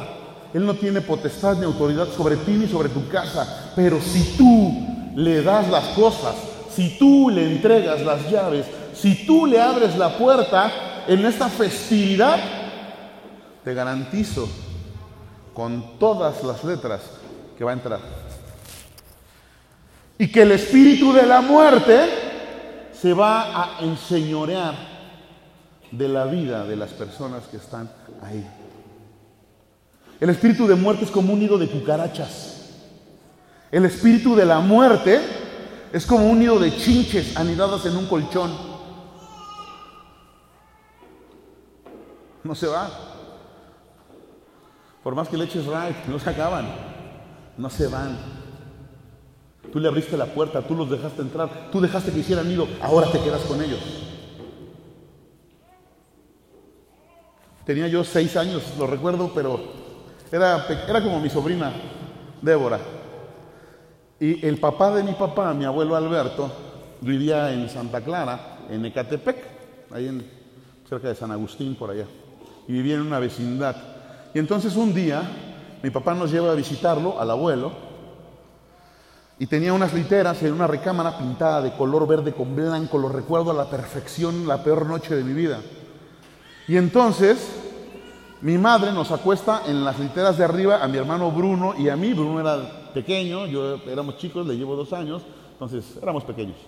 Él 0.53 0.67
no 0.67 0.75
tiene 0.75 1.01
potestad 1.01 1.57
ni 1.57 1.65
autoridad 1.65 2.09
sobre 2.09 2.37
ti 2.37 2.53
ni 2.53 2.67
sobre 2.67 2.91
tu 2.91 3.09
casa. 3.09 3.73
Pero 3.75 4.01
si 4.01 4.37
tú 4.37 4.73
le 5.17 5.43
das 5.43 5.71
las 5.71 5.85
cosas, 5.97 6.35
si 6.75 6.99
tú 6.99 7.31
le 7.31 7.47
entregas 7.47 8.01
las 8.03 8.31
llaves, 8.31 8.67
si 8.95 9.27
tú 9.27 9.47
le 9.47 9.61
abres 9.61 9.97
la 9.97 10.17
puerta 10.17 11.05
en 11.07 11.25
esta 11.25 11.49
festividad, 11.49 12.39
te 13.63 13.75
garantizo 13.75 14.49
con 15.53 15.99
todas 15.99 16.43
las 16.43 16.65
letras 16.65 17.03
que 17.57 17.65
va 17.65 17.71
a 17.71 17.75
entrar. 17.75 18.01
Y 20.19 20.29
que 20.29 20.43
el 20.43 20.53
espíritu 20.53 21.13
de 21.13 21.27
la 21.27 21.41
muerte 21.41 22.09
se 22.93 23.13
va 23.13 23.63
a 23.63 23.81
enseñorear 23.81 24.75
de 25.91 26.09
la 26.09 26.25
vida 26.25 26.65
de 26.65 26.77
las 26.77 26.91
personas 26.91 27.45
que 27.45 27.59
están 27.59 27.91
ahí. 28.23 28.45
El 30.21 30.31
espíritu 30.31 30.67
de 30.67 30.75
muerte 30.75 31.05
es 31.05 31.11
como 31.11 31.33
un 31.33 31.41
nido 31.41 31.59
de 31.59 31.69
cucarachas. 31.69 32.71
El 33.71 33.85
espíritu 33.85 34.35
de 34.35 34.47
la 34.47 34.61
muerte 34.61 35.21
es 35.95 36.07
como 36.07 36.27
un 36.27 36.41
nido 36.41 36.59
de 36.59 36.77
chinches 36.77 37.37
anidadas 37.37 37.87
en 37.87 37.97
un 37.97 38.07
colchón. 38.07 38.51
No 42.43 42.53
se 42.57 42.67
va. 42.67 42.91
Por 45.05 45.15
más 45.15 45.29
que 45.29 45.37
le 45.37 45.45
eches 45.45 45.65
no 46.09 46.19
se 46.19 46.31
acaban. 46.31 46.67
No 47.57 47.71
se 47.71 47.87
van. 47.87 48.19
Tú 49.73 49.79
le 49.79 49.87
abriste 49.87 50.17
la 50.17 50.27
puerta, 50.27 50.63
tú 50.63 50.75
los 50.75 50.91
dejaste 50.91 51.23
entrar, 51.23 51.71
tú 51.71 51.81
dejaste 51.81 52.11
que 52.11 52.19
hicieran 52.19 52.49
nido, 52.49 52.67
ahora 52.83 53.13
te 53.13 53.21
quedas 53.21 53.43
con 53.43 53.63
ellos. 53.63 53.79
Tenía 57.65 57.87
yo 57.87 58.03
seis 58.03 58.37
años, 58.37 58.65
lo 58.77 58.89
recuerdo, 58.89 59.31
pero 59.33 59.61
era, 60.33 60.67
era 60.89 61.01
como 61.05 61.21
mi 61.21 61.31
sobrina, 61.31 61.73
Débora. 62.43 63.04
Y 64.21 64.47
el 64.47 64.59
papá 64.59 64.95
de 64.95 65.03
mi 65.03 65.13
papá, 65.13 65.53
mi 65.55 65.65
abuelo 65.65 65.97
Alberto, 65.97 66.51
vivía 67.01 67.53
en 67.53 67.69
Santa 67.69 68.01
Clara, 68.01 68.59
en 68.71 68.85
Ecatepec, 68.87 69.37
ahí 69.91 70.09
en, 70.09 70.25
cerca 70.89 71.09
de 71.09 71.15
San 71.15 71.31
Agustín, 71.31 71.75
por 71.75 71.91
allá. 71.91 72.07
Y 72.69 72.73
vivía 72.73 72.95
en 72.95 73.03
una 73.03 73.19
vecindad. 73.19 73.77
Y 74.33 74.39
entonces 74.39 74.77
un 74.77 74.95
día, 74.95 75.23
mi 75.83 75.91
papá 75.91 76.15
nos 76.15 76.31
lleva 76.31 76.53
a 76.53 76.55
visitarlo, 76.55 77.21
al 77.21 77.31
abuelo, 77.31 77.73
y 79.39 79.47
tenía 79.47 79.73
unas 79.73 79.93
literas 79.93 80.41
en 80.45 80.53
una 80.53 80.69
recámara 80.69 81.19
pintada 81.19 81.61
de 81.61 81.73
color 81.73 82.07
verde 82.07 82.33
con 82.33 82.55
blanco, 82.55 82.99
lo 82.99 83.09
recuerdo 83.09 83.51
a 83.51 83.55
la 83.55 83.69
perfección, 83.69 84.47
la 84.47 84.63
peor 84.63 84.87
noche 84.87 85.17
de 85.17 85.25
mi 85.25 85.33
vida. 85.33 85.61
Y 86.69 86.77
entonces 86.77 87.64
mi 88.45 88.59
madre 88.59 88.93
nos 88.93 89.11
acuesta 89.11 89.63
en 89.67 89.83
las 89.83 89.99
literas 89.99 90.37
de 90.37 90.45
arriba 90.45 90.85
a 90.85 90.87
mi 90.87 90.99
hermano 90.99 91.31
Bruno 91.31 91.75
y 91.79 91.89
a 91.89 91.97
mí. 91.97 92.13
Bruno 92.13 92.39
era 92.41 92.91
pequeño, 92.93 93.47
yo 93.47 93.77
éramos 93.87 94.19
chicos, 94.19 94.47
le 94.47 94.55
llevo 94.55 94.77
dos 94.77 94.93
años, 94.93 95.23
entonces 95.53 95.97
éramos 96.03 96.25
pequeños. 96.25 96.59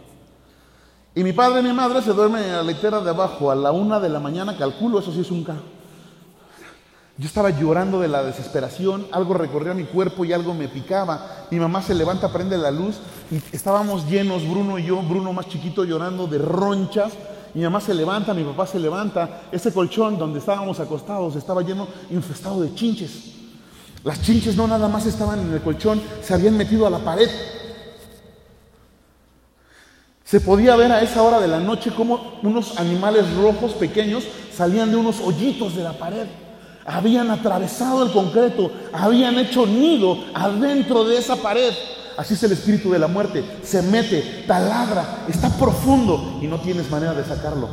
Y 1.14 1.22
mi 1.22 1.34
padre 1.34 1.60
y 1.60 1.64
mi 1.64 1.74
madre 1.74 2.00
se 2.00 2.14
duermen 2.14 2.44
en 2.44 2.52
la 2.52 2.62
litera 2.62 3.02
de 3.02 3.10
abajo 3.10 3.50
a 3.50 3.54
la 3.54 3.72
una 3.72 4.00
de 4.00 4.08
la 4.08 4.20
mañana, 4.20 4.56
calculo, 4.56 5.00
eso 5.00 5.12
sí 5.12 5.20
es 5.20 5.30
un 5.30 5.44
carro. 5.44 5.64
Yo 7.18 7.26
estaba 7.26 7.50
llorando 7.50 8.00
de 8.00 8.08
la 8.08 8.22
desesperación, 8.22 9.06
algo 9.12 9.34
recorría 9.34 9.74
mi 9.74 9.84
cuerpo 9.84 10.24
y 10.24 10.32
algo 10.32 10.54
me 10.54 10.68
picaba. 10.68 11.46
Mi 11.50 11.60
mamá 11.60 11.82
se 11.82 11.94
levanta, 11.94 12.32
prende 12.32 12.56
la 12.56 12.70
luz 12.70 13.00
y 13.30 13.36
estábamos 13.54 14.08
llenos, 14.08 14.48
Bruno 14.48 14.78
y 14.78 14.84
yo, 14.86 15.02
Bruno 15.02 15.34
más 15.34 15.46
chiquito 15.50 15.84
llorando 15.84 16.26
de 16.26 16.38
ronchas 16.38 17.12
mi 17.56 17.62
mamá 17.62 17.80
se 17.80 17.94
levanta, 17.94 18.34
mi 18.34 18.44
papá 18.44 18.66
se 18.66 18.78
levanta. 18.78 19.44
Ese 19.50 19.72
colchón 19.72 20.18
donde 20.18 20.40
estábamos 20.40 20.78
acostados 20.78 21.36
estaba 21.36 21.62
lleno, 21.62 21.88
infestado 22.10 22.60
de 22.60 22.74
chinches. 22.74 23.32
Las 24.04 24.20
chinches 24.20 24.56
no 24.56 24.66
nada 24.68 24.88
más 24.88 25.06
estaban 25.06 25.40
en 25.40 25.50
el 25.50 25.62
colchón, 25.62 26.02
se 26.20 26.34
habían 26.34 26.54
metido 26.54 26.86
a 26.86 26.90
la 26.90 26.98
pared. 26.98 27.30
Se 30.22 30.38
podía 30.42 30.76
ver 30.76 30.92
a 30.92 31.00
esa 31.00 31.22
hora 31.22 31.40
de 31.40 31.48
la 31.48 31.58
noche 31.58 31.94
como 31.96 32.38
unos 32.42 32.78
animales 32.78 33.24
rojos 33.36 33.72
pequeños 33.72 34.24
salían 34.52 34.90
de 34.90 34.98
unos 34.98 35.20
hoyitos 35.20 35.74
de 35.76 35.82
la 35.82 35.94
pared. 35.94 36.26
Habían 36.84 37.30
atravesado 37.30 38.04
el 38.04 38.12
concreto, 38.12 38.70
habían 38.92 39.38
hecho 39.38 39.64
nido 39.64 40.18
adentro 40.34 41.04
de 41.04 41.16
esa 41.16 41.36
pared. 41.36 41.72
Así 42.16 42.34
es 42.34 42.42
el 42.42 42.52
espíritu 42.52 42.90
de 42.90 42.98
la 42.98 43.08
muerte. 43.08 43.44
Se 43.62 43.82
mete, 43.82 44.44
taladra, 44.46 45.24
está 45.28 45.50
profundo 45.50 46.38
y 46.40 46.46
no 46.46 46.58
tienes 46.60 46.90
manera 46.90 47.12
de 47.14 47.24
sacarlo. 47.24 47.68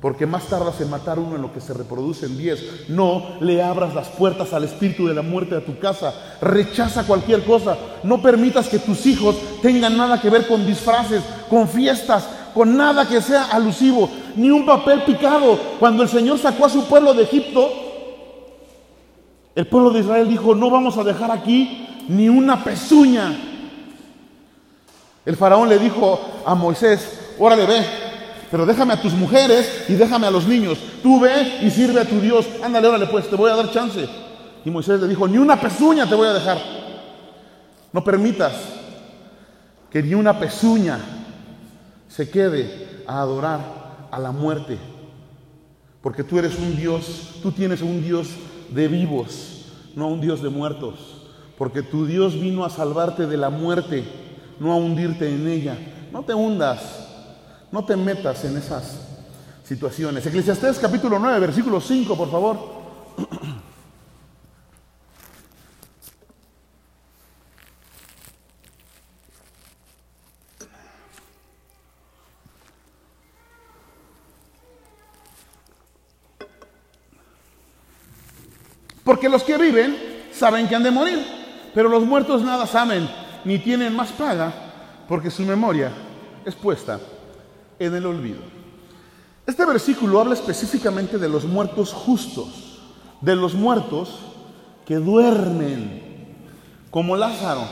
Porque 0.00 0.26
más 0.26 0.44
tardas 0.44 0.78
en 0.82 0.90
matar 0.90 1.18
uno 1.18 1.36
en 1.36 1.40
lo 1.40 1.50
que 1.50 1.62
se 1.62 1.72
reproduce 1.72 2.26
en 2.26 2.36
diez. 2.36 2.90
No 2.90 3.40
le 3.40 3.62
abras 3.62 3.94
las 3.94 4.08
puertas 4.08 4.52
al 4.52 4.64
espíritu 4.64 5.06
de 5.06 5.14
la 5.14 5.22
muerte 5.22 5.56
a 5.56 5.64
tu 5.64 5.78
casa. 5.78 6.12
Rechaza 6.42 7.06
cualquier 7.06 7.42
cosa. 7.42 7.78
No 8.02 8.20
permitas 8.20 8.68
que 8.68 8.78
tus 8.78 9.06
hijos 9.06 9.34
tengan 9.62 9.96
nada 9.96 10.20
que 10.20 10.28
ver 10.28 10.46
con 10.46 10.66
disfraces, 10.66 11.22
con 11.48 11.66
fiestas, 11.66 12.28
con 12.52 12.76
nada 12.76 13.08
que 13.08 13.22
sea 13.22 13.44
alusivo. 13.44 14.10
Ni 14.36 14.50
un 14.50 14.66
papel 14.66 15.04
picado. 15.04 15.58
Cuando 15.80 16.02
el 16.02 16.10
Señor 16.10 16.38
sacó 16.38 16.66
a 16.66 16.68
su 16.68 16.84
pueblo 16.84 17.14
de 17.14 17.22
Egipto, 17.22 17.70
el 19.54 19.66
pueblo 19.68 19.88
de 19.90 20.00
Israel 20.00 20.28
dijo, 20.28 20.54
no 20.54 20.68
vamos 20.68 20.98
a 20.98 21.04
dejar 21.04 21.30
aquí 21.30 22.04
ni 22.08 22.28
una 22.28 22.62
pezuña 22.62 23.53
el 25.24 25.36
faraón 25.36 25.68
le 25.68 25.78
dijo 25.78 26.20
a 26.44 26.54
Moisés, 26.54 27.34
órale 27.38 27.66
ve, 27.66 27.84
pero 28.50 28.66
déjame 28.66 28.92
a 28.92 29.00
tus 29.00 29.12
mujeres 29.14 29.86
y 29.88 29.94
déjame 29.94 30.26
a 30.26 30.30
los 30.30 30.46
niños. 30.46 30.78
Tú 31.02 31.20
ve 31.20 31.58
y 31.62 31.70
sirve 31.70 32.00
a 32.00 32.04
tu 32.04 32.20
Dios. 32.20 32.46
Ándale, 32.62 32.88
órale 32.88 33.06
pues, 33.06 33.28
te 33.28 33.36
voy 33.36 33.50
a 33.50 33.56
dar 33.56 33.70
chance. 33.72 34.08
Y 34.64 34.70
Moisés 34.70 35.00
le 35.00 35.08
dijo, 35.08 35.26
ni 35.26 35.38
una 35.38 35.60
pezuña 35.60 36.08
te 36.08 36.14
voy 36.14 36.28
a 36.28 36.34
dejar. 36.34 36.58
No 37.92 38.04
permitas 38.04 38.52
que 39.90 40.02
ni 40.02 40.14
una 40.14 40.38
pezuña 40.38 40.98
se 42.08 42.30
quede 42.30 43.02
a 43.06 43.20
adorar 43.20 44.08
a 44.10 44.18
la 44.18 44.30
muerte. 44.30 44.78
Porque 46.02 46.22
tú 46.22 46.38
eres 46.38 46.58
un 46.58 46.76
Dios, 46.76 47.36
tú 47.42 47.50
tienes 47.50 47.80
un 47.80 48.02
Dios 48.02 48.28
de 48.70 48.88
vivos, 48.88 49.66
no 49.96 50.08
un 50.08 50.20
Dios 50.20 50.42
de 50.42 50.50
muertos. 50.50 51.28
Porque 51.56 51.82
tu 51.82 52.06
Dios 52.06 52.34
vino 52.34 52.64
a 52.64 52.70
salvarte 52.70 53.26
de 53.26 53.36
la 53.36 53.50
muerte 53.50 54.04
no 54.60 54.72
a 54.72 54.76
hundirte 54.76 55.28
en 55.28 55.48
ella. 55.48 55.76
No 56.12 56.22
te 56.22 56.34
hundas, 56.34 56.80
no 57.72 57.84
te 57.84 57.96
metas 57.96 58.44
en 58.44 58.56
esas 58.56 59.00
situaciones. 59.64 60.24
Eclesiastés 60.26 60.78
capítulo 60.78 61.18
9, 61.18 61.40
versículo 61.40 61.80
5, 61.80 62.16
por 62.16 62.30
favor. 62.30 62.84
Porque 79.02 79.28
los 79.28 79.42
que 79.42 79.58
viven 79.58 79.96
saben 80.32 80.66
que 80.66 80.74
han 80.74 80.82
de 80.82 80.90
morir, 80.90 81.18
pero 81.74 81.88
los 81.88 82.04
muertos 82.04 82.42
nada 82.42 82.66
saben 82.66 83.23
ni 83.44 83.58
tienen 83.58 83.94
más 83.94 84.12
paga 84.12 84.52
porque 85.08 85.30
su 85.30 85.42
memoria 85.42 85.92
es 86.44 86.54
puesta 86.54 87.00
en 87.78 87.94
el 87.94 88.06
olvido. 88.06 88.40
Este 89.46 89.64
versículo 89.66 90.20
habla 90.20 90.34
específicamente 90.34 91.18
de 91.18 91.28
los 91.28 91.44
muertos 91.44 91.92
justos, 91.92 92.80
de 93.20 93.36
los 93.36 93.54
muertos 93.54 94.18
que 94.86 94.96
duermen, 94.96 96.02
como 96.90 97.16
Lázaro, 97.16 97.66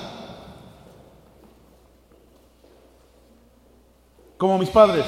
como 4.37 4.59
mis 4.59 4.71
padres, 4.71 5.07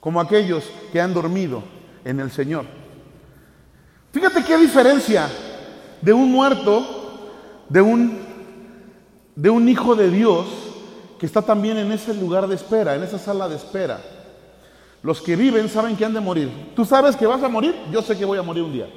como 0.00 0.20
aquellos 0.20 0.64
que 0.92 1.00
han 1.00 1.14
dormido 1.14 1.62
en 2.04 2.18
el 2.18 2.30
Señor. 2.30 2.66
Fíjate 4.12 4.44
qué 4.44 4.56
diferencia 4.58 5.28
de 6.00 6.12
un 6.12 6.30
muerto 6.30 7.04
de 7.68 7.80
un, 7.80 8.23
de 9.36 9.50
un 9.50 9.68
hijo 9.68 9.94
de 9.94 10.10
Dios 10.10 10.46
que 11.18 11.26
está 11.26 11.42
también 11.42 11.76
en 11.78 11.92
ese 11.92 12.14
lugar 12.14 12.46
de 12.46 12.54
espera, 12.54 12.94
en 12.94 13.02
esa 13.02 13.18
sala 13.18 13.48
de 13.48 13.56
espera. 13.56 14.00
Los 15.02 15.20
que 15.20 15.36
viven 15.36 15.68
saben 15.68 15.96
que 15.96 16.04
han 16.04 16.14
de 16.14 16.20
morir. 16.20 16.72
Tú 16.74 16.84
sabes 16.84 17.16
que 17.16 17.26
vas 17.26 17.42
a 17.42 17.48
morir, 17.48 17.74
yo 17.90 18.02
sé 18.02 18.16
que 18.16 18.24
voy 18.24 18.38
a 18.38 18.42
morir 18.42 18.62
un 18.62 18.72
día. 18.72 18.88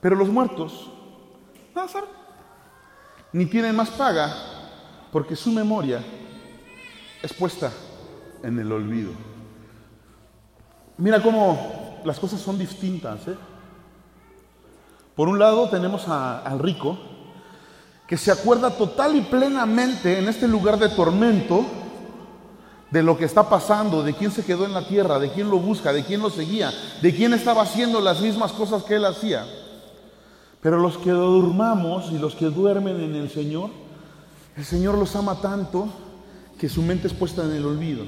Pero 0.00 0.16
los 0.16 0.28
muertos, 0.28 0.90
no 1.74 1.88
saben. 1.88 2.10
Ni 3.32 3.46
tienen 3.46 3.76
más 3.76 3.90
paga 3.90 4.34
porque 5.12 5.36
su 5.36 5.50
memoria 5.50 6.02
es 7.22 7.32
puesta 7.32 7.72
en 8.42 8.58
el 8.58 8.70
olvido. 8.70 9.12
Mira 10.98 11.22
cómo 11.22 12.00
las 12.04 12.18
cosas 12.18 12.40
son 12.40 12.58
distintas. 12.58 13.28
¿eh? 13.28 13.36
Por 15.14 15.28
un 15.28 15.38
lado 15.38 15.68
tenemos 15.68 16.08
al 16.08 16.58
rico, 16.58 16.98
que 18.06 18.16
se 18.16 18.30
acuerda 18.30 18.70
total 18.70 19.16
y 19.16 19.22
plenamente 19.22 20.18
en 20.18 20.28
este 20.28 20.46
lugar 20.46 20.78
de 20.78 20.88
tormento 20.88 21.64
de 22.90 23.02
lo 23.02 23.18
que 23.18 23.24
está 23.24 23.48
pasando, 23.48 24.02
de 24.02 24.14
quién 24.14 24.30
se 24.30 24.44
quedó 24.44 24.64
en 24.64 24.72
la 24.72 24.86
tierra, 24.86 25.18
de 25.18 25.30
quién 25.30 25.50
lo 25.50 25.58
busca, 25.58 25.92
de 25.92 26.04
quién 26.04 26.20
lo 26.20 26.30
seguía, 26.30 26.72
de 27.02 27.14
quién 27.14 27.34
estaba 27.34 27.62
haciendo 27.62 28.00
las 28.00 28.20
mismas 28.20 28.52
cosas 28.52 28.84
que 28.84 28.94
él 28.94 29.04
hacía. 29.04 29.44
Pero 30.60 30.78
los 30.78 30.96
que 30.98 31.10
durmamos 31.10 32.12
y 32.12 32.18
los 32.18 32.34
que 32.34 32.46
duermen 32.46 33.00
en 33.00 33.14
el 33.16 33.28
Señor, 33.30 33.70
el 34.56 34.64
Señor 34.64 34.96
los 34.96 35.14
ama 35.16 35.40
tanto 35.40 35.88
que 36.58 36.68
su 36.68 36.82
mente 36.82 37.08
es 37.08 37.12
puesta 37.12 37.44
en 37.44 37.52
el 37.52 37.66
olvido 37.66 38.04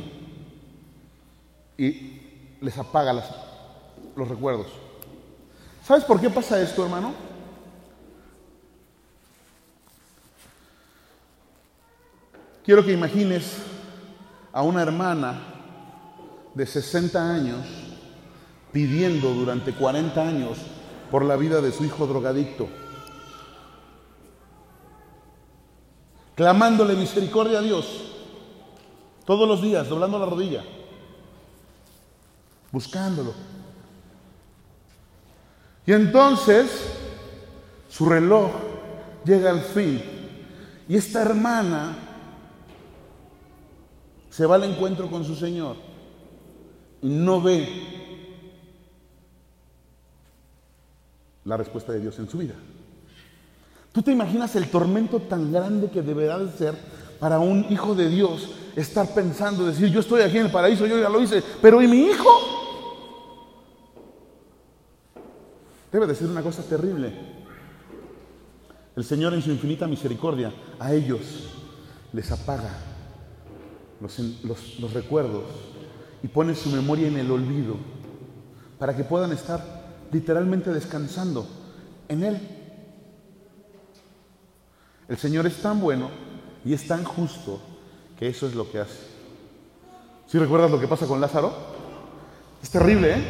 y 1.77 2.21
les 2.61 2.79
apaga 2.79 3.13
los 4.17 4.29
recuerdos. 4.29 4.69
¿Sabes 5.85 6.05
por 6.05 6.21
qué 6.21 6.31
pasa 6.31 6.61
esto, 6.61 6.85
hermano? 6.85 7.28
Quiero 12.69 12.85
que 12.85 12.93
imagines 12.93 13.57
a 14.53 14.61
una 14.61 14.83
hermana 14.83 15.41
de 16.53 16.67
60 16.67 17.19
años 17.19 17.65
pidiendo 18.71 19.33
durante 19.33 19.73
40 19.73 20.21
años 20.21 20.59
por 21.11 21.25
la 21.25 21.37
vida 21.37 21.63
de 21.63 21.73
su 21.73 21.87
hijo 21.87 22.07
drogadicto, 22.07 22.69
clamándole 26.35 26.95
misericordia 26.95 27.61
a 27.61 27.63
Dios 27.63 27.87
todos 29.25 29.49
los 29.49 29.63
días, 29.63 29.89
doblando 29.89 30.19
la 30.19 30.27
rodilla. 30.27 30.63
buscándolo. 32.71 33.33
Y 35.87 35.95
entonces 35.95 36.71
su 37.89 38.05
reloj 38.05 38.51
llega 39.25 39.49
al 39.49 39.63
fin 39.63 40.03
y 40.87 40.97
esta 40.97 41.23
hermana 41.23 42.05
se 44.39 44.47
va 44.47 44.55
al 44.55 44.63
encuentro 44.63 45.11
con 45.11 45.25
su 45.25 45.35
Señor 45.35 45.75
y 47.03 47.09
no 47.09 47.43
ve 47.43 47.69
la 51.45 51.57
respuesta 51.57 51.93
de 51.93 51.99
Dios 51.99 52.17
en 52.21 52.29
su 52.29 52.39
vida. 52.39 52.55
¿Tú 53.91 54.01
te 54.01 54.13
imaginas 54.13 54.55
el 54.55 54.71
tormento 54.71 55.19
tan 55.19 55.53
grande 55.53 55.91
que 55.91 56.03
deberá 56.03 56.39
de 56.39 56.57
ser 56.57 56.77
para 57.19 57.41
un 57.41 57.67
hijo 57.69 57.97
de 57.97 58.09
Dios 58.09 58.51
estar 58.77 59.13
pensando, 59.13 59.67
decir, 59.67 59.89
yo 59.89 59.99
estoy 59.99 60.23
aquí 60.23 60.39
en 60.39 60.47
el 60.47 60.53
paraíso, 60.53 60.87
yo 60.87 61.01
ya 61.01 61.09
lo 61.09 61.21
hice, 61.21 61.43
pero 61.61 61.83
¿y 61.83 61.89
mi 61.89 62.03
hijo? 62.03 62.31
Debe 65.91 66.07
de 66.07 66.15
ser 66.15 66.29
una 66.29 66.43
cosa 66.43 66.63
terrible. 66.63 67.13
El 68.95 69.03
Señor 69.03 69.35
en 69.35 69.43
su 69.43 69.51
infinita 69.51 69.89
misericordia 69.89 70.53
a 70.79 70.93
ellos 70.93 71.49
les 72.13 72.31
apaga 72.31 72.88
los, 74.01 74.19
los, 74.79 74.93
recuerdos 74.93 75.45
y 76.23 76.29
pone 76.29 76.55
su 76.55 76.71
memoria 76.71 77.09
en 77.09 77.17
el 77.17 77.31
olvido 77.31 77.77
para 78.79 78.97
que 78.97 79.05
puedan 79.05 79.33
estar 79.33 79.63
literalmente 80.13 80.73
descansando 80.73 81.47
en 82.09 82.25
Él. 82.25 82.41
El 85.09 85.17
Señor 85.17 85.47
es 85.47 85.57
tan 85.61 85.81
bueno 85.81 86.11
y 86.65 86.75
es 86.75 86.87
tan 86.87 87.05
justo 87.05 87.61
que 88.19 88.29
eso 88.29 88.47
es 88.47 88.55
lo 88.55 88.71
que 88.71 88.81
hace. 88.81 88.99
¿Sí 90.27 90.39
recuerdas 90.39 90.71
lo 90.71 90.79
que 90.79 90.87
pasa 90.89 91.07
con 91.07 91.21
Lázaro? 91.21 91.53
Es 92.63 92.71
terrible, 92.71 93.15
¿eh? 93.15 93.25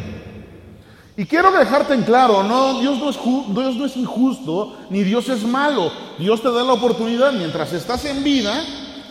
Y 1.17 1.27
quiero 1.27 1.51
dejarte 1.51 1.95
en 1.95 2.05
claro, 2.05 2.45
no, 2.45 2.81
Dios 2.81 2.99
no, 2.99 3.11
es 3.11 3.19
Dios 3.53 3.77
no 3.77 3.87
es 3.87 3.97
injusto, 3.97 4.77
ni 4.89 5.03
Dios 5.03 5.29
es 5.29 5.43
malo. 5.43 5.91
Dios 6.17 6.41
te 6.41 6.51
da 6.53 6.63
la 6.63 6.75
oportunidad 6.75 7.33
mientras 7.33 7.73
estás 7.73 8.05
en 8.05 8.23
vida 8.23 8.63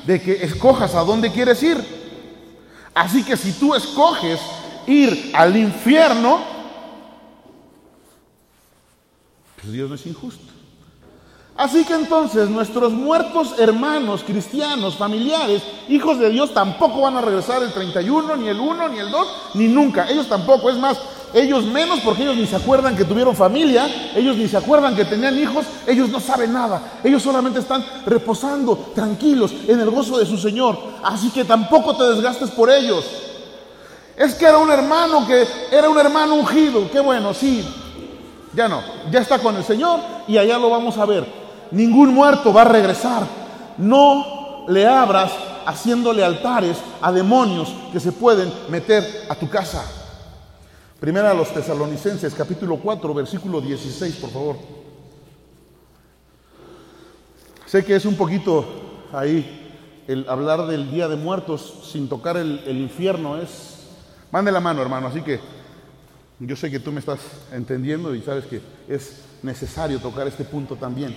de 0.07 0.21
que 0.21 0.31
escojas 0.43 0.95
a 0.95 1.01
dónde 1.01 1.31
quieres 1.31 1.61
ir. 1.61 1.77
Así 2.95 3.23
que 3.23 3.35
si 3.35 3.51
tú 3.51 3.75
escoges 3.75 4.39
ir 4.87 5.31
al 5.35 5.55
infierno, 5.55 6.39
pues 9.61 9.73
Dios 9.73 9.89
no 9.89 9.95
es 9.95 10.05
injusto. 10.07 10.53
Así 11.57 11.83
que 11.83 11.93
entonces 11.93 12.49
nuestros 12.49 12.93
muertos 12.93 13.55
hermanos, 13.59 14.23
cristianos, 14.23 14.95
familiares, 14.95 15.61
hijos 15.89 16.19
de 16.19 16.29
Dios, 16.29 16.53
tampoco 16.53 17.01
van 17.01 17.17
a 17.17 17.21
regresar 17.21 17.61
el 17.63 17.73
31, 17.73 18.37
ni 18.37 18.47
el 18.47 18.59
1, 18.59 18.89
ni 18.89 18.99
el 18.99 19.11
2, 19.11 19.27
ni 19.55 19.67
nunca. 19.67 20.07
Ellos 20.07 20.29
tampoco. 20.29 20.69
Es 20.69 20.77
más, 20.77 20.99
ellos 21.33 21.65
menos 21.65 21.99
porque 21.99 22.23
ellos 22.23 22.35
ni 22.35 22.47
se 22.47 22.55
acuerdan 22.55 22.95
que 22.95 23.05
tuvieron 23.05 23.35
familia, 23.35 23.87
ellos 24.15 24.37
ni 24.37 24.47
se 24.47 24.57
acuerdan 24.57 24.95
que 24.95 25.05
tenían 25.05 25.37
hijos, 25.37 25.65
ellos 25.85 26.09
no 26.09 26.19
saben 26.19 26.53
nada. 26.53 26.99
Ellos 27.03 27.21
solamente 27.21 27.59
están 27.59 27.85
reposando, 28.05 28.91
tranquilos, 28.95 29.53
en 29.67 29.79
el 29.79 29.89
gozo 29.89 30.17
de 30.17 30.25
su 30.25 30.37
Señor. 30.37 30.77
Así 31.03 31.29
que 31.29 31.45
tampoco 31.45 31.95
te 31.95 32.03
desgastes 32.03 32.51
por 32.51 32.69
ellos. 32.69 33.05
Es 34.15 34.33
que 34.35 34.45
era 34.45 34.57
un 34.57 34.71
hermano 34.71 35.27
que 35.27 35.45
era 35.71 35.89
un 35.89 35.97
hermano 35.97 36.35
ungido. 36.35 36.89
Qué 36.91 36.99
bueno, 36.99 37.33
sí. 37.33 37.67
Ya 38.53 38.67
no, 38.67 38.81
ya 39.11 39.19
está 39.19 39.39
con 39.39 39.55
el 39.55 39.63
Señor 39.63 39.99
y 40.27 40.37
allá 40.37 40.57
lo 40.57 40.69
vamos 40.69 40.97
a 40.97 41.05
ver 41.05 41.47
ningún 41.71 42.13
muerto 42.13 42.53
va 42.53 42.61
a 42.61 42.65
regresar. 42.65 43.23
No 43.77 44.65
le 44.67 44.87
abras 44.87 45.31
haciéndole 45.65 46.23
altares 46.23 46.77
a 47.01 47.11
demonios 47.11 47.73
que 47.91 47.99
se 47.99 48.11
pueden 48.11 48.51
meter 48.69 49.25
a 49.29 49.35
tu 49.35 49.49
casa. 49.49 49.83
Primera 50.99 51.29
a 51.29 51.33
los 51.35 51.53
tesalonicenses, 51.53 52.33
capítulo 52.33 52.77
4, 52.77 53.13
versículo 53.13 53.61
16, 53.61 54.15
por 54.15 54.31
favor. 54.31 54.55
Sé 57.67 57.85
que 57.85 57.95
es 57.95 58.05
un 58.05 58.15
poquito 58.15 58.65
ahí 59.13 60.03
el 60.07 60.27
hablar 60.27 60.65
del 60.65 60.89
Día 60.89 61.07
de 61.07 61.15
Muertos 61.15 61.87
sin 61.91 62.09
tocar 62.09 62.35
el, 62.35 62.63
el 62.65 62.77
infierno. 62.77 63.37
Es. 63.37 63.89
Mande 64.31 64.51
la 64.51 64.59
mano, 64.59 64.81
hermano. 64.81 65.05
Así 65.05 65.21
que 65.21 65.39
yo 66.39 66.55
sé 66.55 66.71
que 66.71 66.79
tú 66.79 66.91
me 66.91 66.99
estás 66.99 67.19
entendiendo 67.51 68.15
y 68.15 68.23
sabes 68.23 68.45
que 68.45 68.59
es 68.87 69.21
necesario 69.43 69.99
tocar 69.99 70.25
este 70.25 70.45
punto 70.45 70.77
también. 70.77 71.15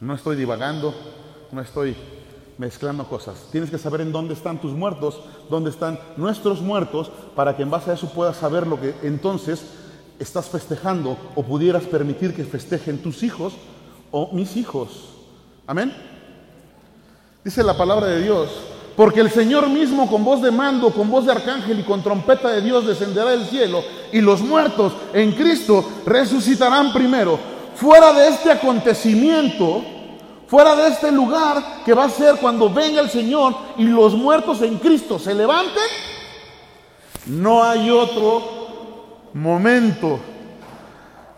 No 0.00 0.14
estoy 0.14 0.36
divagando, 0.36 0.94
no 1.52 1.60
estoy 1.60 1.94
mezclando 2.58 3.06
cosas. 3.06 3.48
Tienes 3.52 3.70
que 3.70 3.78
saber 3.78 4.00
en 4.00 4.12
dónde 4.12 4.34
están 4.34 4.60
tus 4.60 4.72
muertos, 4.72 5.20
dónde 5.50 5.70
están 5.70 5.98
nuestros 6.16 6.60
muertos, 6.60 7.10
para 7.34 7.56
que 7.56 7.62
en 7.62 7.70
base 7.70 7.90
a 7.90 7.94
eso 7.94 8.08
puedas 8.08 8.36
saber 8.36 8.66
lo 8.66 8.80
que 8.80 8.94
entonces 9.02 9.64
estás 10.18 10.48
festejando 10.48 11.16
o 11.34 11.42
pudieras 11.42 11.84
permitir 11.84 12.34
que 12.34 12.44
festejen 12.44 13.02
tus 13.02 13.22
hijos 13.22 13.54
o 14.10 14.32
mis 14.32 14.56
hijos. 14.56 15.10
Amén. 15.66 15.92
Dice 17.44 17.62
la 17.62 17.76
palabra 17.76 18.06
de 18.06 18.22
Dios, 18.22 18.48
porque 18.96 19.20
el 19.20 19.30
Señor 19.30 19.68
mismo 19.68 20.10
con 20.10 20.24
voz 20.24 20.40
de 20.42 20.50
mando, 20.50 20.90
con 20.90 21.10
voz 21.10 21.26
de 21.26 21.32
arcángel 21.32 21.80
y 21.80 21.84
con 21.84 22.02
trompeta 22.02 22.48
de 22.50 22.62
Dios 22.62 22.86
descenderá 22.86 23.30
del 23.30 23.46
cielo 23.46 23.82
y 24.12 24.20
los 24.20 24.40
muertos 24.40 24.94
en 25.12 25.32
Cristo 25.32 25.84
resucitarán 26.06 26.92
primero 26.92 27.38
fuera 27.76 28.12
de 28.14 28.28
este 28.28 28.50
acontecimiento, 28.50 29.84
fuera 30.46 30.76
de 30.76 30.88
este 30.88 31.10
lugar 31.10 31.82
que 31.84 31.94
va 31.94 32.04
a 32.04 32.10
ser 32.10 32.36
cuando 32.36 32.70
venga 32.70 33.00
el 33.00 33.10
Señor 33.10 33.54
y 33.76 33.84
los 33.84 34.14
muertos 34.14 34.62
en 34.62 34.78
Cristo 34.78 35.18
se 35.18 35.34
levanten, 35.34 35.82
no 37.26 37.62
hay 37.62 37.90
otro 37.90 38.42
momento. 39.34 40.20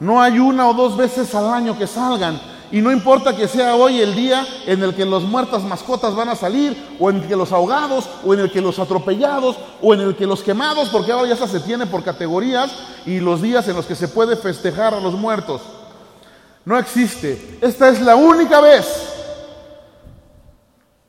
No 0.00 0.22
hay 0.22 0.38
una 0.38 0.68
o 0.68 0.74
dos 0.74 0.96
veces 0.96 1.34
al 1.34 1.52
año 1.52 1.76
que 1.76 1.86
salgan. 1.86 2.40
Y 2.70 2.82
no 2.82 2.92
importa 2.92 3.34
que 3.34 3.48
sea 3.48 3.74
hoy 3.74 4.00
el 4.00 4.14
día 4.14 4.46
en 4.66 4.82
el 4.82 4.94
que 4.94 5.06
los 5.06 5.22
muertas 5.22 5.64
mascotas 5.64 6.14
van 6.14 6.28
a 6.28 6.36
salir, 6.36 6.76
o 7.00 7.08
en 7.08 7.16
el 7.16 7.26
que 7.26 7.34
los 7.34 7.50
ahogados, 7.50 8.08
o 8.24 8.34
en 8.34 8.40
el 8.40 8.52
que 8.52 8.60
los 8.60 8.78
atropellados, 8.78 9.56
o 9.80 9.94
en 9.94 10.02
el 10.02 10.14
que 10.14 10.26
los 10.26 10.42
quemados, 10.42 10.90
porque 10.90 11.10
ahora 11.10 11.34
ya 11.34 11.46
se 11.46 11.60
tiene 11.60 11.86
por 11.86 12.04
categorías 12.04 12.70
y 13.06 13.20
los 13.20 13.40
días 13.40 13.66
en 13.68 13.76
los 13.76 13.86
que 13.86 13.94
se 13.94 14.08
puede 14.08 14.36
festejar 14.36 14.92
a 14.92 15.00
los 15.00 15.14
muertos. 15.14 15.62
No 16.68 16.78
existe. 16.78 17.58
Esta 17.62 17.88
es 17.88 17.98
la 18.02 18.14
única 18.14 18.60
vez. 18.60 18.84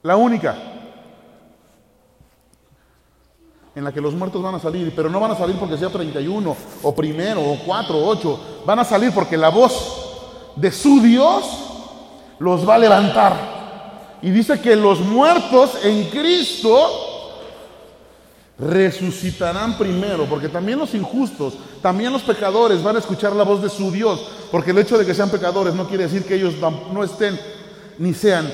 La 0.02 0.16
única. 0.16 0.56
En 3.76 3.84
la 3.84 3.92
que 3.92 4.00
los 4.00 4.14
muertos 4.14 4.42
van 4.42 4.56
a 4.56 4.60
salir. 4.60 4.94
Pero 4.96 5.10
no 5.10 5.20
van 5.20 5.32
a 5.32 5.36
salir 5.36 5.58
porque 5.58 5.78
sea 5.78 5.90
31 5.90 6.56
o 6.82 6.96
primero 6.96 7.42
o 7.42 7.60
4 7.66 7.94
o 7.94 8.08
8. 8.08 8.40
Van 8.66 8.80
a 8.80 8.86
salir 8.86 9.12
porque 9.12 9.36
la 9.36 9.50
voz 9.50 10.54
de 10.56 10.72
su 10.72 11.02
Dios 11.02 11.44
los 12.40 12.68
va 12.68 12.76
a 12.76 12.80
levantar. 12.80 14.18
Y 14.22 14.30
dice 14.30 14.62
que 14.62 14.78
los 14.78 15.02
muertos 15.02 15.72
en 15.84 16.06
Cristo 16.06 17.09
resucitarán 18.60 19.78
primero, 19.78 20.26
porque 20.26 20.50
también 20.50 20.80
los 20.80 20.94
injustos, 20.94 21.54
también 21.82 22.12
los 22.12 22.24
pecadores 22.24 22.84
van 22.84 22.98
a 22.98 23.00
escuchar 23.00 23.34
la 23.34 23.44
voz 23.44 23.62
de 23.62 23.70
su 23.70 23.90
Dios, 23.90 24.30
porque 24.52 24.72
el 24.72 24.80
hecho 24.80 24.98
de 24.98 25.06
que 25.06 25.14
sean 25.14 25.30
pecadores 25.30 25.74
no 25.74 25.88
quiere 25.88 26.04
decir 26.04 26.26
que 26.26 26.36
ellos 26.36 26.56
no 26.92 27.04
estén 27.04 27.40
ni 27.98 28.14
sean 28.14 28.52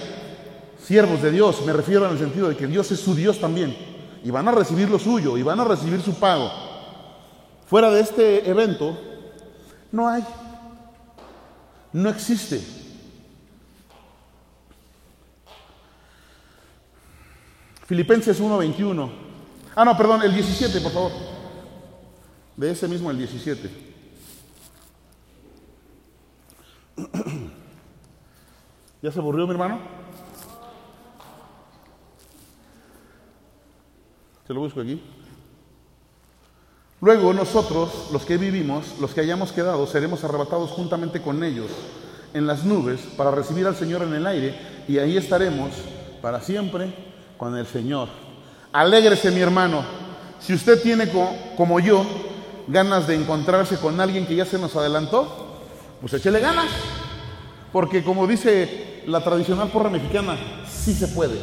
siervos 0.83 1.21
de 1.23 1.31
Dios, 1.31 1.65
me 1.65 1.73
refiero 1.73 2.05
en 2.05 2.11
el 2.11 2.19
sentido 2.19 2.49
de 2.49 2.55
que 2.55 2.67
Dios 2.67 2.91
es 2.91 2.99
su 2.99 3.15
Dios 3.15 3.39
también, 3.39 3.75
y 4.23 4.29
van 4.29 4.47
a 4.47 4.51
recibir 4.51 4.89
lo 4.89 4.99
suyo, 4.99 5.37
y 5.37 5.43
van 5.43 5.59
a 5.59 5.63
recibir 5.63 6.01
su 6.01 6.13
pago. 6.19 6.51
Fuera 7.67 7.89
de 7.89 8.01
este 8.01 8.47
evento, 8.47 8.95
no 9.91 10.07
hay, 10.07 10.23
no 11.93 12.09
existe. 12.09 12.61
Filipenses 17.87 18.39
1:21 18.39 19.24
Ah, 19.75 19.83
no, 19.83 19.97
perdón, 19.97 20.21
el 20.23 20.33
17, 20.33 20.79
por 20.79 20.91
favor. 20.91 21.11
De 22.55 22.71
ese 22.71 22.87
mismo, 22.87 23.11
el 23.11 23.17
17. 23.17 23.69
¿Ya 29.01 29.11
se 29.11 29.19
aburrió 29.19 29.45
mi 29.45 29.51
hermano? 29.51 29.79
Se 34.47 34.53
lo 34.53 34.61
busco 34.61 34.79
aquí. 34.79 35.01
Luego 37.01 37.33
nosotros, 37.33 38.09
los 38.13 38.25
que 38.25 38.37
vivimos, 38.37 38.97
los 39.01 39.13
que 39.13 39.19
hayamos 39.21 39.51
quedado, 39.51 39.85
seremos 39.85 40.23
arrebatados 40.23 40.71
juntamente 40.71 41.21
con 41.21 41.43
ellos 41.43 41.69
en 42.33 42.47
las 42.47 42.63
nubes 42.63 43.01
para 43.17 43.31
recibir 43.31 43.67
al 43.67 43.75
Señor 43.75 44.03
en 44.03 44.13
el 44.13 44.25
aire 44.25 44.57
y 44.87 44.99
ahí 44.99 45.17
estaremos 45.17 45.71
para 46.21 46.39
siempre 46.41 46.93
con 47.37 47.57
el 47.57 47.65
Señor. 47.65 48.07
Alégrese 48.75 49.31
mi 49.31 49.39
hermano. 49.39 49.85
Si 50.37 50.53
usted 50.53 50.81
tiene 50.81 51.09
como 51.55 51.79
yo 51.79 52.05
ganas 52.67 53.07
de 53.07 53.15
encontrarse 53.15 53.77
con 53.77 54.01
alguien 54.01 54.27
que 54.27 54.35
ya 54.35 54.45
se 54.45 54.59
nos 54.59 54.75
adelantó, 54.75 55.61
pues 56.01 56.13
échele 56.13 56.41
ganas. 56.41 56.65
Porque 57.71 58.03
como 58.03 58.27
dice 58.27 59.01
la 59.07 59.21
tradicional 59.23 59.69
porra 59.69 59.89
mexicana, 59.89 60.37
sí 60.69 60.93
se 60.93 61.07
puede. 61.07 61.39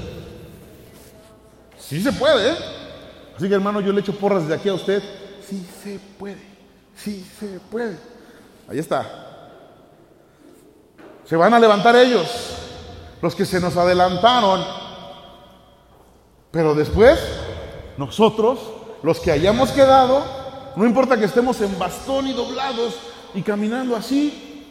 Sí 1.78 2.02
se 2.02 2.12
puede, 2.12 2.50
¿eh? 2.50 2.56
Así 3.34 3.48
que 3.48 3.54
hermano, 3.54 3.80
yo 3.80 3.94
le 3.94 4.02
echo 4.02 4.14
porras 4.14 4.46
de 4.46 4.54
aquí 4.54 4.68
a 4.68 4.74
usted. 4.74 5.02
Sí 5.48 5.66
se 5.82 5.98
puede, 6.18 6.36
sí 6.94 7.26
se 7.40 7.58
puede. 7.70 7.96
Ahí 8.68 8.78
está. 8.78 9.06
Se 11.24 11.34
van 11.36 11.54
a 11.54 11.58
levantar 11.58 11.96
ellos, 11.96 12.28
los 13.22 13.34
que 13.34 13.46
se 13.46 13.58
nos 13.58 13.74
adelantaron. 13.78 14.81
Pero 16.52 16.74
después, 16.74 17.18
nosotros, 17.96 18.58
los 19.02 19.18
que 19.18 19.32
hayamos 19.32 19.70
quedado, 19.70 20.22
no 20.76 20.84
importa 20.84 21.18
que 21.18 21.24
estemos 21.24 21.58
en 21.62 21.78
bastón 21.78 22.28
y 22.28 22.34
doblados 22.34 22.94
y 23.34 23.40
caminando 23.40 23.96
así, 23.96 24.68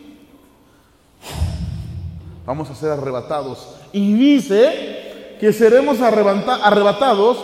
vamos 2.46 2.70
a 2.70 2.76
ser 2.76 2.92
arrebatados. 2.92 3.68
Y 3.92 4.14
dice 4.14 5.38
que 5.40 5.52
seremos 5.52 6.00
arrebatados 6.02 7.38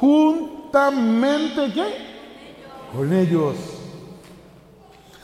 juntamente 0.00 1.72
¿qué? 1.72 2.06
con 2.92 3.12
ellos. 3.12 3.54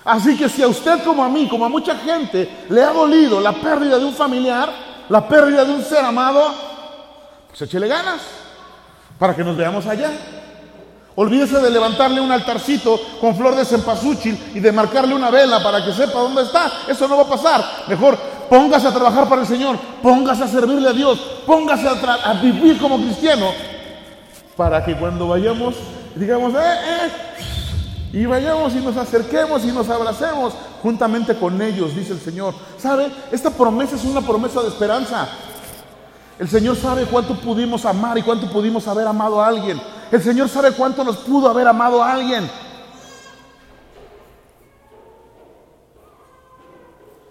Así 0.04 0.36
que 0.36 0.48
si 0.48 0.62
a 0.62 0.68
usted 0.68 1.02
como 1.02 1.24
a 1.24 1.28
mí, 1.28 1.48
como 1.48 1.64
a 1.64 1.68
mucha 1.68 1.96
gente, 1.96 2.48
le 2.68 2.82
ha 2.82 2.92
dolido 2.92 3.40
la 3.40 3.52
pérdida 3.52 3.98
de 3.98 4.04
un 4.04 4.14
familiar, 4.14 4.72
la 5.08 5.28
pérdida 5.28 5.64
de 5.64 5.72
un 5.72 5.82
ser 5.82 6.04
amado, 6.04 6.44
pues 7.48 7.62
échele 7.62 7.88
ganas 7.88 8.41
para 9.22 9.36
que 9.36 9.44
nos 9.44 9.56
veamos 9.56 9.86
allá. 9.86 10.10
Olvídese 11.14 11.60
de 11.60 11.70
levantarle 11.70 12.20
un 12.20 12.32
altarcito 12.32 13.00
con 13.20 13.36
flor 13.36 13.54
de 13.54 13.64
cempasúchil 13.64 14.50
y 14.52 14.58
de 14.58 14.72
marcarle 14.72 15.14
una 15.14 15.30
vela 15.30 15.62
para 15.62 15.84
que 15.84 15.92
sepa 15.92 16.18
dónde 16.18 16.42
está. 16.42 16.72
Eso 16.88 17.06
no 17.06 17.16
va 17.16 17.22
a 17.22 17.28
pasar. 17.28 17.64
Mejor 17.86 18.18
póngase 18.50 18.88
a 18.88 18.92
trabajar 18.92 19.28
para 19.28 19.42
el 19.42 19.46
Señor, 19.46 19.78
póngase 20.02 20.42
a 20.42 20.48
servirle 20.48 20.88
a 20.88 20.92
Dios, 20.92 21.20
póngase 21.46 21.86
a, 21.86 22.14
a 22.30 22.32
vivir 22.42 22.80
como 22.80 22.96
cristiano 22.96 23.46
para 24.56 24.84
que 24.84 24.96
cuando 24.96 25.28
vayamos 25.28 25.76
digamos, 26.16 26.52
eh, 26.54 26.58
eh, 26.58 27.10
y 28.14 28.26
vayamos 28.26 28.74
y 28.74 28.80
nos 28.80 28.96
acerquemos 28.96 29.64
y 29.64 29.68
nos 29.68 29.88
abracemos 29.88 30.52
juntamente 30.82 31.36
con 31.36 31.62
ellos, 31.62 31.94
dice 31.94 32.14
el 32.14 32.20
Señor. 32.20 32.54
¿Sabe? 32.76 33.08
Esta 33.30 33.50
promesa 33.50 33.94
es 33.94 34.04
una 34.04 34.20
promesa 34.20 34.62
de 34.62 34.68
esperanza. 34.68 35.28
El 36.42 36.48
Señor 36.48 36.74
sabe 36.74 37.04
cuánto 37.04 37.36
pudimos 37.36 37.84
amar 37.84 38.18
y 38.18 38.22
cuánto 38.22 38.50
pudimos 38.50 38.88
haber 38.88 39.06
amado 39.06 39.40
a 39.40 39.46
alguien. 39.46 39.80
El 40.10 40.20
Señor 40.20 40.48
sabe 40.48 40.72
cuánto 40.72 41.04
nos 41.04 41.18
pudo 41.18 41.48
haber 41.48 41.68
amado 41.68 42.02
a 42.02 42.14
alguien. 42.14 42.50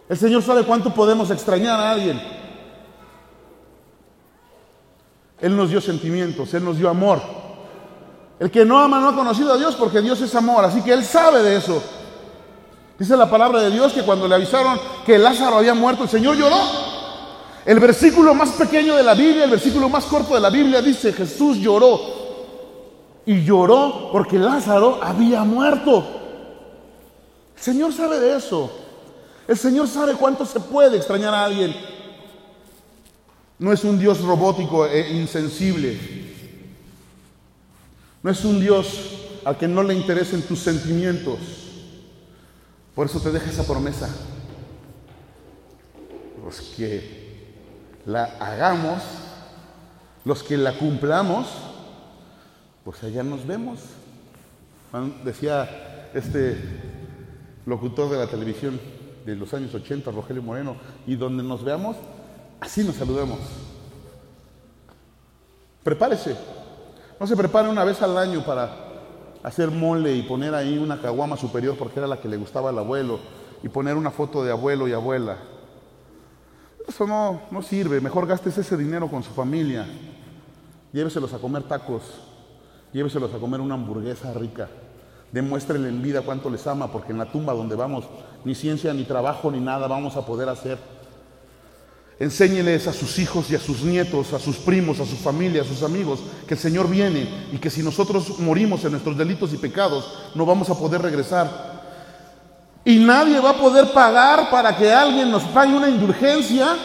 El 0.07 0.17
Señor 0.17 0.41
sabe 0.41 0.63
cuánto 0.63 0.93
podemos 0.93 1.29
extrañar 1.29 1.77
a 1.77 1.91
alguien. 1.91 2.21
Él 5.41 5.57
nos 5.57 5.69
dio 5.69 5.81
sentimientos, 5.81 6.53
Él 6.53 6.63
nos 6.63 6.77
dio 6.77 6.87
amor. 6.87 7.21
El 8.39 8.49
que 8.49 8.63
no 8.63 8.79
ama 8.79 9.01
no 9.01 9.09
ha 9.09 9.13
conocido 9.13 9.51
a 9.51 9.57
Dios 9.57 9.75
porque 9.75 9.99
Dios 9.99 10.21
es 10.21 10.33
amor, 10.35 10.63
así 10.63 10.81
que 10.81 10.93
Él 10.93 11.03
sabe 11.03 11.43
de 11.43 11.57
eso. 11.57 11.83
Dice 12.97 13.17
la 13.17 13.29
palabra 13.29 13.59
de 13.59 13.71
Dios 13.71 13.91
que 13.91 14.03
cuando 14.03 14.25
le 14.25 14.35
avisaron 14.35 14.79
que 15.05 15.17
Lázaro 15.17 15.57
había 15.57 15.73
muerto, 15.73 16.03
el 16.03 16.09
Señor 16.09 16.37
lloró. 16.37 16.90
El 17.65 17.79
versículo 17.79 18.33
más 18.33 18.51
pequeño 18.51 18.95
de 18.95 19.03
la 19.03 19.13
Biblia, 19.13 19.43
el 19.43 19.51
versículo 19.51 19.87
más 19.87 20.05
corto 20.05 20.33
de 20.33 20.39
la 20.39 20.49
Biblia 20.49 20.81
dice, 20.81 21.13
Jesús 21.13 21.57
lloró. 21.57 22.21
Y 23.25 23.43
lloró 23.43 24.09
porque 24.11 24.39
Lázaro 24.39 24.99
había 25.01 25.43
muerto. 25.43 26.03
El 27.55 27.61
Señor 27.61 27.93
sabe 27.93 28.19
de 28.19 28.35
eso. 28.35 28.71
El 29.47 29.57
Señor 29.57 29.87
sabe 29.87 30.13
cuánto 30.13 30.45
se 30.45 30.59
puede 30.59 30.97
extrañar 30.97 31.33
a 31.33 31.45
alguien. 31.45 31.75
No 33.59 33.71
es 33.71 33.83
un 33.83 33.99
Dios 33.99 34.21
robótico 34.21 34.87
e 34.87 35.11
insensible. 35.11 35.99
No 38.23 38.31
es 38.31 38.43
un 38.43 38.59
Dios 38.59 38.87
al 39.45 39.57
que 39.57 39.67
no 39.67 39.83
le 39.83 39.93
interesen 39.93 40.41
tus 40.41 40.59
sentimientos. 40.59 41.37
Por 42.95 43.05
eso 43.05 43.19
te 43.19 43.31
deja 43.31 43.51
esa 43.51 43.65
promesa. 43.65 44.09
Los 46.43 46.59
que 46.75 47.20
la 48.05 48.25
hagamos, 48.39 49.01
los 50.25 50.43
que 50.43 50.57
la 50.57 50.73
cumplamos, 50.73 51.47
pues 52.83 53.03
allá 53.03 53.23
nos 53.23 53.45
vemos. 53.45 53.79
Decía 55.23 56.09
este 56.13 56.57
locutor 57.65 58.09
de 58.09 58.17
la 58.17 58.27
televisión 58.27 58.79
de 59.25 59.35
los 59.35 59.53
años 59.53 59.73
80, 59.73 60.11
Rogelio 60.11 60.41
Moreno, 60.41 60.75
y 61.05 61.15
donde 61.15 61.43
nos 61.43 61.63
veamos, 61.63 61.95
así 62.59 62.83
nos 62.83 62.95
saludemos. 62.95 63.39
Prepárese, 65.83 66.35
no 67.19 67.27
se 67.27 67.35
prepare 67.35 67.69
una 67.69 67.83
vez 67.83 68.01
al 68.01 68.17
año 68.17 68.43
para 68.43 68.91
hacer 69.43 69.71
mole 69.71 70.13
y 70.13 70.23
poner 70.23 70.53
ahí 70.53 70.77
una 70.77 71.01
caguama 71.01 71.37
superior 71.37 71.75
porque 71.77 71.99
era 71.99 72.07
la 72.07 72.19
que 72.19 72.27
le 72.27 72.37
gustaba 72.37 72.69
al 72.69 72.77
abuelo 72.77 73.19
y 73.63 73.69
poner 73.69 73.95
una 73.95 74.11
foto 74.11 74.43
de 74.43 74.51
abuelo 74.51 74.87
y 74.87 74.93
abuela. 74.93 75.37
Eso 76.87 77.07
no, 77.07 77.41
no 77.51 77.61
sirve. 77.61 78.01
Mejor 78.01 78.27
gastes 78.27 78.57
ese 78.57 78.77
dinero 78.77 79.09
con 79.09 79.23
su 79.23 79.31
familia. 79.31 79.87
Lléveselos 80.91 81.33
a 81.33 81.39
comer 81.39 81.63
tacos. 81.63 82.03
Lléveselos 82.93 83.33
a 83.33 83.37
comer 83.37 83.61
una 83.61 83.75
hamburguesa 83.75 84.33
rica. 84.33 84.69
Demuéstrenle 85.31 85.89
en 85.89 86.01
vida 86.01 86.21
cuánto 86.21 86.49
les 86.49 86.67
ama, 86.67 86.91
porque 86.91 87.13
en 87.13 87.17
la 87.17 87.31
tumba 87.31 87.53
donde 87.53 87.75
vamos, 87.75 88.05
ni 88.43 88.53
ciencia, 88.53 88.93
ni 88.93 89.05
trabajo, 89.05 89.49
ni 89.49 89.61
nada 89.61 89.87
vamos 89.87 90.17
a 90.17 90.25
poder 90.25 90.49
hacer. 90.49 90.77
Enséñeles 92.19 92.87
a 92.87 92.93
sus 92.93 93.17
hijos 93.17 93.49
y 93.49 93.55
a 93.55 93.59
sus 93.59 93.81
nietos, 93.81 94.33
a 94.33 94.39
sus 94.39 94.57
primos, 94.57 94.99
a 94.99 95.05
su 95.05 95.15
familia, 95.15 95.61
a 95.61 95.65
sus 95.65 95.81
amigos, 95.83 96.19
que 96.47 96.53
el 96.53 96.59
Señor 96.59 96.89
viene 96.89 97.27
y 97.51 97.57
que 97.57 97.69
si 97.69 97.81
nosotros 97.81 98.37
morimos 98.39 98.83
en 98.83 98.91
nuestros 98.91 99.17
delitos 99.17 99.53
y 99.53 99.57
pecados, 99.57 100.13
no 100.35 100.45
vamos 100.45 100.69
a 100.69 100.77
poder 100.77 101.01
regresar. 101.01 101.70
Y 102.83 102.99
nadie 102.99 103.39
va 103.39 103.51
a 103.51 103.57
poder 103.57 103.91
pagar 103.91 104.49
para 104.49 104.75
que 104.75 104.91
alguien 104.91 105.29
nos 105.29 105.43
pague 105.43 105.73
una 105.73 105.89
indulgencia. 105.89 106.75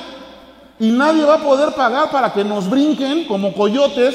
Y 0.79 0.91
nadie 0.91 1.25
va 1.25 1.37
a 1.37 1.43
poder 1.43 1.75
pagar 1.75 2.11
para 2.11 2.33
que 2.33 2.45
nos 2.45 2.69
brinquen 2.69 3.27
como 3.27 3.55
coyotes 3.55 4.15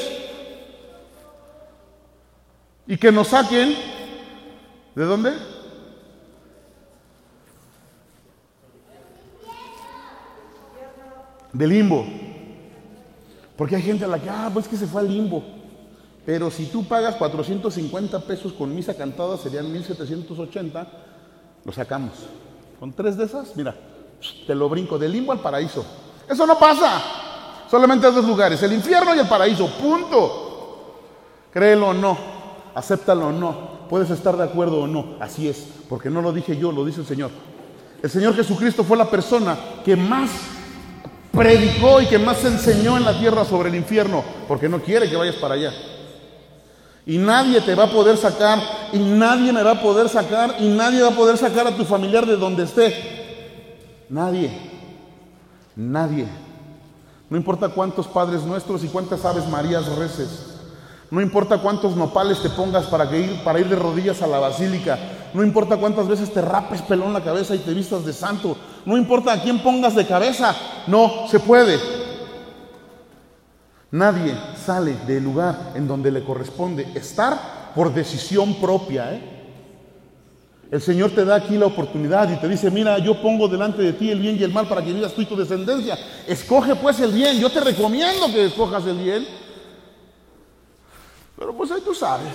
y 2.86 2.96
que 2.96 3.10
nos 3.10 3.28
saquen. 3.28 3.74
¿De 4.94 5.04
dónde? 5.04 5.32
de 11.52 11.66
limbo. 11.66 12.06
Porque 13.56 13.76
hay 13.76 13.82
gente 13.82 14.04
a 14.04 14.08
la 14.08 14.18
que, 14.18 14.30
ah, 14.30 14.50
pues 14.52 14.66
que 14.66 14.76
se 14.76 14.86
fue 14.86 15.02
al 15.02 15.08
limbo. 15.08 15.42
Pero 16.24 16.50
si 16.50 16.66
tú 16.66 16.84
pagas 16.84 17.16
450 17.16 18.20
pesos 18.20 18.52
con 18.52 18.74
misa 18.74 18.94
cantada, 18.94 19.36
serían 19.36 19.70
1780, 19.72 20.86
lo 21.64 21.72
sacamos. 21.72 22.12
Con 22.78 22.92
tres 22.92 23.16
de 23.16 23.24
esas, 23.24 23.54
mira, 23.56 23.74
te 24.46 24.54
lo 24.54 24.68
brinco, 24.68 24.98
del 24.98 25.12
limbo 25.12 25.32
al 25.32 25.40
paraíso. 25.40 25.84
Eso 26.28 26.46
no 26.46 26.58
pasa. 26.58 27.02
Solamente 27.70 28.06
hay 28.06 28.12
dos 28.12 28.26
lugares, 28.26 28.62
el 28.62 28.72
infierno 28.72 29.14
y 29.14 29.20
el 29.20 29.28
paraíso, 29.28 29.66
punto. 29.80 30.98
Créelo 31.52 31.88
o 31.88 31.94
no, 31.94 32.16
acéptalo 32.74 33.28
o 33.28 33.32
no, 33.32 33.86
puedes 33.88 34.10
estar 34.10 34.36
de 34.36 34.44
acuerdo 34.44 34.80
o 34.80 34.86
no, 34.86 35.16
así 35.20 35.48
es, 35.48 35.66
porque 35.88 36.10
no 36.10 36.22
lo 36.22 36.32
dije 36.32 36.56
yo, 36.56 36.72
lo 36.72 36.84
dice 36.84 37.00
el 37.00 37.06
Señor. 37.06 37.30
El 38.02 38.10
Señor 38.10 38.34
Jesucristo 38.34 38.84
fue 38.84 38.96
la 38.96 39.08
persona 39.08 39.56
que 39.84 39.96
más 39.96 40.30
predicó 41.30 42.00
y 42.00 42.06
que 42.06 42.18
más 42.18 42.44
enseñó 42.44 42.96
en 42.96 43.04
la 43.04 43.18
tierra 43.18 43.44
sobre 43.44 43.68
el 43.68 43.74
infierno, 43.74 44.22
porque 44.48 44.68
no 44.68 44.80
quiere 44.80 45.08
que 45.08 45.16
vayas 45.16 45.36
para 45.36 45.54
allá. 45.54 45.72
Y 47.04 47.18
nadie 47.18 47.60
te 47.60 47.74
va 47.74 47.84
a 47.84 47.90
poder 47.90 48.16
sacar, 48.16 48.60
y 48.92 48.98
nadie 48.98 49.52
me 49.52 49.62
va 49.62 49.72
a 49.72 49.80
poder 49.80 50.08
sacar, 50.08 50.56
y 50.60 50.68
nadie 50.68 51.02
va 51.02 51.08
a 51.08 51.16
poder 51.16 51.36
sacar 51.36 51.66
a 51.66 51.76
tu 51.76 51.84
familiar 51.84 52.24
de 52.26 52.36
donde 52.36 52.62
esté. 52.62 54.06
Nadie, 54.08 54.50
nadie. 55.74 56.28
No 57.28 57.36
importa 57.36 57.70
cuántos 57.70 58.06
padres 58.06 58.42
nuestros 58.42 58.84
y 58.84 58.88
cuántas 58.88 59.24
aves 59.24 59.48
marías 59.48 59.86
reces. 59.96 60.52
No 61.10 61.20
importa 61.20 61.58
cuántos 61.58 61.96
nopales 61.96 62.40
te 62.40 62.50
pongas 62.50 62.86
para, 62.86 63.04
ir, 63.16 63.42
para 63.42 63.58
ir 63.58 63.68
de 63.68 63.76
rodillas 63.76 64.22
a 64.22 64.26
la 64.26 64.38
basílica. 64.38 64.98
No 65.34 65.42
importa 65.42 65.76
cuántas 65.76 66.08
veces 66.08 66.32
te 66.32 66.40
rapes 66.40 66.82
pelón 66.82 67.12
la 67.12 67.22
cabeza 67.22 67.54
y 67.54 67.58
te 67.58 67.74
vistas 67.74 68.04
de 68.04 68.12
santo. 68.12 68.56
No 68.86 68.96
importa 68.96 69.32
a 69.32 69.42
quién 69.42 69.62
pongas 69.62 69.94
de 69.94 70.06
cabeza. 70.06 70.54
No 70.86 71.26
se 71.28 71.40
puede. 71.40 71.78
Nadie 73.90 74.34
sale 74.64 74.96
del 75.06 75.24
lugar 75.24 75.72
en 75.74 75.86
donde 75.86 76.10
le 76.10 76.24
corresponde 76.24 76.86
estar 76.94 77.72
por 77.74 77.92
decisión 77.92 78.54
propia. 78.60 79.14
¿eh? 79.14 79.20
El 80.70 80.80
Señor 80.80 81.10
te 81.10 81.24
da 81.24 81.36
aquí 81.36 81.58
la 81.58 81.66
oportunidad 81.66 82.30
y 82.30 82.36
te 82.36 82.48
dice, 82.48 82.70
mira, 82.70 82.98
yo 82.98 83.20
pongo 83.20 83.48
delante 83.48 83.82
de 83.82 83.92
ti 83.92 84.10
el 84.10 84.20
bien 84.20 84.36
y 84.38 84.42
el 84.42 84.52
mal 84.52 84.68
para 84.68 84.82
que 84.82 84.92
vivas 84.92 85.12
tú 85.12 85.22
y 85.22 85.26
tu 85.26 85.36
descendencia. 85.36 85.98
Escoge 86.26 86.76
pues 86.76 87.00
el 87.00 87.12
bien. 87.12 87.38
Yo 87.38 87.50
te 87.50 87.60
recomiendo 87.60 88.26
que 88.26 88.46
escojas 88.46 88.86
el 88.86 88.98
bien 88.98 89.26
pero 91.42 91.56
pues 91.56 91.72
ahí 91.72 91.80
tú 91.80 91.92
sabes. 91.92 92.32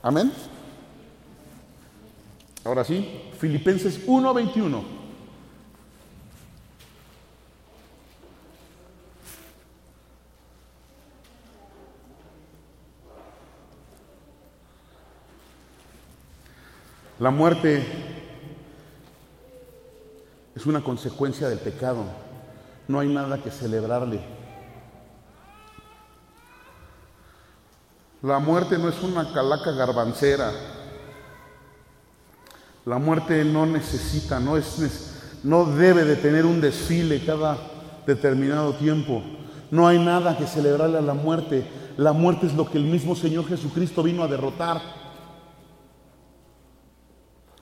Amén. 0.00 0.32
Ahora 2.64 2.84
sí, 2.84 3.32
Filipenses 3.36 4.06
1:21. 4.06 4.93
La 17.20 17.30
muerte 17.30 17.86
es 20.56 20.66
una 20.66 20.82
consecuencia 20.82 21.48
del 21.48 21.58
pecado. 21.58 22.04
No 22.88 22.98
hay 22.98 23.08
nada 23.08 23.38
que 23.38 23.50
celebrarle. 23.50 24.20
La 28.20 28.40
muerte 28.40 28.78
no 28.78 28.88
es 28.88 29.00
una 29.02 29.32
calaca 29.32 29.70
garbancera. 29.72 30.50
La 32.84 32.98
muerte 32.98 33.44
no 33.44 33.64
necesita, 33.64 34.40
no, 34.40 34.56
es, 34.56 35.40
no 35.44 35.66
debe 35.66 36.04
de 36.04 36.16
tener 36.16 36.44
un 36.44 36.60
desfile 36.60 37.24
cada 37.24 37.56
determinado 38.06 38.74
tiempo. 38.74 39.22
No 39.70 39.86
hay 39.86 40.04
nada 40.04 40.36
que 40.36 40.46
celebrarle 40.46 40.98
a 40.98 41.02
la 41.02 41.14
muerte. 41.14 41.64
La 41.96 42.12
muerte 42.12 42.46
es 42.46 42.54
lo 42.54 42.68
que 42.68 42.78
el 42.78 42.84
mismo 42.84 43.14
Señor 43.14 43.46
Jesucristo 43.46 44.02
vino 44.02 44.24
a 44.24 44.28
derrotar. 44.28 45.03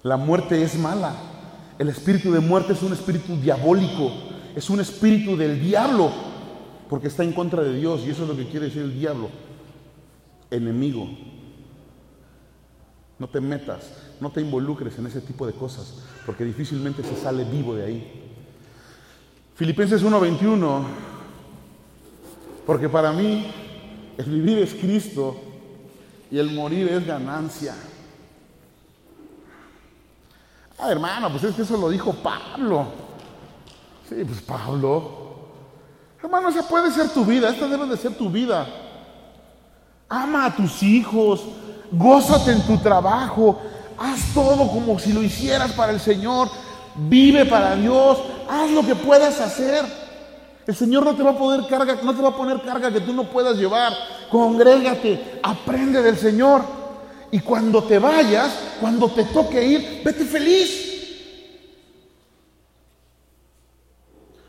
La 0.03 0.17
muerte 0.17 0.63
es 0.63 0.79
mala. 0.79 1.15
El 1.79 1.89
espíritu 1.89 2.33
de 2.33 2.41
muerte 2.41 2.73
es 2.73 2.83
un 2.83 2.93
espíritu 2.93 3.37
diabólico. 3.37 4.13
Es 4.57 4.69
un 4.69 4.81
espíritu 4.81 5.37
del 5.37 5.61
diablo. 5.61 6.11
Porque 6.89 7.09
está 7.09 7.23
en 7.25 7.33
contra 7.33 7.63
de 7.63 7.75
Dios. 7.75 8.03
Y 8.07 8.11
eso 8.11 8.23
es 8.23 8.29
lo 8.29 8.37
que 8.37 8.49
quiere 8.49 8.67
decir 8.67 8.83
el 8.83 8.99
diablo. 8.99 9.31
Enemigo. 10.51 11.09
No 13.19 13.29
te 13.29 13.41
metas. 13.41 13.91
No 14.21 14.31
te 14.31 14.41
involucres 14.41 14.99
en 14.99 15.07
ese 15.07 15.21
tipo 15.21 15.47
de 15.47 15.53
cosas. 15.53 16.03
Porque 16.27 16.45
difícilmente 16.45 17.03
se 17.03 17.17
sale 17.17 17.45
vivo 17.45 17.75
de 17.75 17.85
ahí. 17.85 18.23
Filipenses 19.55 20.03
1:21. 20.03 20.85
Porque 22.67 22.89
para 22.89 23.13
mí 23.13 23.47
el 24.19 24.25
vivir 24.25 24.59
es 24.59 24.75
Cristo 24.75 25.37
y 26.31 26.39
el 26.39 26.51
morir 26.51 26.89
es 26.89 27.07
ganancia. 27.07 27.75
Ah, 30.85 30.91
hermano, 30.91 31.31
pues 31.31 31.45
es 31.45 31.55
que 31.55 31.63
eso 31.63 31.77
lo 31.77 31.89
dijo 31.89 32.13
Pablo. 32.13 32.87
Sí, 34.09 34.17
pues 34.25 34.41
Pablo. 34.43 35.23
Hermano, 36.21 36.49
esa 36.49 36.67
puede 36.67 36.91
ser 36.91 37.09
tu 37.11 37.25
vida, 37.25 37.51
esta 37.51 37.69
debe 37.69 37.87
de 37.87 37.97
ser 37.97 38.17
tu 38.17 38.29
vida. 38.29 38.67
Ama 40.09 40.47
a 40.47 40.57
tus 40.57 40.83
hijos, 40.83 41.43
gózate 41.93 42.51
en 42.51 42.63
tu 42.63 42.79
trabajo, 42.79 43.61
haz 43.97 44.35
todo 44.35 44.67
como 44.69 44.99
si 44.99 45.13
lo 45.13 45.23
hicieras 45.23 45.71
para 45.71 45.93
el 45.93 46.01
Señor, 46.01 46.49
vive 46.97 47.47
para 47.47 47.77
Dios, 47.77 48.19
haz 48.51 48.69
lo 48.73 48.85
que 48.85 48.97
puedas 48.97 49.41
hacer. 49.41 49.85
El 50.67 50.75
Señor 50.75 51.05
no 51.05 51.15
te 51.15 51.23
va 51.23 51.31
a 51.31 51.39
poder 51.39 51.65
carga, 51.69 51.97
no 52.03 52.13
te 52.13 52.23
va 52.23 52.31
a 52.31 52.37
poner 52.37 52.61
carga 52.61 52.91
que 52.93 53.01
tú 53.01 53.13
no 53.13 53.23
puedas 53.23 53.57
llevar. 53.57 53.93
Congrégate, 54.33 55.39
aprende 55.45 56.03
del 56.03 56.19
Señor. 56.19 56.82
Y 57.33 57.41
cuando 57.41 57.83
te 57.85 57.99
vayas, 57.99 58.53
cuando 58.79 59.11
te 59.11 59.25
toque 59.25 59.65
ir, 59.65 60.03
vete 60.05 60.23
feliz. 60.27 60.91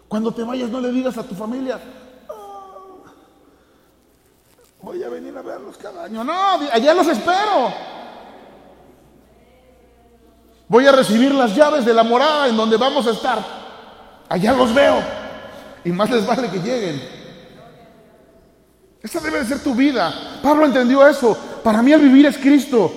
Cuando 0.10 0.34
te 0.34 0.44
vayas, 0.44 0.70
no 0.70 0.82
le 0.82 0.92
digas 0.92 1.18
a 1.18 1.24
tu 1.24 1.34
familia, 1.34 1.80
"Ah, 2.30 2.76
voy 4.82 5.02
a 5.02 5.08
venir 5.08 5.36
a 5.38 5.42
verlos 5.42 5.78
cada 5.78 6.04
año. 6.04 6.26
No, 6.26 6.34
allá 6.74 6.94
los 6.94 7.08
espero. 7.08 7.74
Voy 10.68 10.86
a 10.86 10.92
recibir 10.92 11.34
las 11.34 11.56
llaves 11.56 11.86
de 11.86 11.94
la 11.94 12.04
morada 12.04 12.50
en 12.50 12.58
donde 12.58 12.76
vamos 12.76 13.08
a 13.08 13.12
estar. 13.12 13.40
Allá 14.28 14.52
los 14.52 14.74
veo. 14.74 15.02
Y 15.86 15.90
más 15.92 16.10
les 16.10 16.28
vale 16.28 16.50
que 16.50 16.60
lleguen. 16.60 17.02
Esa 19.02 19.22
debe 19.22 19.40
de 19.40 19.46
ser 19.46 19.64
tu 19.64 19.74
vida. 19.74 20.40
Pablo 20.44 20.66
entendió 20.66 21.08
eso. 21.08 21.38
Para 21.64 21.82
mí 21.82 21.92
el 21.92 22.02
vivir 22.02 22.26
es 22.26 22.38
Cristo. 22.38 22.92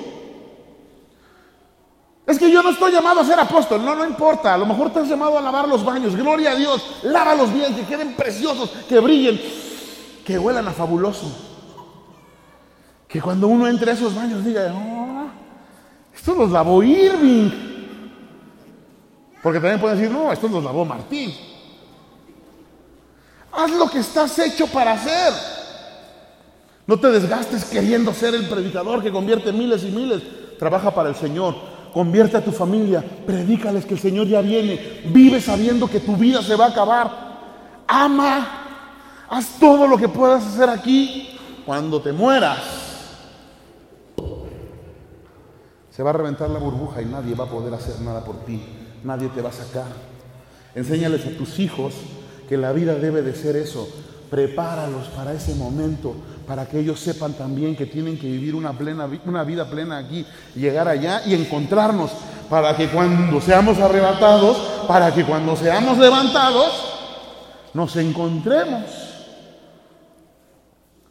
Es 2.26 2.38
que 2.38 2.50
yo 2.50 2.60
no 2.62 2.70
estoy 2.70 2.90
llamado 2.90 3.20
a 3.20 3.24
ser 3.24 3.38
apóstol. 3.38 3.84
No, 3.84 3.94
no 3.94 4.04
importa. 4.04 4.52
A 4.52 4.58
lo 4.58 4.66
mejor 4.66 4.92
te 4.92 4.98
has 4.98 5.08
llamado 5.08 5.38
a 5.38 5.40
lavar 5.40 5.68
los 5.68 5.84
baños. 5.84 6.16
Gloria 6.16 6.50
a 6.50 6.54
Dios. 6.56 6.98
Lávalos 7.04 7.52
bien, 7.52 7.74
que 7.74 7.84
queden 7.84 8.14
preciosos, 8.14 8.70
que 8.88 8.98
brillen, 8.98 9.40
que 10.24 10.36
huelan 10.36 10.66
a 10.66 10.72
fabuloso. 10.72 11.30
Que 13.06 13.20
cuando 13.20 13.46
uno 13.46 13.68
entre 13.68 13.92
a 13.92 13.94
esos 13.94 14.14
baños 14.14 14.44
diga, 14.44 14.68
no, 14.68 15.30
esto 16.12 16.34
los 16.34 16.50
lavó 16.50 16.82
Irving. 16.82 17.50
Porque 19.40 19.60
también 19.60 19.80
pueden 19.80 19.96
decir, 19.96 20.12
no, 20.12 20.32
esto 20.32 20.48
los 20.48 20.64
lavó 20.64 20.84
Martín. 20.84 21.32
Haz 23.52 23.70
lo 23.70 23.88
que 23.88 24.00
estás 24.00 24.36
hecho 24.40 24.66
para 24.66 24.94
hacer. 24.94 25.32
No 26.86 26.98
te 26.98 27.10
desgastes 27.10 27.64
queriendo 27.64 28.12
ser 28.14 28.34
el 28.34 28.48
predicador 28.48 29.02
que 29.02 29.10
convierte 29.10 29.52
miles 29.52 29.82
y 29.84 29.90
miles. 29.90 30.22
Trabaja 30.58 30.94
para 30.94 31.08
el 31.08 31.16
Señor. 31.16 31.54
Convierte 31.92 32.36
a 32.36 32.44
tu 32.44 32.52
familia. 32.52 33.04
Predícales 33.26 33.84
que 33.84 33.94
el 33.94 34.00
Señor 34.00 34.28
ya 34.28 34.40
viene. 34.40 35.02
Vive 35.06 35.40
sabiendo 35.40 35.88
que 35.88 36.00
tu 36.00 36.16
vida 36.16 36.42
se 36.42 36.54
va 36.54 36.66
a 36.66 36.70
acabar. 36.70 37.10
Ama. 37.88 38.66
Haz 39.28 39.58
todo 39.58 39.88
lo 39.88 39.98
que 39.98 40.08
puedas 40.08 40.46
hacer 40.46 40.68
aquí. 40.68 41.30
Cuando 41.64 42.00
te 42.00 42.12
mueras, 42.12 42.86
se 45.90 46.02
va 46.02 46.10
a 46.10 46.12
reventar 46.12 46.48
la 46.50 46.60
burbuja 46.60 47.02
y 47.02 47.06
nadie 47.06 47.34
va 47.34 47.44
a 47.44 47.50
poder 47.50 47.74
hacer 47.74 48.00
nada 48.02 48.24
por 48.24 48.44
ti. 48.44 48.62
Nadie 49.02 49.28
te 49.30 49.42
va 49.42 49.48
a 49.48 49.52
sacar. 49.52 49.86
Enséñales 50.76 51.26
a 51.26 51.30
tus 51.30 51.58
hijos 51.58 51.94
que 52.48 52.56
la 52.56 52.72
vida 52.72 52.94
debe 52.94 53.22
de 53.22 53.34
ser 53.34 53.56
eso. 53.56 53.88
Prepáralos 54.30 55.08
para 55.08 55.32
ese 55.32 55.54
momento, 55.54 56.14
para 56.46 56.66
que 56.66 56.78
ellos 56.80 57.00
sepan 57.00 57.32
también 57.32 57.74
que 57.74 57.86
tienen 57.86 58.18
que 58.18 58.26
vivir 58.26 58.54
una, 58.54 58.72
plena, 58.72 59.08
una 59.24 59.42
vida 59.42 59.68
plena 59.68 59.98
aquí, 59.98 60.24
llegar 60.54 60.86
allá 60.86 61.22
y 61.26 61.34
encontrarnos, 61.34 62.12
para 62.48 62.76
que 62.76 62.88
cuando 62.88 63.40
seamos 63.40 63.78
arrebatados, 63.78 64.56
para 64.86 65.12
que 65.12 65.24
cuando 65.24 65.56
seamos 65.56 65.98
levantados, 65.98 66.70
nos 67.74 67.96
encontremos. 67.96 68.84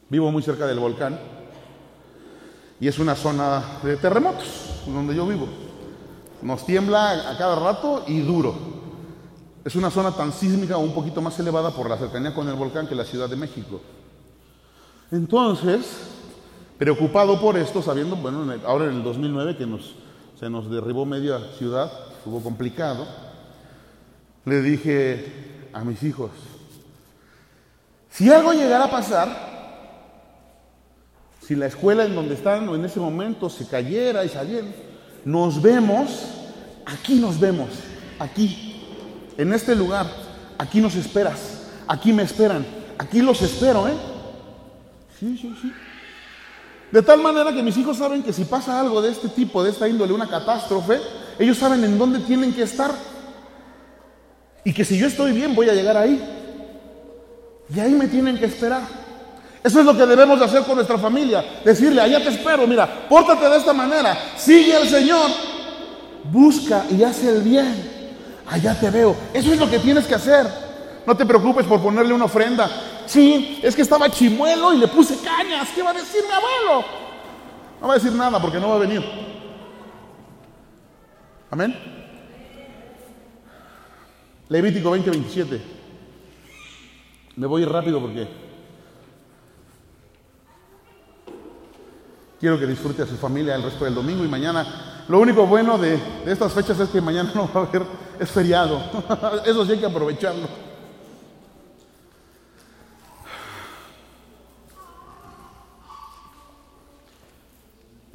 Vivo 0.10 0.32
muy 0.32 0.42
cerca 0.42 0.66
del 0.66 0.80
volcán 0.80 1.20
y 2.80 2.88
es 2.88 3.00
una 3.00 3.16
zona 3.16 3.80
de 3.84 3.98
terremotos, 3.98 4.48
donde 4.88 5.16
yo 5.16 5.28
vivo. 5.28 5.48
Nos 6.42 6.66
tiembla 6.66 7.32
a 7.32 7.38
cada 7.38 7.56
rato 7.56 8.04
y 8.08 8.20
duro. 8.22 8.56
Es 9.66 9.76
una 9.76 9.90
zona 9.90 10.12
tan 10.12 10.32
sísmica 10.32 10.78
o 10.78 10.82
un 10.82 10.94
poquito 10.94 11.22
más 11.22 11.38
elevada 11.40 11.72
por 11.72 11.90
la 11.90 11.98
cercanía 11.98 12.34
con 12.34 12.48
el 12.48 12.56
volcán 12.56 12.88
que 12.88 12.96
la 12.96 13.04
Ciudad 13.04 13.28
de 13.28 13.36
México. 13.36 13.82
Entonces, 15.12 15.86
preocupado 16.78 17.40
por 17.40 17.58
esto, 17.58 17.82
sabiendo, 17.82 18.16
bueno, 18.16 18.52
ahora 18.66 18.86
en 18.86 18.98
el 18.98 19.04
2009 19.04 19.56
que 19.56 19.66
nos, 19.66 19.96
se 20.40 20.50
nos 20.50 20.70
derribó 20.70 21.06
media 21.06 21.40
ciudad, 21.58 21.92
estuvo 22.18 22.42
complicado, 22.42 23.08
le 24.46 24.62
dije 24.62 25.70
a 25.74 25.84
mis 25.84 26.02
hijos, 26.04 26.32
si 28.10 28.32
algo 28.32 28.54
llegara 28.54 28.86
a 28.86 28.92
pasar, 28.92 29.56
si 31.42 31.56
la 31.56 31.68
escuela 31.68 32.06
en 32.06 32.16
donde 32.16 32.34
están 32.34 32.68
o 32.70 32.76
en 32.76 32.86
ese 32.86 33.00
momento 33.00 33.50
se 33.50 33.68
cayera 33.68 34.26
y 34.26 34.30
saliera, 34.30 34.68
nos 35.24 35.62
vemos, 35.62 36.26
aquí 36.86 37.16
nos 37.16 37.40
vemos, 37.40 37.70
aquí, 38.18 38.82
en 39.38 39.54
este 39.54 39.76
lugar, 39.76 40.08
aquí 40.58 40.82
nos 40.82 40.96
esperas, 40.96 41.68
aquí 41.88 42.12
me 42.12 42.24
esperan, 42.24 42.66
aquí 42.98 43.22
los 43.22 43.42
espero, 43.42 43.88
¿eh? 43.88 44.15
De 46.92 47.02
tal 47.02 47.22
manera 47.22 47.52
que 47.54 47.64
mis 47.64 47.78
hijos 47.78 47.98
saben 47.98 48.24
que 48.24 48.32
si 48.32 48.46
pasa 48.46 48.80
algo 48.80 49.02
de 49.02 49.12
este 49.12 49.28
tipo, 49.30 49.64
de 49.64 49.72
esta 49.72 49.88
índole, 49.88 50.14
una 50.14 50.30
catástrofe, 50.30 51.00
ellos 51.40 51.58
saben 51.58 51.84
en 51.84 51.98
dónde 51.98 52.20
tienen 52.20 52.54
que 52.54 52.64
estar. 52.64 52.92
Y 54.64 54.74
que 54.74 54.86
si 54.86 54.98
yo 54.98 55.08
estoy 55.08 55.32
bien, 55.32 55.56
voy 55.56 55.70
a 55.70 55.74
llegar 55.74 55.98
ahí. 55.98 56.22
Y 57.74 57.80
ahí 57.80 57.94
me 57.94 58.08
tienen 58.08 58.38
que 58.38 58.46
esperar. 58.46 58.82
Eso 59.64 59.80
es 59.80 59.86
lo 59.86 59.98
que 59.98 60.06
debemos 60.06 60.40
de 60.40 60.46
hacer 60.46 60.64
con 60.64 60.76
nuestra 60.76 60.98
familia. 60.98 61.44
Decirle, 61.64 62.00
allá 62.00 62.24
te 62.24 62.30
espero, 62.30 62.68
mira, 62.68 63.08
pórtate 63.10 63.50
de 63.50 63.58
esta 63.58 63.74
manera. 63.74 64.18
Sigue 64.38 64.76
al 64.76 64.88
Señor. 64.88 65.32
Busca 66.32 66.86
y 66.90 67.04
hace 67.04 67.30
el 67.30 67.42
bien. 67.42 67.96
Allá 68.48 68.80
te 68.80 68.90
veo. 68.92 69.16
Eso 69.34 69.52
es 69.52 69.60
lo 69.60 69.70
que 69.70 69.80
tienes 69.80 70.06
que 70.06 70.16
hacer. 70.16 70.65
No 71.06 71.16
te 71.16 71.26
preocupes 71.26 71.66
por 71.66 71.82
ponerle 71.82 72.14
una 72.14 72.26
ofrenda. 72.26 72.70
Sí, 73.06 73.60
es 73.62 73.76
que 73.76 73.84
estaba 73.84 74.10
chimuelo 74.10 74.74
y 74.74 74.78
le 74.78 74.88
puse 74.88 75.18
cañas. 75.20 75.70
¿Qué 75.74 75.84
va 75.84 75.92
a 75.92 75.94
decir 75.94 76.24
mi 76.28 76.34
abuelo? 76.34 76.86
No 77.80 77.88
va 77.88 77.94
a 77.94 77.98
decir 77.98 78.14
nada 78.14 78.42
porque 78.42 78.60
no 78.60 78.70
va 78.70 78.76
a 78.76 78.80
venir. 78.80 79.04
Amén. 81.52 81.76
Levítico 84.50 84.92
20, 84.92 85.10
27. 85.12 85.62
Me 87.36 87.48
voy 87.48 87.66
rápido 87.66 88.00
porque 88.00 88.28
quiero 92.40 92.60
que 92.60 92.66
disfrute 92.66 93.04
a 93.04 93.08
su 93.08 93.18
familia 93.18 93.56
el 93.56 93.64
resto 93.64 93.86
del 93.86 93.94
domingo 93.94 94.24
y 94.24 94.28
mañana. 94.28 95.04
Lo 95.08 95.20
único 95.20 95.46
bueno 95.46 95.78
de, 95.78 95.98
de 96.26 96.32
estas 96.32 96.52
fechas 96.54 96.80
es 96.80 96.90
que 96.90 97.02
mañana 97.02 97.32
no 97.36 97.50
va 97.54 97.62
a 97.62 97.64
haber, 97.66 97.84
es 98.20 98.32
feriado. 98.32 98.82
Eso 99.46 99.66
sí 99.66 99.74
hay 99.74 99.80
que 99.80 99.86
aprovecharlo. 99.86 100.65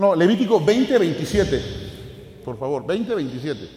No, 0.01 0.14
Levítico 0.14 0.59
20, 0.64 0.96
27. 0.96 1.62
por 2.42 2.59
favor. 2.59 2.86
20, 2.86 3.14
27. 3.14 3.68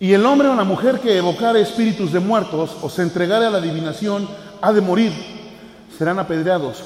Y 0.00 0.12
el 0.12 0.26
hombre 0.26 0.48
o 0.48 0.56
la 0.56 0.64
mujer 0.64 0.98
que 0.98 1.16
evocare 1.16 1.60
espíritus 1.60 2.12
de 2.12 2.18
muertos 2.18 2.76
o 2.82 2.90
se 2.90 3.02
entregare 3.02 3.46
a 3.46 3.50
la 3.50 3.58
adivinación 3.58 4.28
ha 4.60 4.72
de 4.72 4.80
morir. 4.80 5.12
Serán 5.96 6.18
apedreados. 6.18 6.82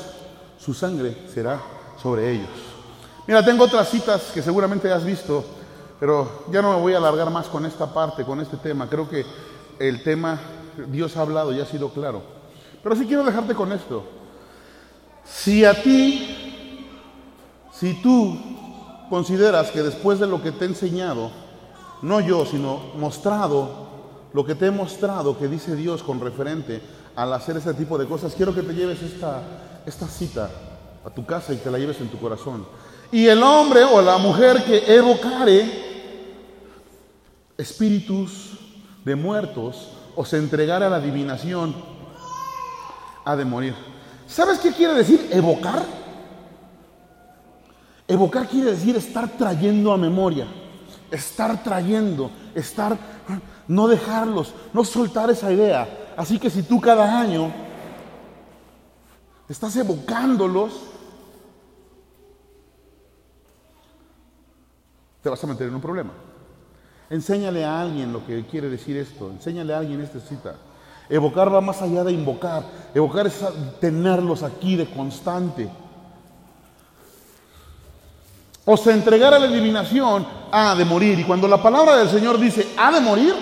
Su 0.58 0.74
sangre 0.74 1.16
será 1.32 1.58
sobre 2.02 2.32
ellos. 2.32 2.50
Mira, 3.26 3.42
tengo 3.42 3.64
otras 3.64 3.88
citas 3.88 4.30
que 4.34 4.42
seguramente 4.42 4.92
has 4.92 5.06
visto, 5.06 5.57
pero 6.00 6.44
ya 6.50 6.62
no 6.62 6.74
me 6.74 6.80
voy 6.80 6.94
a 6.94 6.98
alargar 6.98 7.30
más 7.30 7.46
con 7.46 7.66
esta 7.66 7.92
parte, 7.92 8.24
con 8.24 8.40
este 8.40 8.56
tema. 8.56 8.88
Creo 8.88 9.08
que 9.08 9.24
el 9.78 10.02
tema 10.02 10.38
Dios 10.86 11.16
ha 11.16 11.22
hablado 11.22 11.52
y 11.52 11.60
ha 11.60 11.66
sido 11.66 11.90
claro. 11.90 12.22
Pero 12.82 12.94
sí 12.94 13.06
quiero 13.06 13.24
dejarte 13.24 13.54
con 13.54 13.72
esto. 13.72 14.04
Si 15.24 15.64
a 15.64 15.82
ti, 15.82 16.86
si 17.72 17.94
tú 18.02 18.38
consideras 19.10 19.70
que 19.70 19.82
después 19.82 20.20
de 20.20 20.26
lo 20.26 20.42
que 20.42 20.52
te 20.52 20.64
he 20.64 20.68
enseñado, 20.68 21.30
no 22.02 22.20
yo, 22.20 22.46
sino 22.46 22.80
mostrado, 22.96 23.88
lo 24.32 24.44
que 24.44 24.54
te 24.54 24.66
he 24.66 24.70
mostrado 24.70 25.36
que 25.38 25.48
dice 25.48 25.74
Dios 25.74 26.02
con 26.02 26.20
referente 26.20 26.80
al 27.16 27.32
hacer 27.32 27.56
este 27.56 27.74
tipo 27.74 27.98
de 27.98 28.06
cosas, 28.06 28.34
quiero 28.34 28.54
que 28.54 28.62
te 28.62 28.74
lleves 28.74 29.02
esta, 29.02 29.42
esta 29.84 30.06
cita 30.06 30.48
a 31.04 31.10
tu 31.10 31.26
casa 31.26 31.52
y 31.52 31.56
te 31.56 31.70
la 31.70 31.78
lleves 31.78 32.00
en 32.00 32.08
tu 32.08 32.18
corazón. 32.18 32.64
Y 33.10 33.26
el 33.26 33.42
hombre 33.42 33.82
o 33.84 34.00
la 34.00 34.18
mujer 34.18 34.62
que 34.64 34.94
evocare 34.94 35.87
espíritus 37.58 38.58
de 39.04 39.14
muertos 39.14 39.90
o 40.16 40.24
se 40.24 40.38
entregara 40.38 40.86
a 40.86 40.90
la 40.90 40.96
adivinación, 40.96 41.74
ha 43.24 43.36
de 43.36 43.44
morir. 43.44 43.74
¿Sabes 44.26 44.58
qué 44.58 44.72
quiere 44.72 44.94
decir 44.94 45.28
evocar? 45.30 45.84
Evocar 48.06 48.48
quiere 48.48 48.70
decir 48.70 48.96
estar 48.96 49.28
trayendo 49.36 49.92
a 49.92 49.98
memoria 49.98 50.46
estar 51.10 51.62
trayendo, 51.62 52.30
estar, 52.54 52.96
no 53.66 53.88
dejarlos, 53.88 54.54
no 54.72 54.84
soltar 54.84 55.30
esa 55.30 55.52
idea. 55.52 56.12
Así 56.16 56.38
que 56.38 56.50
si 56.50 56.62
tú 56.62 56.80
cada 56.80 57.18
año 57.18 57.52
estás 59.48 59.74
evocándolos, 59.76 60.72
te 65.22 65.28
vas 65.28 65.42
a 65.42 65.46
meter 65.46 65.68
en 65.68 65.74
un 65.74 65.80
problema. 65.80 66.12
Enséñale 67.10 67.64
a 67.64 67.80
alguien 67.80 68.12
lo 68.12 68.26
que 68.26 68.44
quiere 68.46 68.68
decir 68.68 68.96
esto, 68.96 69.30
enséñale 69.30 69.74
a 69.74 69.78
alguien 69.78 70.00
esta 70.00 70.20
cita. 70.20 70.54
Evocar 71.08 71.52
va 71.52 71.60
más 71.60 71.80
allá 71.80 72.04
de 72.04 72.12
invocar, 72.12 72.64
evocar 72.94 73.26
es 73.26 73.42
tenerlos 73.80 74.42
aquí 74.42 74.76
de 74.76 74.86
constante 74.90 75.70
o 78.70 78.76
se 78.76 78.92
entregara 78.92 79.36
a 79.36 79.38
la 79.38 79.46
adivinación, 79.46 80.26
ha 80.52 80.74
de 80.74 80.84
morir. 80.84 81.18
Y 81.18 81.24
cuando 81.24 81.48
la 81.48 81.62
palabra 81.62 81.96
del 81.96 82.10
Señor 82.10 82.38
dice, 82.38 82.68
ha 82.76 82.92
de 82.92 83.00
morir, 83.00 83.32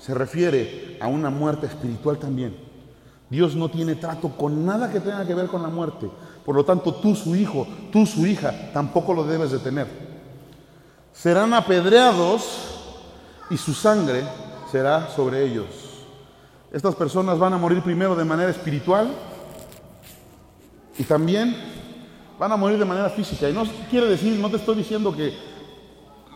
se 0.00 0.14
refiere 0.14 0.96
a 0.98 1.08
una 1.08 1.28
muerte 1.28 1.66
espiritual 1.66 2.18
también. 2.18 2.56
Dios 3.28 3.54
no 3.54 3.68
tiene 3.68 3.96
trato 3.96 4.30
con 4.30 4.64
nada 4.64 4.90
que 4.90 5.00
tenga 5.00 5.26
que 5.26 5.34
ver 5.34 5.48
con 5.48 5.60
la 5.60 5.68
muerte. 5.68 6.10
Por 6.42 6.56
lo 6.56 6.64
tanto, 6.64 6.94
tú 6.94 7.14
su 7.14 7.36
hijo, 7.36 7.66
tú 7.92 8.06
su 8.06 8.26
hija, 8.26 8.72
tampoco 8.72 9.12
lo 9.12 9.24
debes 9.24 9.50
de 9.50 9.58
tener. 9.58 10.09
Serán 11.20 11.52
apedreados 11.52 12.44
y 13.50 13.58
su 13.58 13.74
sangre 13.74 14.24
será 14.72 15.06
sobre 15.14 15.44
ellos. 15.44 15.66
Estas 16.72 16.94
personas 16.94 17.38
van 17.38 17.52
a 17.52 17.58
morir 17.58 17.82
primero 17.82 18.16
de 18.16 18.24
manera 18.24 18.50
espiritual 18.50 19.10
y 20.96 21.04
también 21.04 21.54
van 22.38 22.52
a 22.52 22.56
morir 22.56 22.78
de 22.78 22.86
manera 22.86 23.10
física. 23.10 23.50
Y 23.50 23.52
no 23.52 23.64
quiere 23.90 24.06
decir, 24.06 24.38
no 24.40 24.48
te 24.48 24.56
estoy 24.56 24.76
diciendo 24.76 25.14
que 25.14 25.36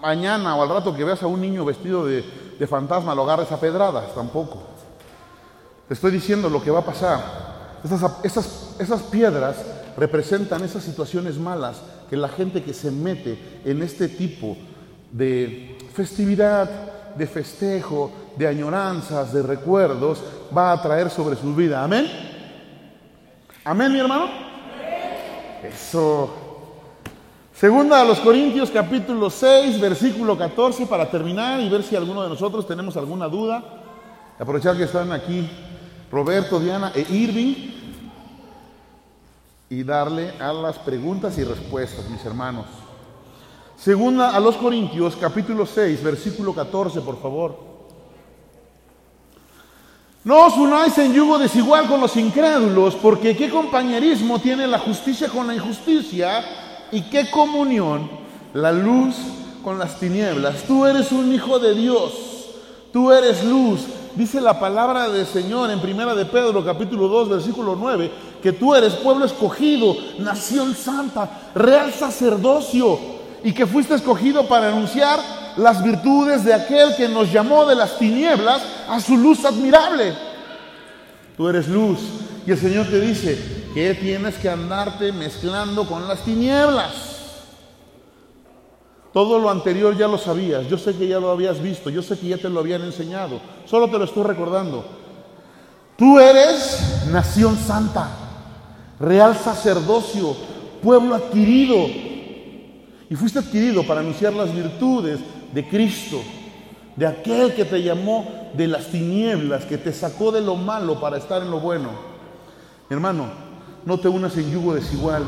mañana 0.03 0.55
o 0.55 0.63
al 0.63 0.69
rato 0.69 0.95
que 0.95 1.03
veas 1.03 1.23
a 1.23 1.29
un 1.29 1.41
niño 1.41 1.65
vestido 1.65 2.05
de, 2.05 2.23
fantasma 2.69 3.15
lo 3.15 3.23
agarres 3.23 3.51
a 3.53 3.59
pedradas, 3.59 4.15
tampoco. 4.15 4.65
Te 5.89 5.95
estoy 5.95 6.11
diciendo 6.11 6.51
lo 6.51 6.63
que 6.63 6.71
va 6.71 6.81
a 6.81 6.85
pasar. 6.85 7.81
Esas, 8.23 8.75
esas 8.79 9.03
piedras 9.05 9.57
representan 9.97 10.63
esas 10.63 10.83
situaciones 10.83 11.39
malas 11.39 11.81
que 12.11 12.19
la 12.19 12.29
gente 12.29 12.63
que 12.63 12.75
se 12.75 12.91
mete 12.91 13.63
en 13.65 13.83
este 13.83 14.09
tipo 14.09 14.59
de 15.15 15.79
festividad, 15.95 17.15
de 17.15 17.27
festejo, 17.29 18.11
de 18.37 18.49
añoranzas, 18.49 19.33
de 19.33 19.45
recuerdos, 19.45 20.21
va 20.57 20.73
a 20.73 20.83
traer 20.83 21.09
sobre 21.09 21.37
su 21.37 21.55
vida. 21.55 21.85
Amén. 21.85 22.11
Amén, 23.65 23.93
mi 23.93 24.01
hermano. 24.01 24.29
Eso. 25.63 26.35
Segunda 27.55 28.01
a 28.01 28.05
los 28.05 28.19
Corintios 28.19 28.73
capítulo 28.73 29.31
6, 29.31 29.81
versículo 29.81 30.37
14, 30.37 30.85
para 30.87 31.09
terminar 31.09 31.61
y 31.61 31.69
ver 31.69 31.85
si 31.85 31.95
alguno 31.95 32.25
de 32.25 32.29
nosotros 32.29 32.67
tenemos 32.67 32.97
alguna 32.97 33.29
duda. 33.29 33.63
Aprovechar 34.37 34.77
que 34.77 34.83
están 34.83 35.13
aquí 35.13 35.49
Roberto, 36.11 36.59
Diana 36.59 36.91
e 36.93 37.07
Irving 37.09 37.55
y 39.71 39.85
darle 39.85 40.33
a 40.41 40.53
las 40.53 40.77
preguntas 40.81 41.39
y 41.39 41.45
respuestas, 41.45 42.11
mis 42.11 42.25
hermanos. 42.25 42.67
Segunda 43.77 44.31
a 44.31 44.41
los 44.41 44.57
Corintios 44.57 45.17
capítulo 45.21 45.67
6, 45.67 46.03
versículo 46.03 46.55
14, 46.55 47.01
por 47.01 47.21
favor. 47.21 47.75
No 50.25 50.47
os 50.47 50.57
unáis 50.57 50.97
en 50.97 51.13
yugo 51.13 51.39
desigual 51.39 51.87
con 51.87 52.01
los 52.01 52.17
incrédulos, 52.17 52.95
porque 52.95 53.37
qué 53.37 53.51
compañerismo 53.51 54.39
tiene 54.39 54.67
la 54.67 54.79
justicia 54.79 55.29
con 55.29 55.47
la 55.47 55.55
injusticia 55.55 56.43
y 56.91 57.03
qué 57.03 57.31
comunión 57.31 58.09
la 58.55 58.73
luz 58.73 59.17
con 59.63 59.79
las 59.79 59.99
tinieblas. 60.01 60.63
Tú 60.63 60.87
eres 60.87 61.13
un 61.13 61.31
hijo 61.31 61.59
de 61.59 61.75
Dios, 61.75 62.13
tú 62.91 63.13
eres 63.13 63.45
luz. 63.45 63.81
Dice 64.15 64.41
la 64.41 64.59
palabra 64.59 65.11
del 65.11 65.27
Señor 65.27 65.71
en 65.71 65.81
Primera 65.81 66.15
de 66.15 66.25
Pedro, 66.25 66.65
capítulo 66.65 67.09
2, 67.09 67.29
versículo 67.29 67.77
9, 67.77 68.11
que 68.41 68.53
tú 68.53 68.75
eres 68.75 68.95
pueblo 68.95 69.27
escogido, 69.27 69.95
nación 70.21 70.75
santa, 70.75 71.51
real 71.55 71.93
sacerdocio, 71.93 73.14
y 73.45 73.53
que 73.53 73.67
fuiste 73.67 73.95
escogido 73.95 74.49
para 74.49 74.69
anunciar 74.69 75.21
las 75.59 75.85
virtudes 75.85 76.45
de 76.45 76.55
aquel 76.55 76.97
que 76.97 77.09
nos 77.09 77.31
llamó 77.31 77.67
de 77.67 77.77
las 77.77 77.99
tinieblas 77.99 78.63
a 78.89 78.99
su 78.99 79.17
luz 79.19 79.45
admirable. 79.45 80.15
Tú 81.37 81.47
eres 81.49 81.69
luz. 81.69 82.01
Y 82.47 82.51
el 82.51 82.59
Señor 82.59 82.87
te 82.87 83.01
dice 83.01 83.39
que 83.75 83.95
tienes 83.95 84.37
que 84.37 84.49
andarte 84.49 85.13
mezclando 85.13 85.87
con 85.87 86.09
las 86.09 86.25
tinieblas. 86.25 86.93
Todo 89.13 89.39
lo 89.39 89.51
anterior 89.51 89.97
ya 89.97 90.09
lo 90.09 90.19
sabías, 90.19 90.67
yo 90.69 90.77
sé 90.77 90.95
que 90.97 91.07
ya 91.07 91.21
lo 91.21 91.31
habías 91.31 91.63
visto, 91.63 91.89
yo 91.89 92.03
sé 92.03 92.19
que 92.19 92.29
ya 92.29 92.37
te 92.37 92.49
lo 92.49 92.59
habían 92.59 92.83
enseñado, 92.83 93.41
solo 93.65 93.89
te 93.89 93.97
lo 93.97 94.05
estoy 94.05 94.25
recordando. 94.25 94.85
Tú 95.97 96.19
eres 96.19 97.07
nación 97.13 97.57
santa, 97.57 98.09
real 98.99 99.37
sacerdocio, 99.37 100.35
pueblo 100.83 101.15
adquirido. 101.15 102.14
Y 103.11 103.17
fuiste 103.17 103.39
adquirido 103.39 103.87
para 103.87 104.01
anunciar 104.01 104.33
las 104.33 104.55
virtudes 104.55 105.21
de 105.53 105.69
Cristo, 105.69 106.21
de 106.97 107.07
aquel 107.07 107.55
que 107.55 107.65
te 107.65 107.83
llamó 107.83 108.51
de 108.55 108.67
las 108.67 108.87
tinieblas, 108.87 109.65
que 109.65 109.79
te 109.79 109.93
sacó 109.93 110.33
de 110.33 110.41
lo 110.41 110.57
malo 110.57 111.01
para 111.01 111.19
estar 111.19 111.43
en 111.43 111.51
lo 111.51 111.61
bueno. 111.61 111.91
hermano, 112.89 113.27
no 113.85 113.99
te 113.99 114.09
unas 114.09 114.37
en 114.37 114.51
yugo 114.51 114.75
desigual, 114.75 115.25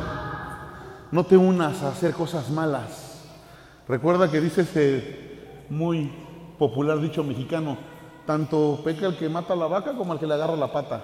no 1.10 1.24
te 1.24 1.36
unas 1.36 1.82
a 1.82 1.88
hacer 1.88 2.12
cosas 2.12 2.50
malas. 2.50 3.22
Recuerda 3.88 4.30
que 4.30 4.40
dice 4.40 4.62
ese 4.62 5.26
muy 5.68 6.10
popular 6.58 7.00
dicho 7.00 7.22
mexicano, 7.22 7.76
tanto 8.26 8.80
peca 8.84 9.06
el 9.06 9.16
que 9.16 9.28
mata 9.28 9.52
a 9.52 9.56
la 9.56 9.66
vaca 9.66 9.92
como 9.92 10.12
el 10.12 10.18
que 10.18 10.26
le 10.26 10.34
agarra 10.34 10.56
la 10.56 10.72
pata. 10.72 11.02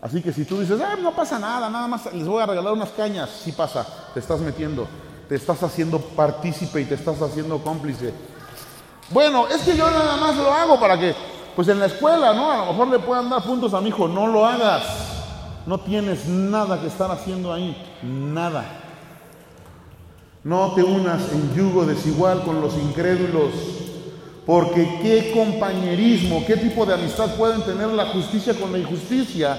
Así 0.00 0.22
que 0.22 0.32
si 0.32 0.44
tú 0.44 0.60
dices, 0.60 0.80
ah, 0.80 0.96
no 1.00 1.14
pasa 1.14 1.38
nada, 1.38 1.68
nada 1.68 1.88
más 1.88 2.12
les 2.14 2.26
voy 2.26 2.42
a 2.42 2.46
regalar 2.46 2.72
unas 2.72 2.90
cañas, 2.90 3.30
sí 3.30 3.52
pasa, 3.52 3.86
te 4.14 4.20
estás 4.20 4.40
metiendo, 4.40 4.86
te 5.28 5.34
estás 5.34 5.62
haciendo 5.62 5.98
partícipe 6.00 6.80
y 6.80 6.84
te 6.84 6.94
estás 6.94 7.20
haciendo 7.20 7.58
cómplice 7.58 8.12
bueno, 9.10 9.46
es 9.48 9.62
que 9.62 9.76
yo 9.76 9.88
nada 9.88 10.16
más 10.16 10.36
lo 10.36 10.52
hago 10.52 10.80
para 10.80 10.98
que, 10.98 11.14
pues 11.54 11.68
en 11.68 11.78
la 11.78 11.86
escuela, 11.86 12.34
¿no? 12.34 12.50
A 12.50 12.58
lo 12.58 12.72
mejor 12.72 12.88
le 12.88 12.98
puedan 12.98 13.30
dar 13.30 13.42
puntos 13.42 13.72
a 13.72 13.80
mi 13.80 13.88
hijo. 13.88 14.08
No 14.08 14.26
lo 14.26 14.44
hagas. 14.44 14.82
No 15.64 15.78
tienes 15.78 16.26
nada 16.26 16.80
que 16.80 16.88
estar 16.88 17.10
haciendo 17.10 17.52
ahí. 17.52 17.76
Nada. 18.02 18.64
No 20.42 20.72
te 20.74 20.82
unas 20.82 21.32
en 21.32 21.54
yugo 21.54 21.84
desigual 21.84 22.42
con 22.42 22.60
los 22.60 22.74
incrédulos. 22.76 23.52
Porque 24.44 24.98
qué 25.02 25.32
compañerismo, 25.32 26.44
qué 26.46 26.56
tipo 26.56 26.86
de 26.86 26.94
amistad 26.94 27.34
pueden 27.36 27.62
tener 27.62 27.88
la 27.88 28.06
justicia 28.06 28.54
con 28.54 28.72
la 28.72 28.78
injusticia. 28.78 29.58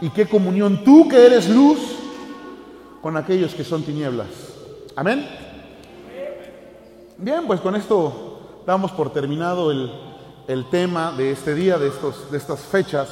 Y 0.00 0.08
qué 0.10 0.26
comunión 0.26 0.84
tú 0.84 1.06
que 1.06 1.24
eres 1.24 1.48
luz 1.50 1.78
con 3.02 3.16
aquellos 3.16 3.54
que 3.54 3.64
son 3.64 3.82
tinieblas. 3.82 4.55
Amén. 4.96 5.28
Bien, 7.18 7.46
pues 7.46 7.60
con 7.60 7.76
esto 7.76 8.62
damos 8.66 8.90
por 8.92 9.12
terminado 9.12 9.70
el 9.70 9.90
el 10.46 10.68
tema 10.70 11.12
de 11.12 11.32
este 11.32 11.54
día, 11.54 11.78
de, 11.78 11.88
estos, 11.88 12.30
de 12.30 12.38
estas 12.38 12.60
fechas, 12.60 13.08